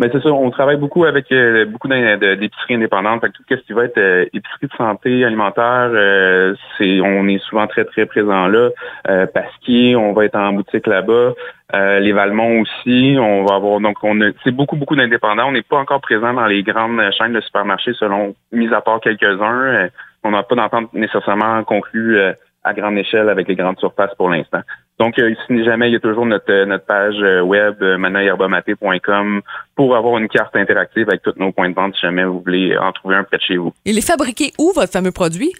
Mais 0.00 0.08
c'est 0.10 0.22
ça, 0.22 0.30
on 0.32 0.50
travaille 0.50 0.78
beaucoup 0.78 1.04
avec 1.04 1.30
euh, 1.30 1.66
beaucoup 1.66 1.86
d'épiceries 1.86 2.76
indépendantes. 2.76 3.20
Fait 3.20 3.28
que 3.28 3.36
tout 3.36 3.44
ce 3.50 3.56
qui 3.56 3.74
va 3.74 3.84
être 3.84 3.98
euh, 3.98 4.24
épicerie 4.32 4.66
de 4.66 4.72
santé 4.72 5.26
alimentaire, 5.26 5.90
euh, 5.92 6.54
c'est 6.78 7.02
on 7.02 7.28
est 7.28 7.38
souvent 7.44 7.66
très 7.66 7.84
très 7.84 8.06
présent 8.06 8.46
là. 8.46 8.70
Euh, 9.10 9.26
Pasquier, 9.26 9.96
on 9.96 10.14
va 10.14 10.24
être 10.24 10.36
en 10.36 10.54
boutique 10.54 10.86
là-bas. 10.86 11.34
Euh, 11.74 12.00
les 12.00 12.12
Valmont 12.12 12.62
aussi, 12.62 13.16
on 13.20 13.44
va 13.44 13.56
avoir 13.56 13.78
donc 13.80 13.98
on 14.02 14.18
c'est 14.42 14.52
beaucoup 14.52 14.76
beaucoup 14.76 14.96
d'indépendants. 14.96 15.48
On 15.48 15.52
n'est 15.52 15.60
pas 15.60 15.76
encore 15.76 16.00
présent 16.00 16.32
dans 16.32 16.46
les 16.46 16.62
grandes 16.62 17.02
chaînes 17.12 17.34
de 17.34 17.42
supermarchés 17.42 17.92
selon 17.92 18.34
mis 18.52 18.72
à 18.72 18.80
part 18.80 19.00
quelques-uns. 19.00 19.64
Euh, 19.66 19.88
on 20.24 20.30
n'a 20.30 20.42
pas 20.44 20.54
d'entente 20.54 20.94
nécessairement 20.94 21.62
conclue 21.64 22.16
euh, 22.16 22.32
à 22.64 22.72
grande 22.72 22.96
échelle 22.96 23.28
avec 23.28 23.48
les 23.48 23.54
grandes 23.54 23.78
surfaces 23.78 24.14
pour 24.16 24.30
l'instant. 24.30 24.62
Donc, 25.00 25.18
euh, 25.18 25.34
si 25.46 25.64
jamais, 25.64 25.88
il 25.88 25.94
y 25.94 25.96
a 25.96 25.98
toujours 25.98 26.26
notre, 26.26 26.52
euh, 26.52 26.66
notre 26.66 26.84
page 26.84 27.14
euh, 27.20 27.40
web, 27.40 27.74
euh, 27.80 27.96
manaherbomaté.com, 27.96 29.40
pour 29.74 29.96
avoir 29.96 30.18
une 30.18 30.28
carte 30.28 30.54
interactive 30.54 31.08
avec 31.08 31.22
tous 31.22 31.32
nos 31.38 31.52
points 31.52 31.70
de 31.70 31.74
vente 31.74 31.94
si 31.94 32.02
jamais 32.02 32.22
vous 32.22 32.40
voulez 32.40 32.76
en 32.76 32.92
trouver 32.92 33.16
un 33.16 33.24
près 33.24 33.38
de 33.38 33.42
chez 33.42 33.56
vous. 33.56 33.72
Il 33.86 33.96
est 33.96 34.06
fabriqué 34.06 34.52
où, 34.58 34.72
votre 34.74 34.92
fameux 34.92 35.10
produit? 35.10 35.54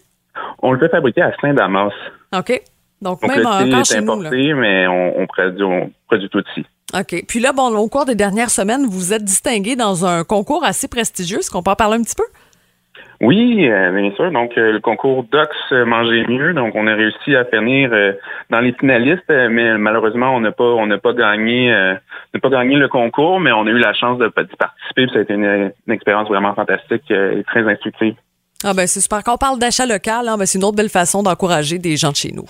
On 0.58 0.72
le 0.72 0.78
fait 0.78 0.90
fabriquer 0.90 1.22
à 1.22 1.32
Saint-Damas. 1.40 1.94
OK. 2.36 2.62
Donc, 3.00 3.22
Donc, 3.22 3.30
même 3.34 3.38
le 3.38 3.78
est 3.78 3.84
chez 3.90 4.02
nous. 4.02 4.20
Là. 4.20 4.28
importé, 4.28 4.52
mais 4.52 4.86
on, 4.86 5.20
on, 5.20 5.26
produit, 5.26 5.64
on 5.64 5.90
produit 6.06 6.28
tout 6.28 6.44
ici. 6.50 6.66
OK. 6.92 7.24
Puis 7.26 7.40
là, 7.40 7.52
bon, 7.54 7.74
au 7.74 7.88
cours 7.88 8.04
des 8.04 8.14
dernières 8.14 8.50
semaines, 8.50 8.84
vous 8.84 8.90
vous 8.90 9.12
êtes 9.14 9.24
distingué 9.24 9.74
dans 9.74 10.04
un 10.04 10.22
concours 10.22 10.64
assez 10.64 10.86
prestigieux. 10.86 11.38
Est-ce 11.38 11.50
qu'on 11.50 11.62
peut 11.62 11.70
en 11.70 11.76
parler 11.76 11.96
un 11.96 12.02
petit 12.02 12.14
peu? 12.14 12.24
Oui, 13.20 13.68
euh, 13.68 13.92
bien 13.92 14.14
sûr. 14.16 14.30
Donc, 14.30 14.56
euh, 14.56 14.72
le 14.72 14.80
concours 14.80 15.24
Dox 15.24 15.54
euh, 15.72 15.84
Manger 15.84 16.24
mieux. 16.26 16.54
Donc, 16.54 16.74
on 16.74 16.86
a 16.86 16.94
réussi 16.94 17.36
à 17.36 17.44
finir 17.44 17.90
dans 18.48 18.60
les 18.60 18.72
finalistes, 18.72 19.28
mais 19.28 19.76
malheureusement, 19.76 20.34
on 20.34 20.40
n'a 20.40 20.52
pas, 20.52 20.64
on 20.64 20.86
n'a 20.86 20.98
pas 20.98 21.12
gagné, 21.12 21.72
euh, 21.72 21.94
n'a 22.34 22.40
pas 22.40 22.48
gagné 22.48 22.76
le 22.76 22.88
concours, 22.88 23.38
mais 23.40 23.52
on 23.52 23.66
a 23.66 23.70
eu 23.70 23.78
la 23.78 23.92
chance 23.92 24.18
de, 24.18 24.26
d'y 24.26 24.56
participer. 24.56 25.06
puis 25.06 25.10
ça 25.12 25.18
a 25.18 25.22
été 25.22 25.34
une, 25.34 25.72
une 25.86 25.92
expérience 25.92 26.28
vraiment 26.28 26.54
fantastique 26.54 27.10
et 27.10 27.44
très 27.46 27.68
instructive. 27.70 28.14
Ah 28.64 28.74
ben 28.74 28.86
c'est 28.86 29.00
super. 29.00 29.22
Quand 29.22 29.34
on 29.34 29.38
parle 29.38 29.58
d'achat 29.58 29.86
local, 29.86 30.28
hein, 30.28 30.36
ben, 30.38 30.46
c'est 30.46 30.58
une 30.58 30.64
autre 30.64 30.76
belle 30.76 30.90
façon 30.90 31.22
d'encourager 31.22 31.78
des 31.78 31.96
gens 31.96 32.10
de 32.10 32.16
chez 32.16 32.32
nous. 32.32 32.44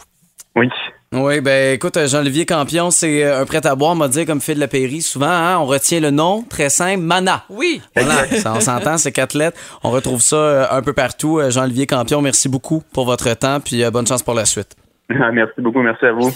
Oui. 0.56 0.68
Oui, 1.12 1.40
ben 1.40 1.74
écoute, 1.74 1.98
Jean-Olivier 2.06 2.46
Campion, 2.46 2.92
c'est 2.92 3.24
euh, 3.24 3.40
un 3.40 3.44
prêt 3.44 3.66
à 3.66 3.74
boire, 3.74 3.96
m'a 3.96 4.06
dit 4.06 4.24
comme 4.24 4.40
Phil 4.40 4.60
Lapéry. 4.60 5.02
Souvent, 5.02 5.26
hein, 5.26 5.58
on 5.58 5.66
retient 5.66 5.98
le 5.98 6.12
nom, 6.12 6.44
très 6.48 6.70
simple, 6.70 7.00
Mana. 7.02 7.42
Oui. 7.50 7.82
Voilà, 7.96 8.28
ça, 8.40 8.52
on 8.54 8.60
s'entend, 8.60 8.96
c'est 8.96 9.10
quatre 9.10 9.34
lettres. 9.34 9.58
On 9.82 9.90
retrouve 9.90 10.22
ça 10.22 10.36
euh, 10.36 10.66
un 10.70 10.82
peu 10.82 10.92
partout. 10.92 11.40
Euh, 11.40 11.50
Jean-Olivier 11.50 11.88
Campion, 11.88 12.22
merci 12.22 12.48
beaucoup 12.48 12.84
pour 12.92 13.06
votre 13.06 13.34
temps, 13.34 13.58
puis 13.58 13.82
euh, 13.82 13.90
bonne 13.90 14.06
chance 14.06 14.22
pour 14.22 14.34
la 14.34 14.44
suite. 14.44 14.76
merci 15.08 15.54
beaucoup, 15.58 15.80
merci 15.82 16.06
à 16.06 16.12
vous. 16.12 16.32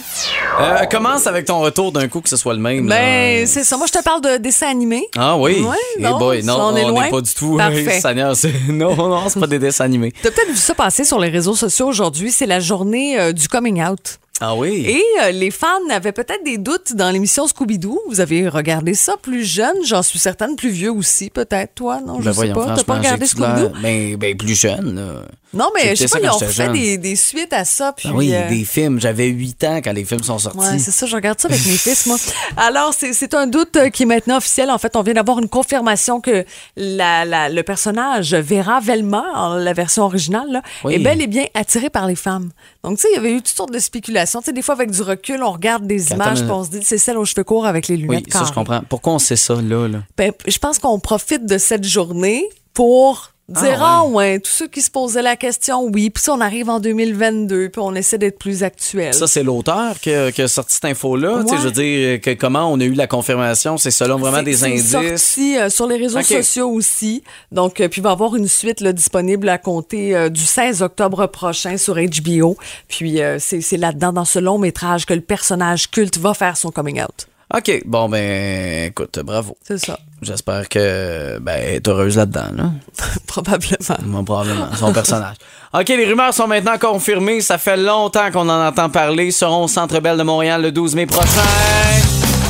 Euh, 0.61 0.85
commence 0.91 1.29
avec 1.29 1.45
ton 1.45 1.61
retour 1.61 1.93
d'un 1.93 2.09
coup, 2.09 2.21
que 2.21 2.29
ce 2.29 2.37
soit 2.37 2.55
le 2.55 2.59
même. 2.59 2.89
Ben, 2.89 3.47
c'est 3.47 3.63
ça. 3.63 3.77
Moi, 3.77 3.87
je 3.87 3.97
te 3.97 4.03
parle 4.03 4.23
de 4.23 4.39
dessins 4.39 4.71
animés. 4.71 5.07
Ah 5.17 5.37
oui? 5.39 5.61
Ouais, 5.63 5.77
Eh 5.99 6.03
non, 6.03 6.19
boy, 6.19 6.43
non, 6.43 6.57
on 6.61 6.77
est 6.77 6.85
on 6.85 6.89
loin. 6.89 7.05
n'est 7.05 7.11
pas 7.11 7.21
du 7.21 7.33
tout. 7.33 7.57
Parfait. 7.57 8.01
Non, 8.71 8.97
non, 8.97 9.29
c'est 9.29 9.39
pas 9.39 9.47
des 9.47 9.61
dessins 9.61 9.85
animés. 9.85 10.13
T'as 10.21 10.33
peut-être 10.33 10.49
vu 10.51 10.57
ça 10.57 10.75
passer 10.75 11.05
sur 11.05 11.21
les 11.21 11.29
réseaux 11.29 11.55
sociaux 11.55 11.87
aujourd'hui. 11.87 12.33
C'est 12.33 12.47
la 12.47 12.59
journée 12.59 13.21
euh, 13.21 13.31
du 13.31 13.47
coming 13.47 13.81
out. 13.81 14.19
Ah 14.41 14.57
oui? 14.57 14.85
Et 14.87 15.03
euh, 15.23 15.31
les 15.31 15.51
fans 15.51 15.69
avaient 15.91 16.13
peut-être 16.13 16.43
des 16.45 16.59
doutes 16.59 16.95
dans 16.95 17.11
l'émission 17.11 17.47
Scooby-Doo. 17.47 18.01
Vous 18.09 18.21
avez 18.21 18.49
regardé 18.49 18.95
ça 18.95 19.15
plus 19.21 19.45
jeune, 19.45 19.77
j'en 19.87 20.03
suis 20.03 20.19
certaine, 20.19 20.57
plus 20.57 20.71
vieux 20.71 20.91
aussi, 20.91 21.31
peut-être, 21.31 21.75
toi, 21.75 22.01
non? 22.01 22.21
Je 22.21 22.25
Ben 22.25 22.33
sais 22.33 22.53
pas. 22.53 22.75
T'as 22.75 22.85
pas 22.85 22.95
regardé 22.97 23.27
Scooby-Doo? 23.27 23.73
Ben, 23.81 24.17
ben, 24.17 24.37
plus 24.37 24.59
jeune, 24.59 24.97
là. 24.97 25.23
Non, 25.55 25.71
mais 25.75 25.95
je 25.97 26.07
sais 26.07 26.09
pas, 26.09 26.21
ils 26.25 26.31
ont 26.31 26.39
fait 26.39 26.69
des, 26.73 26.99
des 26.99 27.17
suites 27.17 27.53
à 27.53 27.65
ça. 27.65 27.93
Puis, 27.97 28.09
Ah 28.11 28.15
oui, 28.15 28.35
euh, 28.35 28.49
des 28.49 28.65
films. 28.65 29.01
J'avais 29.01 29.29
8 29.29 29.65
ans 29.65 29.77
quand 29.83 29.93
les 29.93 30.05
films 30.05 30.23
sont 30.23 30.39
sortis. 30.39 30.59
Ouais, 30.59 30.79
c'est 30.79 30.91
ça, 30.91 31.07
je 31.07 31.15
regarde 31.15 31.41
ça 31.41 31.49
avec 31.49 31.65
mes 31.67 31.77
fils, 31.77 32.07
moi. 32.07 32.17
Alors, 32.57 32.93
c'est 32.95 33.35
un 33.35 33.47
doute 33.47 33.77
euh, 33.77 33.89
qui 33.91 34.03
est 34.05 34.07
maintenant 34.07 34.37
officiel. 34.39 34.71
En 34.71 34.79
fait, 34.79 34.97
on 34.97 35.03
vient 35.03 35.15
d'avoir 35.15 35.39
une 35.39 35.49
confirmation 35.49 36.21
que 36.21 36.45
la, 36.77 37.25
la- 37.25 37.49
le 37.49 37.63
personnage 37.63 38.35
Vera 38.35 38.81
Velma, 38.81 39.57
la 39.59 39.73
version 39.73 40.05
originale, 40.05 40.47
là, 40.51 40.63
Oui. 40.85 40.95
est 40.95 40.99
bel 40.99 41.21
et 41.23 41.27
bien 41.27 41.45
attiré 41.55 41.91
par 41.91 42.07
les 42.07 42.17
femmes. 42.17 42.51
Donc, 42.83 42.97
tu 42.97 43.03
sais, 43.03 43.09
il 43.13 43.15
y 43.15 43.19
avait 43.19 43.33
eu 43.33 43.37
toutes 43.39 43.49
sortes 43.57 43.73
de 43.73 43.79
spéculations. 43.79 44.41
Tu 44.41 44.47
sais, 44.47 44.53
des 44.53 44.63
fois, 44.63 44.75
avec 44.75 44.91
du 44.91 45.03
recul, 45.03 45.43
on 45.43 45.53
regarde 45.53 45.87
des 45.87 46.11
images 46.13 46.41
et 46.43 46.51
on 46.51 46.65
se 46.65 46.71
dit, 46.71 46.81
c'est 46.83 46.99
celle 46.99 47.17
aux 47.19 47.25
cheveux 47.25 47.45
courts 47.45 47.67
avec 47.67 47.89
les 47.89 47.97
lunettes 47.97 48.25
Oui, 48.27 48.33
ça, 48.33 48.45
je 48.47 48.53
comprends. 48.53 48.83
Pourquoi 48.89 49.15
on 49.15 49.19
sait 49.19 49.37
ça, 49.37 49.55
là? 49.55 49.89
là? 49.89 49.99
Ben, 50.17 50.33
je 50.47 50.59
pense 50.59 50.79
qu'on 50.79 50.99
profite 50.99 51.47
de 51.47 51.59
cette 51.59 51.85
journée 51.85 52.45
pour 52.73 53.31
dire 53.49 53.79
Ah, 53.83 54.01
ah 54.01 54.05
ouais. 54.05 54.39
tous 54.41 54.51
ceux 54.51 54.69
qui 54.69 54.81
se 54.81 54.91
posaient 54.91 55.23
la 55.23 55.37
question 55.37 55.85
oui 55.85 56.11
puis 56.11 56.23
ça 56.23 56.33
on 56.33 56.41
arrive 56.41 56.71
en 56.71 56.81
2022 56.81 57.69
puis 57.69 57.81
on 57.83 57.95
essaie 57.95 58.19
d'être 58.19 58.39
plus 58.39 58.63
actuel 58.63 59.13
Ça, 59.15 59.27
c'est 59.27 59.43
l'auteur 59.43 59.99
qui 60.01 60.13
a, 60.13 60.33
qui 60.33 60.43
a 60.43 60.49
sorti 60.49 60.75
cette 60.75 60.85
info-là. 60.87 61.39
Ouais. 61.39 61.57
Je 61.57 61.63
veux 61.63 61.71
dire, 61.71 62.21
que 62.21 62.35
comment 62.35 62.73
on 62.73 62.81
a 62.81 62.85
eu 62.85 62.95
la 62.95 63.07
confirmation, 63.07 63.77
c'est 63.77 63.91
selon 63.91 64.19
vraiment 64.19 64.43
des 64.43 64.65
indices. 64.65 64.93
sorti 64.93 65.59
euh, 65.59 65.69
sur 65.69 65.87
les 65.87 65.97
réseaux 65.97 66.23
sociaux 66.23 66.71
aussi. 66.71 67.23
Donc, 67.53 67.81
euh, 67.81 67.89
puis 67.89 68.01
il 68.01 68.05
va 68.05 68.11
y 68.11 68.13
avoir 68.13 68.35
une 68.37 68.49
suite 68.49 68.81
là, 68.81 68.93
disponible 68.93 69.49
à 69.49 69.59
compter 69.59 70.15
euh, 70.17 70.29
du 70.29 70.43
16 70.43 70.83
octobre 70.83 71.27
prochain 71.27 71.77
sur 71.77 71.95
HBO. 71.97 72.57
Puis 72.89 73.21
euh, 73.23 73.39
c'est 73.39 73.77
là-dedans, 73.77 74.13
dans 74.13 74.25
ce 74.25 74.39
long 74.39 74.59
métrage, 74.59 75.07
que 75.07 75.15
le 75.15 75.21
personnage 75.21 75.91
culte 75.91 76.19
va 76.19 76.35
faire 76.35 76.57
son 76.57 76.71
coming 76.71 77.01
out. 77.03 77.27
OK. 77.53 77.83
Bon, 77.85 78.09
ben, 78.09 78.87
écoute, 78.87 79.19
bravo. 79.23 79.57
C'est 79.63 79.79
ça. 79.79 79.99
J'espère 80.23 80.69
que, 80.69 81.39
ben, 81.41 81.57
elle 81.61 81.75
est 81.75 81.89
heureuse 81.89 82.17
là-dedans, 82.17 82.49
là. 82.57 82.71
Probablement. 83.27 83.99
Moi, 84.05 84.23
probablement. 84.25 84.69
Son 84.79 84.93
personnage. 84.93 85.37
OK, 85.73 85.89
les 85.89 86.07
rumeurs 86.07 86.33
sont 86.33 86.47
maintenant 86.47 86.79
confirmées. 86.79 87.41
Ça 87.41 87.59
fait 87.59 87.77
longtemps 87.77 88.31
qu'on 88.31 88.49
en 88.49 88.67
entend 88.67 88.89
parler. 88.89 89.31
Seront 89.31 89.65
au 89.65 89.69
Centre 89.69 90.01
Belle 90.01 90.17
de 90.17 90.23
Montréal 90.23 90.63
le 90.63 90.73
12 90.73 90.95
mai 90.95 91.07
prochain. 91.07 91.27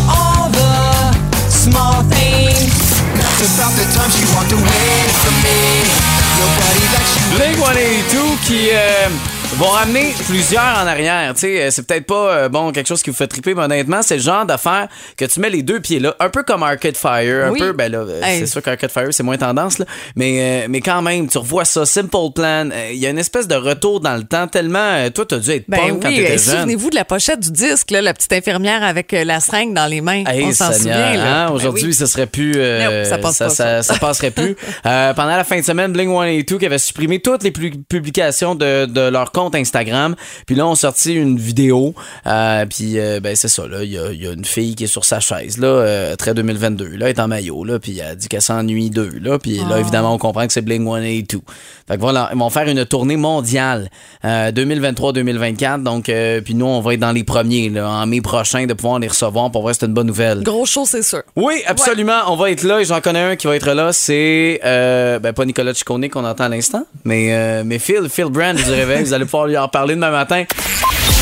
All 0.08 0.50
the 0.52 1.50
small 1.50 2.04
things. 2.10 3.02
That's 3.16 3.58
about 3.58 3.74
the 3.76 3.86
time 3.94 4.10
she 4.10 4.24
walked 4.36 4.52
away 4.52 5.08
from 5.22 5.34
me. 5.42 6.04
Nobody 6.38 6.84
likes 6.92 7.16
you. 7.16 7.24
Blink-182 7.38 8.46
qui 8.46 8.68
euh, 8.72 9.08
vont 9.56 9.68
ramener 9.68 10.12
plusieurs 10.26 10.62
en 10.82 10.86
arrière. 10.86 11.32
Tu 11.34 11.40
sais, 11.40 11.62
euh, 11.62 11.70
c'est 11.70 11.86
peut-être 11.86 12.06
pas 12.06 12.30
euh, 12.30 12.48
bon 12.48 12.72
quelque 12.72 12.88
chose 12.88 13.02
qui 13.02 13.10
vous 13.10 13.16
fait 13.16 13.26
triper, 13.28 13.54
mais 13.54 13.62
honnêtement, 13.62 14.02
c'est 14.02 14.16
le 14.16 14.22
genre 14.22 14.44
d'affaire 14.44 14.88
que 15.16 15.24
tu 15.26 15.38
mets 15.38 15.50
les 15.50 15.62
deux 15.62 15.80
pieds 15.80 16.00
là, 16.00 16.14
un 16.18 16.28
peu 16.28 16.42
comme 16.42 16.62
Arcade 16.64 16.96
Fire, 16.96 17.46
un 17.46 17.50
Oui. 17.50 17.60
peu, 17.60 17.72
ben 17.72 17.90
là, 17.92 17.98
euh, 17.98 18.20
Hey. 18.22 18.40
c'est 18.40 18.46
sûr 18.46 18.62
qu'Arcade 18.62 18.90
Fire 18.90 19.08
c'est 19.12 19.22
moins 19.22 19.36
tendance 19.38 19.78
là, 19.78 19.84
mais 20.16 20.64
euh, 20.64 20.66
mais 20.68 20.80
quand 20.80 21.02
même, 21.02 21.28
tu 21.28 21.38
revois 21.38 21.64
ça, 21.64 21.86
Simple 21.86 22.08
Plan, 22.34 22.68
euh, 22.72 22.90
il 22.92 22.98
y 22.98 23.06
a 23.06 23.10
une 23.10 23.18
espèce 23.18 23.46
de 23.46 23.54
retour 23.54 24.00
dans 24.00 24.16
le 24.16 24.24
temps 24.24 24.48
tellement. 24.48 24.78
euh, 24.78 25.10
toi, 25.10 25.24
t'as 25.28 25.38
dû 25.38 25.50
être 25.50 25.64
Ben 25.68 25.78
punk 25.78 26.02
quand 26.02 26.08
oui, 26.08 26.16
t'étais 26.16 26.32
euh, 26.32 26.38
jeune. 26.38 26.56
souvenez-vous 26.60 26.90
de 26.90 26.94
la 26.96 27.04
pochette 27.04 27.40
du 27.40 27.50
disque, 27.52 27.90
là, 27.92 28.02
la 28.02 28.12
petite 28.14 28.32
infirmière 28.32 28.82
avec 28.82 29.12
euh, 29.14 29.24
la 29.24 29.38
seringue 29.40 29.72
dans 29.74 29.86
les 29.86 30.00
mains. 30.00 30.24
Hey, 30.26 30.44
on 30.46 30.52
s'en 30.52 30.72
souvient. 30.72 31.14
là. 31.14 31.44
hein, 31.44 31.46
Ben 31.48 31.54
Aujourd'hui, 31.54 31.86
oui. 31.88 31.94
ça 31.94 32.06
serait 32.06 32.26
plus. 32.26 32.54
euh, 32.56 33.02
Non, 33.04 33.08
ça 33.08 33.18
passe 33.18 33.38
pas, 33.38 33.48
ça. 33.50 33.82
ça 33.82 33.94
passerait 33.98 34.30
plus. 34.32 34.56
Euh, 34.86 35.14
pendant 35.14 35.36
la 35.36 35.44
fin 35.44 35.58
de 35.58 35.64
semaine, 35.64 35.92
Bling 35.92 36.08
182 36.10 36.58
qui 36.58 36.66
avait 36.66 36.78
supprimé 36.78 37.18
toutes 37.20 37.42
les 37.42 37.50
pu- 37.50 37.72
publications 37.88 38.54
de, 38.54 38.84
de 38.86 39.00
leur 39.08 39.32
compte 39.34 39.54
Instagram. 39.54 40.14
Puis 40.46 40.56
là, 40.56 40.66
on 40.66 40.74
sorti 40.74 41.12
une 41.12 41.36
vidéo. 41.38 41.94
Euh, 42.26 42.64
puis 42.64 42.98
euh, 42.98 43.20
ben 43.20 43.36
c'est 43.36 43.48
ça. 43.48 43.66
Là, 43.68 43.82
il 43.84 43.90
y 43.92 43.98
a, 43.98 44.10
il 44.12 44.22
y 44.22 44.26
a 44.26 44.32
une 44.32 44.46
fille 44.46 44.74
qui 44.74 44.84
est 44.84 44.86
sur 44.86 45.04
sa 45.04 45.20
chaise 45.20 45.58
là, 45.58 45.66
euh, 45.66 46.16
très 46.16 46.32
2022. 46.32 46.96
Là, 46.96 47.06
elle 47.10 47.16
est 47.16 47.20
en 47.20 47.28
maillot 47.28 47.64
là. 47.64 47.78
Puis 47.78 47.98
elle 47.98 48.16
dit 48.16 48.28
qu'elle 48.28 48.40
s'ennuie 48.40 48.88
d'eux. 48.88 49.18
Là, 49.20 49.38
puis 49.38 49.60
Ah. 49.62 49.68
là, 49.68 49.80
évidemment, 49.80 50.14
on 50.14 50.18
comprend 50.18 50.46
que 50.46 50.52
c'est 50.54 50.62
Bling 50.62 50.84
182. 50.86 51.40
Fait 51.86 51.96
que 51.96 52.00
voilà, 52.00 52.30
ils 52.32 52.38
vont 52.38 52.48
faire 52.48 52.66
une 52.68 52.86
tournée 52.86 53.18
mondiale 53.18 53.90
euh, 54.24 54.50
2023-2024. 54.52 55.82
Donc, 55.82 56.10
puis 56.44 56.54
nous, 56.54 56.66
on 56.66 56.80
va 56.80 56.94
être 56.94 57.00
dans 57.00 57.12
les 57.12 57.24
premiers 57.24 57.68
là, 57.68 57.88
en 57.88 58.06
mai 58.06 58.22
prochain 58.22 58.64
de 58.64 58.72
pouvoir 58.72 58.98
les 59.00 59.08
recevoir 59.08 59.50
pour 59.50 59.60
voir 59.62 59.74
si 59.74 59.80
c'est 59.80 59.86
une 59.86 59.92
bonne 59.94 60.06
nouvelle. 60.06 60.42
Gros 60.42 60.64
show, 60.64 60.86
c'est 60.86 61.02
sûr. 61.02 61.22
Oui, 61.36 61.54
absolument. 61.66 62.20
On 62.28 62.36
va 62.36 62.50
être 62.50 62.62
là 62.62 62.80
et 62.80 62.84
j'en 62.84 63.00
connais 63.00 63.20
un 63.22 63.36
qui 63.36 63.46
va 63.46 63.56
être 63.56 63.72
là. 63.72 63.92
C'est 63.92 64.60
ben, 64.62 65.32
pas 65.32 65.44
Nicolas 65.44 65.74
Ciccone 65.74 66.08
qu'on 66.08 66.24
entend 66.24 66.44
à 66.44 66.48
l'instant, 66.48 66.84
mais, 67.04 67.34
euh, 67.34 67.62
mais 67.64 67.78
Phil, 67.78 68.08
Phil 68.08 68.26
Brand 68.26 68.54
du 68.56 68.62
réveil. 68.70 69.02
Vous 69.02 69.12
allez 69.12 69.23
pouvoir 69.24 69.46
lui 69.46 69.56
en 69.58 69.68
parler 69.68 69.94
demain 69.94 70.10
matin. 70.10 70.44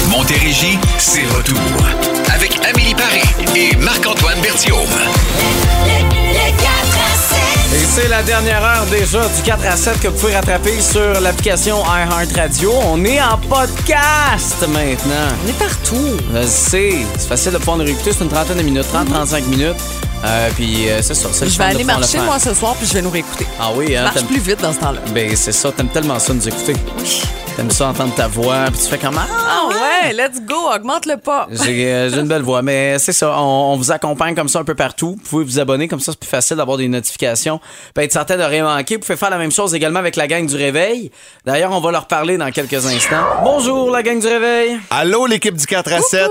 Montérégie, 0.08 0.78
c'est 0.98 1.24
retour. 1.36 1.58
Avec 2.34 2.58
Amélie 2.68 2.94
Paris 2.94 3.22
et 3.56 3.76
Marc-Antoine 3.76 4.40
Berthiaume. 4.40 4.78
Et 7.74 7.84
c'est 7.88 8.08
la 8.08 8.22
dernière 8.22 8.62
heure 8.62 8.84
déjà 8.90 9.20
du 9.20 9.42
4 9.44 9.66
à 9.66 9.76
7 9.76 10.00
que 10.00 10.08
vous 10.08 10.18
pouvez 10.18 10.34
rattraper 10.34 10.78
sur 10.80 11.20
l'application 11.20 11.82
iHeartRadio. 11.84 12.70
On 12.86 13.02
est 13.04 13.20
en 13.22 13.38
podcast 13.38 14.66
maintenant. 14.68 15.28
On 15.44 15.48
est 15.48 15.58
partout. 15.58 16.16
Je 16.34 16.38
le 16.38 16.46
sais. 16.46 16.92
C'est 17.16 17.28
facile 17.28 17.52
de 17.52 17.58
pouvoir 17.58 17.78
nous 17.78 17.84
réécouter. 17.84 18.12
C'est 18.12 18.24
une 18.24 18.30
trentaine 18.30 18.58
de 18.58 18.62
minutes, 18.62 18.86
30-35 18.92 19.44
minutes. 19.46 19.76
Euh, 20.24 20.50
puis 20.54 20.88
euh, 20.90 21.00
c'est 21.02 21.14
ça. 21.14 21.28
c'est 21.32 21.46
le 21.46 21.50
Je 21.50 21.58
vais 21.58 21.64
aller 21.64 21.84
marcher, 21.84 22.18
moi, 22.20 22.38
ce 22.38 22.52
soir, 22.54 22.74
puis 22.76 22.86
je 22.86 22.92
vais 22.94 23.02
nous 23.02 23.10
réécouter. 23.10 23.46
Ah 23.58 23.70
oui, 23.74 23.86
Je 23.90 23.96
hein? 23.96 24.04
marche 24.04 24.24
plus 24.24 24.38
vite 24.40 24.60
dans 24.60 24.72
ce 24.72 24.78
temps-là. 24.78 25.00
Ben 25.14 25.34
c'est 25.34 25.52
ça. 25.52 25.72
T'aimes 25.72 25.88
tellement 25.88 26.18
ça 26.18 26.32
nous 26.34 26.46
écouter. 26.46 26.74
Oui. 26.98 27.22
T'aimes 27.56 27.70
ça 27.70 27.88
entendre 27.88 28.14
ta 28.14 28.28
voix, 28.28 28.64
puis 28.72 28.80
tu 28.82 28.88
fais 28.88 28.96
comme 28.96 29.18
Ah, 29.18 29.26
Ah 29.30 29.68
ouais, 29.68 30.12
let's 30.14 30.40
go, 30.40 30.54
augmente 30.74 31.04
le 31.04 31.18
pas. 31.18 31.46
J'ai 31.50 31.92
euh, 31.92 32.08
j'ai 32.08 32.20
une 32.20 32.26
belle 32.26 32.40
voix, 32.42 32.62
mais 32.62 32.98
c'est 32.98 33.12
ça. 33.12 33.34
On, 33.38 33.72
on 33.72 33.76
vous 33.76 33.92
accompagne 33.92 34.34
comme 34.34 34.48
ça 34.48 34.58
un 34.60 34.64
peu 34.64 34.74
partout. 34.74 35.16
Vous 35.22 35.28
pouvez 35.28 35.44
vous 35.44 35.60
abonner, 35.60 35.86
comme 35.86 36.00
ça, 36.00 36.12
c'est 36.12 36.18
plus 36.18 36.28
facile 36.30 36.56
d'avoir 36.56 36.78
des 36.78 36.88
notifications. 36.88 37.60
Puis 37.94 38.04
être 38.06 38.12
certain 38.12 38.38
de 38.38 38.42
rien 38.42 38.64
manquer. 38.64 38.94
Vous 38.96 39.02
pouvez 39.02 39.16
faire 39.18 39.28
la 39.28 39.36
même 39.36 39.52
chose 39.52 39.74
également 39.74 39.98
avec 39.98 40.16
la 40.16 40.26
gang 40.28 40.46
du 40.46 40.56
réveil. 40.56 41.10
D'ailleurs, 41.44 41.72
on 41.72 41.80
va 41.80 41.90
leur 41.92 42.06
parler 42.06 42.38
dans 42.38 42.50
quelques 42.50 42.86
instants. 42.86 43.22
Bonjour, 43.44 43.90
la 43.90 44.02
gang 44.02 44.18
du 44.18 44.26
réveil. 44.26 44.78
Allô, 44.90 45.26
l'équipe 45.26 45.54
du 45.54 45.66
4 45.66 45.92
à 45.92 46.00
7. 46.00 46.30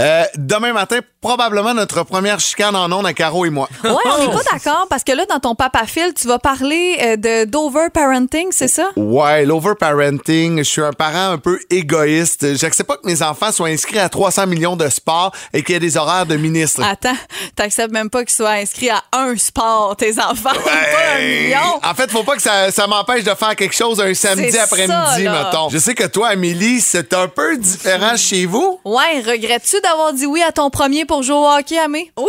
Euh, 0.00 0.22
demain 0.36 0.74
matin, 0.74 0.98
probablement 1.22 1.72
notre 1.72 2.02
première 2.04 2.40
chicane 2.40 2.76
en 2.76 2.92
ondes 2.92 3.06
à 3.06 3.14
Caro 3.14 3.46
et 3.46 3.50
moi. 3.50 3.68
Ouais, 3.82 3.90
on 3.90 4.18
n'est 4.26 4.32
pas 4.32 4.42
d'accord 4.52 4.86
parce 4.90 5.02
que 5.02 5.12
là, 5.12 5.24
dans 5.26 5.40
ton 5.40 5.54
papa 5.54 5.84
Phil, 5.86 6.12
tu 6.14 6.28
vas 6.28 6.38
parler 6.38 6.98
euh, 7.02 7.16
de 7.16 7.44
d'over-parenting, 7.46 8.48
c'est 8.50 8.68
ça? 8.68 8.90
Ouais, 8.96 9.44
l'overparenting, 9.44 10.57
je 10.58 10.70
suis 10.70 10.82
un 10.82 10.92
parent 10.92 11.30
un 11.32 11.38
peu 11.38 11.58
égoïste. 11.70 12.56
J'accepte 12.56 12.88
pas 12.88 12.96
que 12.96 13.06
mes 13.06 13.22
enfants 13.22 13.52
soient 13.52 13.68
inscrits 13.68 13.98
à 13.98 14.08
300 14.08 14.46
millions 14.46 14.76
de 14.76 14.88
sports 14.88 15.32
et 15.52 15.62
qu'il 15.62 15.74
y 15.74 15.76
ait 15.76 15.80
des 15.80 15.96
horaires 15.96 16.26
de 16.26 16.36
ministres. 16.36 16.82
Attends, 16.82 17.16
t'acceptes 17.56 17.92
même 17.92 18.10
pas 18.10 18.24
qu'ils 18.24 18.34
soient 18.34 18.50
inscrits 18.52 18.90
à 18.90 19.02
un 19.12 19.36
sport, 19.36 19.96
tes 19.96 20.18
enfants, 20.18 20.50
pas 20.52 21.16
un 21.16 21.20
million. 21.20 21.80
En 21.82 21.94
fait, 21.94 22.10
faut 22.10 22.22
pas 22.24 22.36
que 22.36 22.42
ça, 22.42 22.70
ça 22.70 22.86
m'empêche 22.86 23.24
de 23.24 23.34
faire 23.34 23.54
quelque 23.56 23.74
chose 23.74 24.00
un 24.00 24.14
samedi 24.14 24.56
après-midi, 24.58 25.22
mettons. 25.28 25.68
Je 25.70 25.78
sais 25.78 25.94
que 25.94 26.04
toi, 26.06 26.28
Amélie, 26.28 26.80
c'est 26.80 27.12
un 27.14 27.28
peu 27.28 27.56
différent 27.56 28.16
chez 28.16 28.46
vous. 28.46 28.80
Ouais, 28.84 29.20
regrettes-tu 29.26 29.80
d'avoir 29.80 30.12
dit 30.12 30.26
oui 30.26 30.42
à 30.42 30.52
ton 30.52 30.70
premier 30.70 31.04
pour 31.04 31.22
jouer 31.22 31.36
au 31.36 31.46
hockey, 31.48 31.78
Amé? 31.78 32.10
Oui! 32.16 32.24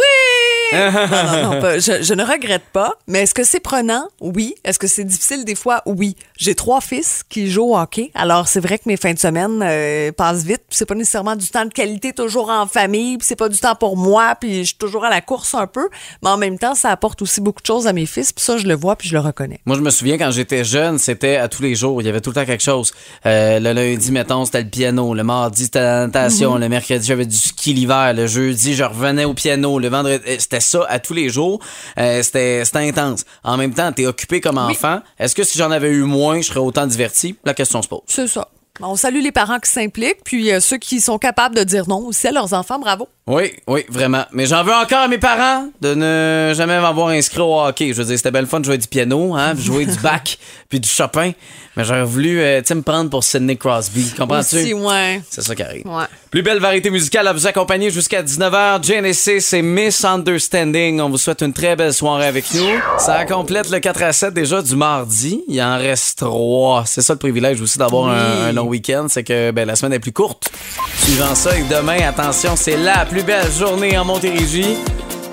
non, 0.73 0.91
non, 0.91 1.53
non, 1.55 1.61
pas- 1.61 1.79
je, 1.79 2.01
je 2.03 2.13
ne 2.13 2.23
regrette 2.23 2.65
pas, 2.71 2.93
mais 3.07 3.21
est-ce 3.23 3.33
que 3.33 3.43
c'est 3.43 3.59
prenant? 3.59 4.07
Oui. 4.21 4.55
Est-ce 4.63 4.77
que 4.79 4.87
c'est 4.87 5.03
difficile 5.03 5.43
des 5.45 5.55
fois? 5.55 5.81
Oui. 5.85 6.15
J'ai 6.37 6.55
trois 6.55 6.81
fils 6.81 7.23
qui 7.27 7.49
jouent 7.49 7.71
au 7.73 7.77
hockey, 7.77 8.11
alors 8.21 8.47
c'est 8.47 8.59
vrai 8.59 8.77
que 8.77 8.83
mes 8.85 8.97
fins 8.97 9.13
de 9.13 9.19
semaine 9.19 9.61
euh, 9.63 10.11
passent 10.11 10.43
vite, 10.43 10.63
c'est 10.69 10.85
pas 10.85 10.95
nécessairement 10.95 11.35
du 11.35 11.47
temps 11.47 11.65
de 11.65 11.73
qualité 11.73 12.13
toujours 12.13 12.49
en 12.49 12.67
famille, 12.67 13.17
puis 13.17 13.27
c'est 13.27 13.35
pas 13.35 13.49
du 13.49 13.59
temps 13.59 13.75
pour 13.75 13.97
moi, 13.97 14.35
puis 14.39 14.59
je 14.59 14.69
suis 14.69 14.77
toujours 14.77 15.05
à 15.05 15.09
la 15.09 15.21
course 15.21 15.53
un 15.55 15.67
peu, 15.67 15.87
mais 16.23 16.29
en 16.29 16.37
même 16.37 16.57
temps, 16.57 16.75
ça 16.75 16.89
apporte 16.89 17.21
aussi 17.21 17.41
beaucoup 17.41 17.61
de 17.61 17.67
choses 17.67 17.87
à 17.87 17.93
mes 17.93 18.05
fils, 18.05 18.33
puis 18.33 18.43
ça, 18.43 18.57
je 18.57 18.67
le 18.67 18.75
vois, 18.75 18.95
puis 18.95 19.07
je 19.07 19.13
le 19.13 19.19
reconnais. 19.19 19.59
Moi, 19.65 19.75
je 19.77 19.81
me 19.81 19.89
souviens 19.89 20.17
quand 20.17 20.31
j'étais 20.31 20.63
jeune, 20.63 20.97
c'était 20.97 21.37
à 21.37 21.47
tous 21.47 21.61
les 21.61 21.75
jours. 21.75 22.01
Il 22.01 22.05
y 22.05 22.09
avait 22.09 22.21
tout 22.21 22.29
le 22.31 22.35
temps 22.35 22.45
quelque 22.45 22.63
chose. 22.63 22.91
Euh, 23.25 23.59
le 23.59 23.73
lundi, 23.73 24.11
mettons, 24.11 24.45
c'était 24.45 24.63
le 24.63 24.69
piano. 24.69 25.13
Le 25.13 25.23
mardi, 25.23 25.63
c'était 25.65 25.81
la 25.81 26.05
natation. 26.05 26.55
Mhm. 26.55 26.61
Le 26.61 26.69
mercredi, 26.69 27.07
j'avais 27.07 27.25
du 27.25 27.35
ski 27.35 27.73
l'hiver. 27.73 28.13
Le 28.13 28.27
jeudi, 28.27 28.75
je 28.75 28.83
revenais 28.83 29.25
au 29.25 29.33
piano. 29.33 29.79
Le 29.79 29.87
vendredi, 29.89 30.23
euh, 30.27 30.35
c'était 30.39 30.59
ça 30.59 30.85
à 30.89 30.99
tous 30.99 31.13
les 31.13 31.29
jours. 31.29 31.59
Euh, 31.97 32.21
c'était 32.23 32.65
c'était 32.65 32.79
intense. 32.79 33.25
En 33.43 33.57
même 33.57 33.73
temps, 33.73 33.91
t'es 33.91 34.05
occupé 34.05 34.41
comme 34.41 34.57
enfant. 34.57 34.99
Est-ce 35.17 35.35
que 35.35 35.43
si 35.43 35.57
j'en 35.57 35.71
avais 35.71 35.89
eu 35.89 36.03
moins, 36.03 36.41
je 36.41 36.47
serais 36.47 36.59
autant 36.59 36.87
diverti? 36.87 37.35
La 37.45 37.53
question 37.53 37.81
se 37.81 37.87
pose. 37.87 38.01
C'est 38.09 38.27
ça. 38.27 38.49
On 38.81 38.95
salue 38.95 39.21
les 39.21 39.31
parents 39.31 39.59
qui 39.59 39.69
s'impliquent, 39.69 40.23
puis 40.23 40.51
euh, 40.51 40.59
ceux 40.59 40.77
qui 40.77 40.99
sont 40.99 41.17
capables 41.17 41.55
de 41.55 41.63
dire 41.63 41.87
non 41.87 42.07
aussi 42.07 42.27
à 42.27 42.31
leurs 42.31 42.53
enfants, 42.53 42.79
bravo. 42.79 43.07
Oui, 43.29 43.51
oui, 43.67 43.85
vraiment. 43.89 44.25
Mais 44.33 44.47
j'en 44.47 44.63
veux 44.63 44.73
encore 44.73 45.01
à 45.01 45.07
mes 45.07 45.19
parents 45.19 45.67
de 45.81 45.93
ne 45.93 46.51
jamais 46.55 46.81
m'avoir 46.81 47.09
inscrit 47.09 47.41
au 47.41 47.61
hockey. 47.61 47.93
Je 47.93 48.01
veux 48.01 48.05
dire, 48.05 48.17
c'était 48.17 48.31
belle 48.31 48.47
fun 48.47 48.59
de 48.59 48.65
jouer 48.65 48.79
du 48.79 48.87
piano, 48.87 49.35
hein, 49.35 49.53
puis 49.53 49.63
jouer 49.63 49.85
du 49.85 49.97
bac, 50.03 50.39
puis 50.67 50.79
du 50.79 50.89
Chopin. 50.89 51.33
Mais 51.77 51.85
j'aurais 51.85 52.03
voulu, 52.03 52.41
euh, 52.41 52.61
tu 52.65 52.73
me 52.73 52.81
prendre 52.81 53.11
pour 53.11 53.23
Sidney 53.23 53.55
Crosby. 53.55 54.13
Comprends-tu? 54.17 54.55
Aussi, 54.57 54.73
ouais. 54.73 55.21
C'est 55.29 55.43
ça 55.43 55.53
qui 55.55 55.61
arrive. 55.61 55.85
Ouais. 55.85 56.05
Plus 56.31 56.41
belle 56.41 56.59
variété 56.59 56.89
musicale 56.89 57.27
à 57.27 57.31
vous 57.31 57.45
accompagner 57.45 57.91
jusqu'à 57.91 58.23
19h. 58.23 58.83
Genesis 58.83 59.55
et 59.55 59.61
Misunderstanding. 59.61 60.99
On 60.99 61.09
vous 61.09 61.19
souhaite 61.19 61.43
une 61.43 61.53
très 61.53 61.75
belle 61.75 61.93
soirée 61.93 62.25
avec 62.25 62.51
nous. 62.55 62.67
Ça 62.97 63.23
complète 63.25 63.69
le 63.69 63.79
4 63.79 64.03
à 64.03 64.11
7 64.11 64.33
déjà 64.33 64.61
du 64.63 64.75
mardi. 64.75 65.43
Il 65.47 65.61
en 65.61 65.77
reste 65.77 66.19
3. 66.19 66.83
C'est 66.87 67.03
ça 67.03 67.13
le 67.13 67.19
privilège 67.19 67.61
aussi 67.61 67.77
d'avoir 67.77 68.09
un, 68.09 68.47
un 68.47 68.51
long 68.51 68.65
week-end. 68.65 69.05
C'est 69.07 69.23
que 69.23 69.51
ben, 69.51 69.67
la 69.67 69.75
semaine 69.75 69.93
est 69.93 69.99
plus 69.99 70.11
courte. 70.11 70.51
Suivant 70.97 71.33
ça, 71.33 71.57
et 71.57 71.63
demain, 71.63 71.99
attention, 72.07 72.55
c'est 72.55 72.77
la 72.77 73.05
plus 73.05 73.18
belle 73.23 73.51
journée 73.51 73.97
en 73.97 74.05
Montérégie. 74.05 74.77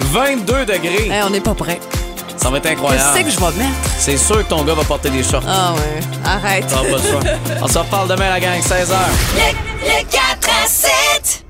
22 0.00 0.66
degrés. 0.66 1.08
Hey, 1.10 1.22
on 1.24 1.30
n'est 1.30 1.40
pas 1.40 1.54
prêt. 1.54 1.80
Ça 2.36 2.50
va 2.50 2.58
être 2.58 2.66
incroyable. 2.66 3.10
Qu'est-ce 3.14 3.24
que 3.24 3.30
je 3.32 3.38
vais 3.38 3.64
mettre? 3.64 3.76
C'est 3.98 4.16
sûr 4.16 4.38
que 4.38 4.48
ton 4.48 4.62
gars 4.62 4.74
va 4.74 4.84
porter 4.84 5.10
des 5.10 5.22
shorts. 5.22 5.42
Ah 5.48 5.72
ouais, 5.74 6.00
arrête. 6.24 6.68
Ça 6.68 6.76
va 6.76 6.82
pas 6.82 7.02
le 7.02 7.10
choix. 7.10 7.20
On 7.62 7.68
se 7.68 7.78
reparle 7.78 8.08
demain, 8.08 8.28
la 8.28 8.40
gang, 8.40 8.60
16h. 8.60 8.94
Le, 9.34 9.88
le 9.88 10.04
4 10.10 11.45